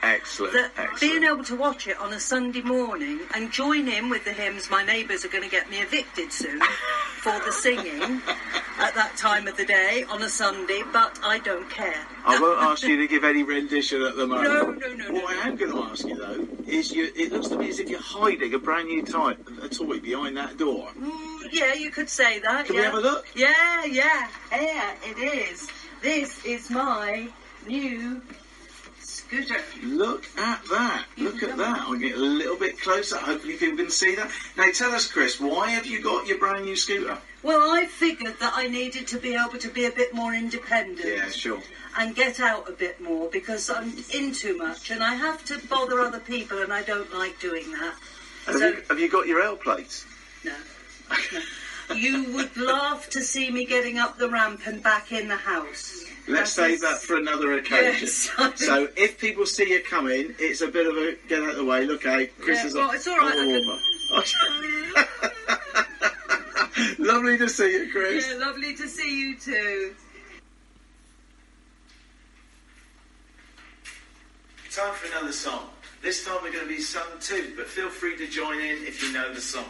Excellent. 0.04 0.54
that 0.54 0.72
excellent. 0.78 1.00
being 1.00 1.24
able 1.24 1.44
to 1.46 1.56
watch 1.56 1.88
it 1.88 1.98
on 2.00 2.12
a 2.12 2.20
Sunday 2.20 2.62
morning 2.62 3.22
and 3.34 3.52
join 3.52 3.88
in 3.88 4.10
with 4.10 4.26
the 4.26 4.34
hymns, 4.34 4.70
my 4.70 4.84
neighbours 4.84 5.24
are 5.24 5.30
going 5.30 5.44
to 5.46 5.50
get 5.50 5.70
me 5.70 5.78
evicted 5.78 6.32
soon 6.34 6.60
for 7.22 7.40
the 7.46 7.52
singing 7.52 8.22
at 8.80 8.94
that 8.96 9.14
time 9.16 9.48
of 9.48 9.56
the 9.56 9.66
day 9.66 10.04
on 10.10 10.22
a 10.24 10.30
Sunday, 10.30 10.82
but 10.92 11.18
I 11.24 11.40
don't 11.40 11.70
care. 11.70 12.06
I 12.26 12.40
won't 12.40 12.62
ask 12.62 12.84
you 12.84 12.98
to 12.98 13.08
give 13.08 13.24
any 13.24 13.44
rendition 13.44 14.02
at 14.02 14.16
the 14.16 14.28
moment. 14.28 14.44
No, 14.44 14.72
no, 14.72 15.12
no, 15.12 15.22
What 15.22 15.36
I 15.38 15.48
am 15.48 15.56
going 15.56 15.72
to 15.72 15.84
ask 15.84 16.06
you 16.08 16.16
though 16.16 16.48
is, 16.68 16.92
you, 16.92 17.12
it 17.16 17.32
looks 17.32 17.48
to 17.50 17.58
me 17.58 17.70
as 17.70 17.80
if 17.80 17.90
you're 17.90 18.00
hiding 18.02 18.54
a 18.54 18.60
brand 18.60 18.88
new 18.88 19.04
toy, 19.04 19.36
a 19.62 19.70
toy 19.70 20.00
behind 20.00 20.38
that 20.38 20.58
door. 20.58 20.90
Mm, 21.00 21.48
yeah, 21.52 21.74
you 21.74 21.92
could 21.92 22.10
say 22.10 22.40
that. 22.40 22.66
Can 22.66 22.76
we 22.76 22.82
yeah. 22.82 22.88
have 22.90 22.98
a 22.98 23.02
look? 23.02 23.28
Yeah, 23.36 23.86
yeah, 23.86 24.28
yeah, 24.52 24.94
it 25.04 25.18
is. 25.18 25.68
This 26.02 26.44
is 26.46 26.70
my 26.70 27.28
new 27.68 28.22
Look 29.32 30.26
at 30.38 30.64
that! 30.66 31.06
Look 31.18 31.42
at 31.44 31.58
that! 31.58 31.80
I'll 31.82 31.96
get 31.96 32.16
a 32.16 32.20
little 32.20 32.58
bit 32.58 32.80
closer. 32.82 33.18
Hopefully, 33.18 33.56
people 33.56 33.78
can 33.78 33.90
see 33.90 34.16
that. 34.16 34.30
Now, 34.58 34.66
tell 34.74 34.92
us, 34.92 35.08
Chris, 35.08 35.40
why 35.40 35.70
have 35.70 35.86
you 35.86 36.02
got 36.02 36.28
your 36.28 36.38
brand 36.38 36.66
new 36.66 36.76
scooter? 36.76 37.18
Well, 37.42 37.72
I 37.72 37.86
figured 37.86 38.40
that 38.40 38.54
I 38.56 38.68
needed 38.68 39.08
to 39.08 39.18
be 39.18 39.36
able 39.36 39.58
to 39.58 39.70
be 39.70 39.86
a 39.86 39.92
bit 39.92 40.14
more 40.14 40.34
independent. 40.34 41.08
Yeah, 41.08 41.30
sure. 41.30 41.62
And 41.98 42.14
get 42.16 42.40
out 42.40 42.70
a 42.70 42.74
bit 42.74 43.02
more 43.02 43.30
because 43.30 43.70
I'm 43.70 43.94
in 44.14 44.34
too 44.34 44.58
much 44.58 44.92
and 44.92 45.02
I 45.02 45.16
have 45.16 45.44
to 45.46 45.60
bother 45.68 46.00
other 46.02 46.20
people 46.20 46.62
and 46.62 46.72
I 46.72 46.84
don't 46.84 47.12
like 47.14 47.40
doing 47.40 47.72
that. 47.72 47.96
Have, 48.46 48.56
So- 48.58 48.68
you, 48.68 48.84
have 48.90 49.00
you 49.00 49.10
got 49.10 49.28
your 49.28 49.42
L 49.42 49.56
plates? 49.56 50.06
No. 50.44 50.54
no. 51.34 51.96
You 51.96 52.32
would 52.34 52.56
laugh 52.58 53.10
to 53.10 53.22
see 53.22 53.50
me 53.50 53.66
getting 53.66 53.98
up 53.98 54.18
the 54.18 54.30
ramp 54.30 54.62
and 54.66 54.82
back 54.84 55.12
in 55.12 55.28
the 55.28 55.36
house. 55.36 56.06
Let's 56.28 56.52
save 56.52 56.82
that 56.82 56.98
for 57.00 57.16
another 57.18 57.54
occasion. 57.58 58.08
Yes. 58.38 58.60
so, 58.66 58.88
if 58.96 59.18
people 59.20 59.46
see 59.46 59.70
you 59.70 59.82
coming, 59.84 60.34
it's 60.40 60.62
a 60.62 60.68
bit 60.68 60.88
of 60.88 60.96
a 60.98 61.16
get 61.28 61.42
out 61.42 61.50
of 61.52 61.56
the 61.58 61.66
way. 61.66 61.86
Look, 61.86 62.04
hey, 62.04 62.28
Chris 62.40 62.60
Yeah, 62.60 62.68
is 62.68 62.74
well, 62.76 62.90
on- 62.90 62.96
it's 62.96 63.08
all 63.08 63.18
right, 63.18 63.38
on 63.38 63.48
the 63.48 63.80
I. 64.14 64.24
Lovely 67.00 67.38
to 67.38 67.50
see 67.50 67.72
you, 67.72 67.90
Chris. 67.92 68.28
Yeah, 68.30 68.38
lovely 68.46 68.76
to 68.76 68.88
see 68.88 69.20
you 69.20 69.38
too. 69.38 69.94
Time 74.72 74.94
for 74.94 75.08
another 75.08 75.32
song. 75.34 75.68
This 76.02 76.26
time 76.26 76.38
we're 76.42 76.52
going 76.52 76.64
to 76.64 76.70
be 76.70 76.80
sung 76.82 77.06
too, 77.20 77.54
but 77.58 77.68
feel 77.68 77.90
free 77.90 78.18
to 78.18 78.28
join 78.28 78.60
in 78.60 78.84
if 78.86 79.04
you 79.04 79.12
know 79.14 79.34
the 79.34 79.42
song. 79.42 79.66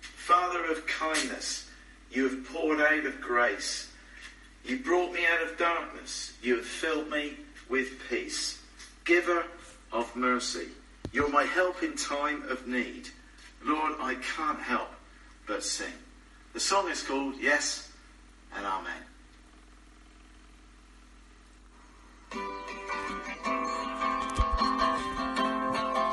Father 0.00 0.64
of 0.66 0.86
kindness, 0.86 1.68
you 2.10 2.28
have 2.28 2.44
poured 2.46 2.80
out 2.80 3.04
of 3.04 3.20
grace. 3.20 3.88
You 4.64 4.78
brought 4.78 5.12
me 5.12 5.20
out 5.26 5.42
of 5.42 5.58
darkness. 5.58 6.34
You 6.42 6.56
have 6.56 6.66
filled 6.66 7.10
me 7.10 7.34
with 7.68 7.88
peace. 8.08 8.60
Giver 9.04 9.44
of 9.92 10.14
mercy, 10.14 10.68
you're 11.12 11.28
my 11.28 11.44
help 11.44 11.82
in 11.82 11.96
time 11.96 12.42
of 12.48 12.66
need. 12.66 13.08
Lord, 13.64 13.94
I 14.00 14.16
can't 14.36 14.60
help 14.60 14.90
but 15.46 15.62
sing. 15.64 15.92
The 16.52 16.60
song 16.60 16.88
is 16.90 17.02
called 17.02 17.34
Yes 17.40 17.90
and 18.56 18.66
Amen. 18.66 18.92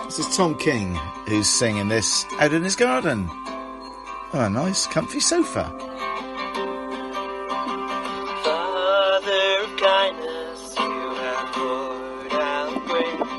This 0.06 0.20
is 0.20 0.36
Tom 0.36 0.58
King 0.58 0.96
who's 1.28 1.48
singing 1.48 1.88
this 1.88 2.26
out 2.40 2.54
in 2.54 2.64
his 2.64 2.76
garden. 2.76 3.28
Oh, 3.30 4.32
a 4.34 4.50
nice, 4.50 4.88
comfy 4.88 5.20
sofa. 5.20 5.89
Kindness, 9.90 10.76
you 10.78 11.14
have 11.24 11.52
poured 11.56 12.34
out 12.34 12.74
grace. 12.86 13.32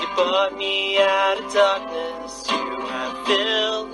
You 0.00 0.08
brought 0.16 0.56
me 0.56 0.98
out 0.98 1.38
of 1.38 1.52
darkness, 1.52 2.46
you 2.50 2.80
have 2.92 3.26
filled 3.26 3.93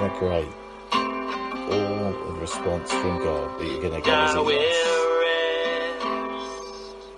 Isn't 0.00 0.18
great? 0.18 0.48
All 0.92 2.12
the 2.32 2.32
response 2.40 2.90
from 2.90 3.18
God 3.18 3.60
that 3.60 3.66
you're 3.66 3.82
going 3.82 3.92
to 3.92 4.00
get 4.00 4.30
is 4.30 4.34
a 4.34 4.42
yes. 4.48 4.86
rest 5.20 6.04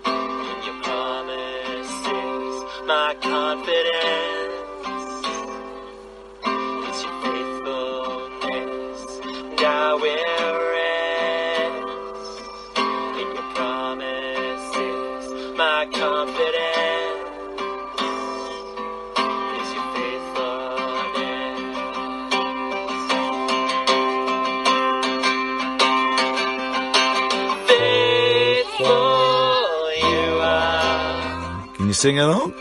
in 0.05 0.64
your 0.66 0.78
promises. 0.83 2.57
My 2.85 3.14
confidence 3.22 3.91
sing 32.03 32.18
along? 32.18 32.53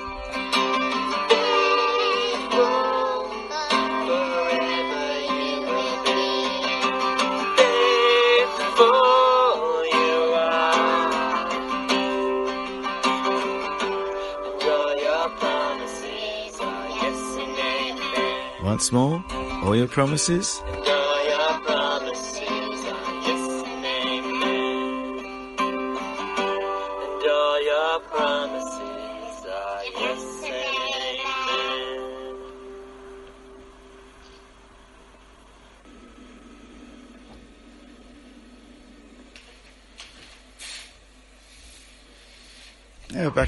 Once 18.64 18.92
more, 18.92 19.24
all 19.64 19.76
your 19.76 19.88
promises. 19.88 20.62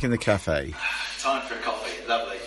In 0.04 0.12
the 0.12 0.18
cafe. 0.18 0.74
Time 1.20 1.46
for 1.48 1.56
a 1.56 1.60
coffee. 1.60 2.06
Lovely. 2.08 2.38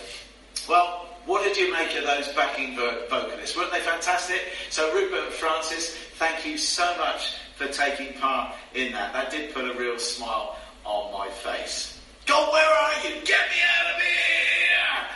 Well, 0.69 1.07
what 1.25 1.43
did 1.43 1.57
you 1.57 1.71
make 1.73 1.95
of 1.97 2.03
those 2.05 2.29
backing 2.33 2.75
vocalists? 2.75 3.57
Weren't 3.57 3.71
they 3.71 3.79
fantastic? 3.79 4.41
So, 4.69 4.93
Rupert 4.93 5.25
and 5.25 5.33
Francis, 5.33 5.95
thank 6.15 6.45
you 6.45 6.57
so 6.57 6.85
much 6.97 7.35
for 7.55 7.67
taking 7.67 8.13
part 8.19 8.53
in 8.73 8.93
that. 8.93 9.13
That 9.13 9.31
did 9.31 9.53
put 9.53 9.65
a 9.65 9.77
real 9.77 9.99
smile 9.99 10.57
on 10.85 11.11
my 11.11 11.29
face. 11.29 11.99
God, 12.25 12.51
where 12.53 12.63
are 12.65 12.93
you? 13.03 13.15
Get 13.25 13.49
me 13.49 13.57
out 13.79 13.95
of 13.95 14.01
here! 14.01 15.07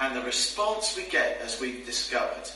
And 0.00 0.16
the 0.16 0.22
response 0.22 0.96
we 0.96 1.04
get, 1.04 1.40
as 1.42 1.60
we've 1.60 1.84
discovered, 1.84 2.48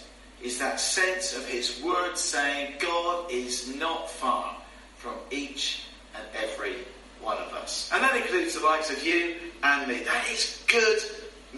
is 0.43 0.59
that 0.59 0.79
sense 0.79 1.37
of 1.37 1.47
His 1.47 1.81
Word 1.83 2.17
saying, 2.17 2.75
God 2.79 3.31
is 3.31 3.75
not 3.77 4.11
far 4.11 4.57
from 4.97 5.15
each 5.31 5.85
and 6.15 6.25
every 6.41 6.77
one 7.21 7.39
of 7.39 7.53
us. 7.55 7.91
And 7.93 8.03
that 8.03 8.17
includes 8.17 8.52
the 8.63 8.69
likes 8.69 8.91
of 8.91 9.05
you 9.05 9.35
and 9.63 9.89
me. 9.89 9.99
That 10.05 10.29
is 10.31 10.63
good 10.69 10.99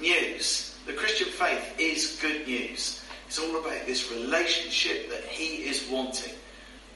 news. 0.00 0.76
The 0.86 0.94
Christian 0.94 1.28
faith 1.28 1.78
is 1.78 2.18
good 2.20 2.46
news. 2.46 3.02
It's 3.26 3.38
all 3.38 3.56
about 3.58 3.86
this 3.86 4.10
relationship 4.10 5.10
that 5.10 5.24
He 5.24 5.64
is 5.64 5.86
wanting 5.90 6.32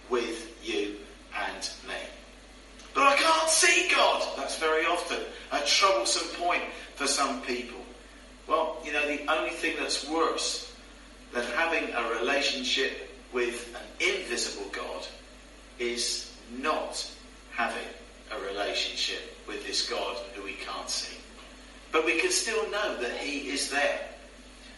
with 0.09 0.57
you 0.65 0.97
and 1.47 1.71
me. 1.87 1.95
But 2.95 3.03
I 3.05 3.17
can't 3.17 3.51
see 3.51 3.91
God. 3.95 4.27
That's 4.37 4.59
very 4.59 4.87
often 4.87 5.19
a 5.53 5.61
troublesome 5.61 6.29
point 6.43 6.63
for 6.95 7.07
some 7.07 7.43
people. 7.43 7.79
Well, 8.47 8.79
you 8.85 8.93
know, 8.93 9.07
the 9.07 9.31
only 9.31 9.51
thing 9.51 9.77
that's 9.79 10.09
worse 10.09 10.73
than 11.35 11.45
having 11.55 11.93
a 11.95 12.19
relationship 12.19 13.11
with 13.33 13.77
an 13.77 14.09
invisible 14.15 14.71
God 14.73 15.07
is 15.79 16.33
not 16.51 17.11
having 17.53 17.87
a 18.33 18.41
relationship 18.47 19.38
with 19.49 19.67
this 19.67 19.89
God 19.89 20.17
who 20.35 20.45
we 20.45 20.53
can't 20.53 20.89
see. 20.89 21.17
But 21.91 22.05
we 22.05 22.21
can 22.21 22.31
still 22.31 22.71
know 22.71 23.01
that 23.01 23.17
He 23.17 23.49
is 23.49 23.71
there. 23.71 24.09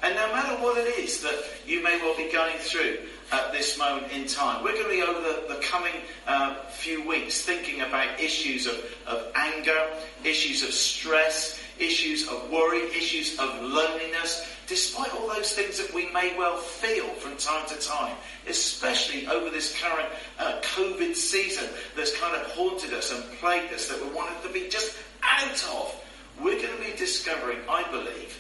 And 0.03 0.15
no 0.15 0.33
matter 0.33 0.63
what 0.63 0.79
it 0.79 0.99
is 0.99 1.21
that 1.23 1.45
you 1.67 1.83
may 1.83 1.99
well 1.99 2.17
be 2.17 2.33
going 2.33 2.57
through 2.59 2.99
at 3.33 3.53
this 3.53 3.79
moment 3.79 4.11
in 4.13 4.27
time, 4.27 4.65
we're 4.65 4.73
going 4.73 4.85
to 4.85 4.91
be 4.91 5.03
over 5.03 5.21
the, 5.21 5.55
the 5.55 5.61
coming 5.61 5.93
uh, 6.27 6.55
few 6.71 7.07
weeks 7.07 7.43
thinking 7.43 7.83
about 7.83 8.19
issues 8.19 8.67
of, 8.67 8.83
of 9.07 9.31
anger, 9.35 9.89
issues 10.25 10.63
of 10.63 10.73
stress, 10.73 11.61
issues 11.81 12.29
of 12.29 12.51
worry, 12.51 12.83
issues 12.91 13.39
of 13.39 13.63
loneliness, 13.63 14.47
despite 14.67 15.13
all 15.15 15.29
those 15.29 15.53
things 15.53 15.79
that 15.79 15.93
we 15.93 16.11
may 16.13 16.37
well 16.39 16.57
feel 16.57 17.07
from 17.15 17.37
time 17.37 17.67
to 17.69 17.77
time, 17.77 18.15
especially 18.49 19.27
over 19.27 19.51
this 19.51 19.81
current 19.81 20.09
uh, 20.39 20.61
COVID 20.63 21.15
season 21.15 21.69
that's 21.97 22.17
kind 22.19 22.37
of 22.37 22.47
haunted 22.53 22.93
us 22.93 23.13
and 23.13 23.23
plagued 23.39 23.73
us 23.73 23.89
that 23.89 24.01
we 24.01 24.09
wanted 24.15 24.41
to 24.43 24.53
be 24.53 24.69
just 24.69 24.97
out 25.23 25.65
of. 25.75 25.95
We're 26.41 26.61
going 26.61 26.77
to 26.77 26.85
be 26.85 26.97
discovering, 26.97 27.59
I 27.69 27.83
believe, 27.91 28.39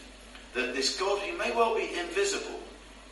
that 0.55 0.75
this 0.75 0.99
God 0.99 1.21
who 1.21 1.37
may 1.37 1.51
well 1.51 1.75
be 1.75 1.91
invisible 1.99 2.61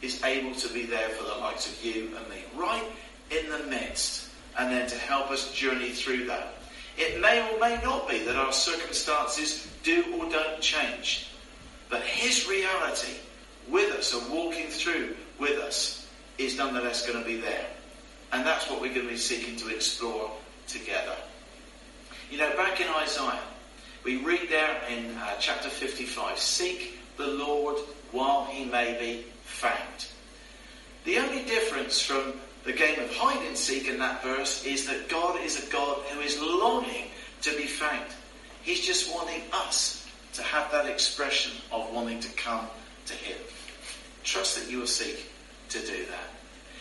is 0.01 0.22
able 0.22 0.55
to 0.55 0.68
be 0.72 0.87
there 0.87 1.09
for 1.11 1.24
the 1.24 1.41
likes 1.41 1.68
of 1.68 1.85
you 1.85 2.16
and 2.16 2.29
me, 2.29 2.45
right 2.57 2.85
in 3.31 3.51
the 3.51 3.64
midst, 3.66 4.29
and 4.59 4.70
then 4.70 4.89
to 4.89 4.97
help 4.97 5.31
us 5.31 5.53
journey 5.53 5.91
through 5.91 6.26
that. 6.26 6.55
It 6.99 7.20
may 7.20 7.40
or 7.49 7.61
may 7.61 7.80
not 7.82 8.09
be 8.09 8.18
that 8.24 8.36
our 8.36 8.53
circumstances 8.53 9.68
do 9.84 10.05
or 10.18 10.28
don't 10.28 10.61
change, 10.61 11.28
but 11.88 12.03
His 12.03 12.49
reality 12.49 13.14
with 13.68 13.94
us 13.94 14.12
and 14.12 14.32
walking 14.32 14.66
through 14.66 15.14
with 15.38 15.59
us 15.61 16.09
is 16.38 16.59
nonetheless 16.59 17.07
going 17.07 17.22
to 17.22 17.24
be 17.24 17.36
there. 17.36 17.66
And 18.32 18.44
that's 18.44 18.68
what 18.68 18.80
we're 18.80 18.92
going 18.92 19.07
to 19.07 19.12
be 19.12 19.16
seeking 19.16 19.57
to 19.57 19.68
explore 19.68 20.30
together. 20.66 21.14
You 22.30 22.38
know, 22.38 22.55
back 22.57 22.80
in 22.80 22.88
Isaiah, 22.88 23.40
we 24.05 24.16
read 24.16 24.49
there 24.49 24.80
in 24.90 25.16
uh, 25.16 25.34
chapter 25.38 25.68
55 25.68 26.38
Seek 26.38 26.99
the 27.16 27.26
Lord 27.26 27.76
while 28.11 28.44
he 28.46 28.64
may 28.64 28.99
be 28.99 29.24
found. 29.44 30.07
The 31.05 31.18
only 31.18 31.44
difference 31.44 32.01
from 32.01 32.34
the 32.69 32.75
game 32.75 33.01
of 33.01 33.11
hide 33.16 33.43
and 33.47 33.57
seek 33.57 33.89
in 33.89 33.99
that 33.99 34.23
verse 34.23 34.62
is 34.66 34.87
that 34.87 35.09
God 35.09 35.41
is 35.41 35.66
a 35.66 35.73
God 35.73 36.03
who 36.11 36.21
is 36.21 36.39
longing 36.39 37.07
to 37.41 37.57
be 37.57 37.64
found. 37.64 38.05
He's 38.62 38.85
just 38.85 39.11
wanting 39.14 39.41
us 39.55 40.07
to 40.35 40.43
have 40.43 40.71
that 40.73 40.85
expression 40.85 41.53
of 41.73 41.91
wanting 41.95 42.21
to 42.21 42.29
come 42.35 42.66
to 43.07 43.14
Him. 43.14 43.39
Trust 44.23 44.61
that 44.61 44.71
you 44.71 44.81
will 44.81 44.87
seek 44.87 45.31
to 45.71 45.79
do 45.81 46.05
that. 46.11 46.29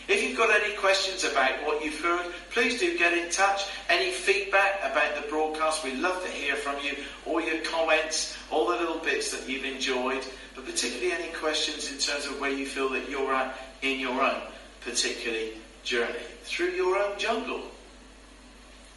If 0.08 0.22
you've 0.22 0.36
got 0.36 0.50
any 0.62 0.76
questions 0.76 1.24
about 1.24 1.64
what 1.64 1.82
you've 1.82 2.00
heard, 2.00 2.34
please 2.50 2.78
do 2.78 2.98
get 2.98 3.16
in 3.16 3.30
touch. 3.30 3.64
Any 3.88 4.10
feedback 4.10 4.80
about 4.80 5.16
the 5.16 5.26
broadcast, 5.30 5.84
we'd 5.84 6.00
love 6.00 6.22
to 6.22 6.30
hear 6.30 6.56
from 6.56 6.76
you. 6.84 6.96
All 7.24 7.40
your 7.40 7.62
comments, 7.62 8.36
all 8.50 8.66
the 8.68 8.76
little 8.76 8.98
bits 8.98 9.30
that 9.32 9.48
you've 9.48 9.64
enjoyed, 9.64 10.22
but 10.54 10.66
particularly 10.66 11.12
any 11.12 11.32
questions 11.32 11.90
in 11.90 11.96
terms 11.96 12.26
of 12.26 12.38
where 12.38 12.50
you 12.50 12.66
feel 12.66 12.90
that 12.90 13.08
you're 13.08 13.32
at 13.32 13.56
in 13.80 13.98
your 13.98 14.20
own 14.20 14.42
particularly 14.80 15.52
journey 15.88 16.12
through 16.42 16.68
your 16.72 16.98
own 16.98 17.18
jungle. 17.18 17.62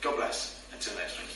God 0.01 0.17
bless. 0.17 0.61
Until 0.73 0.95
next 0.95 1.17
week. 1.19 1.27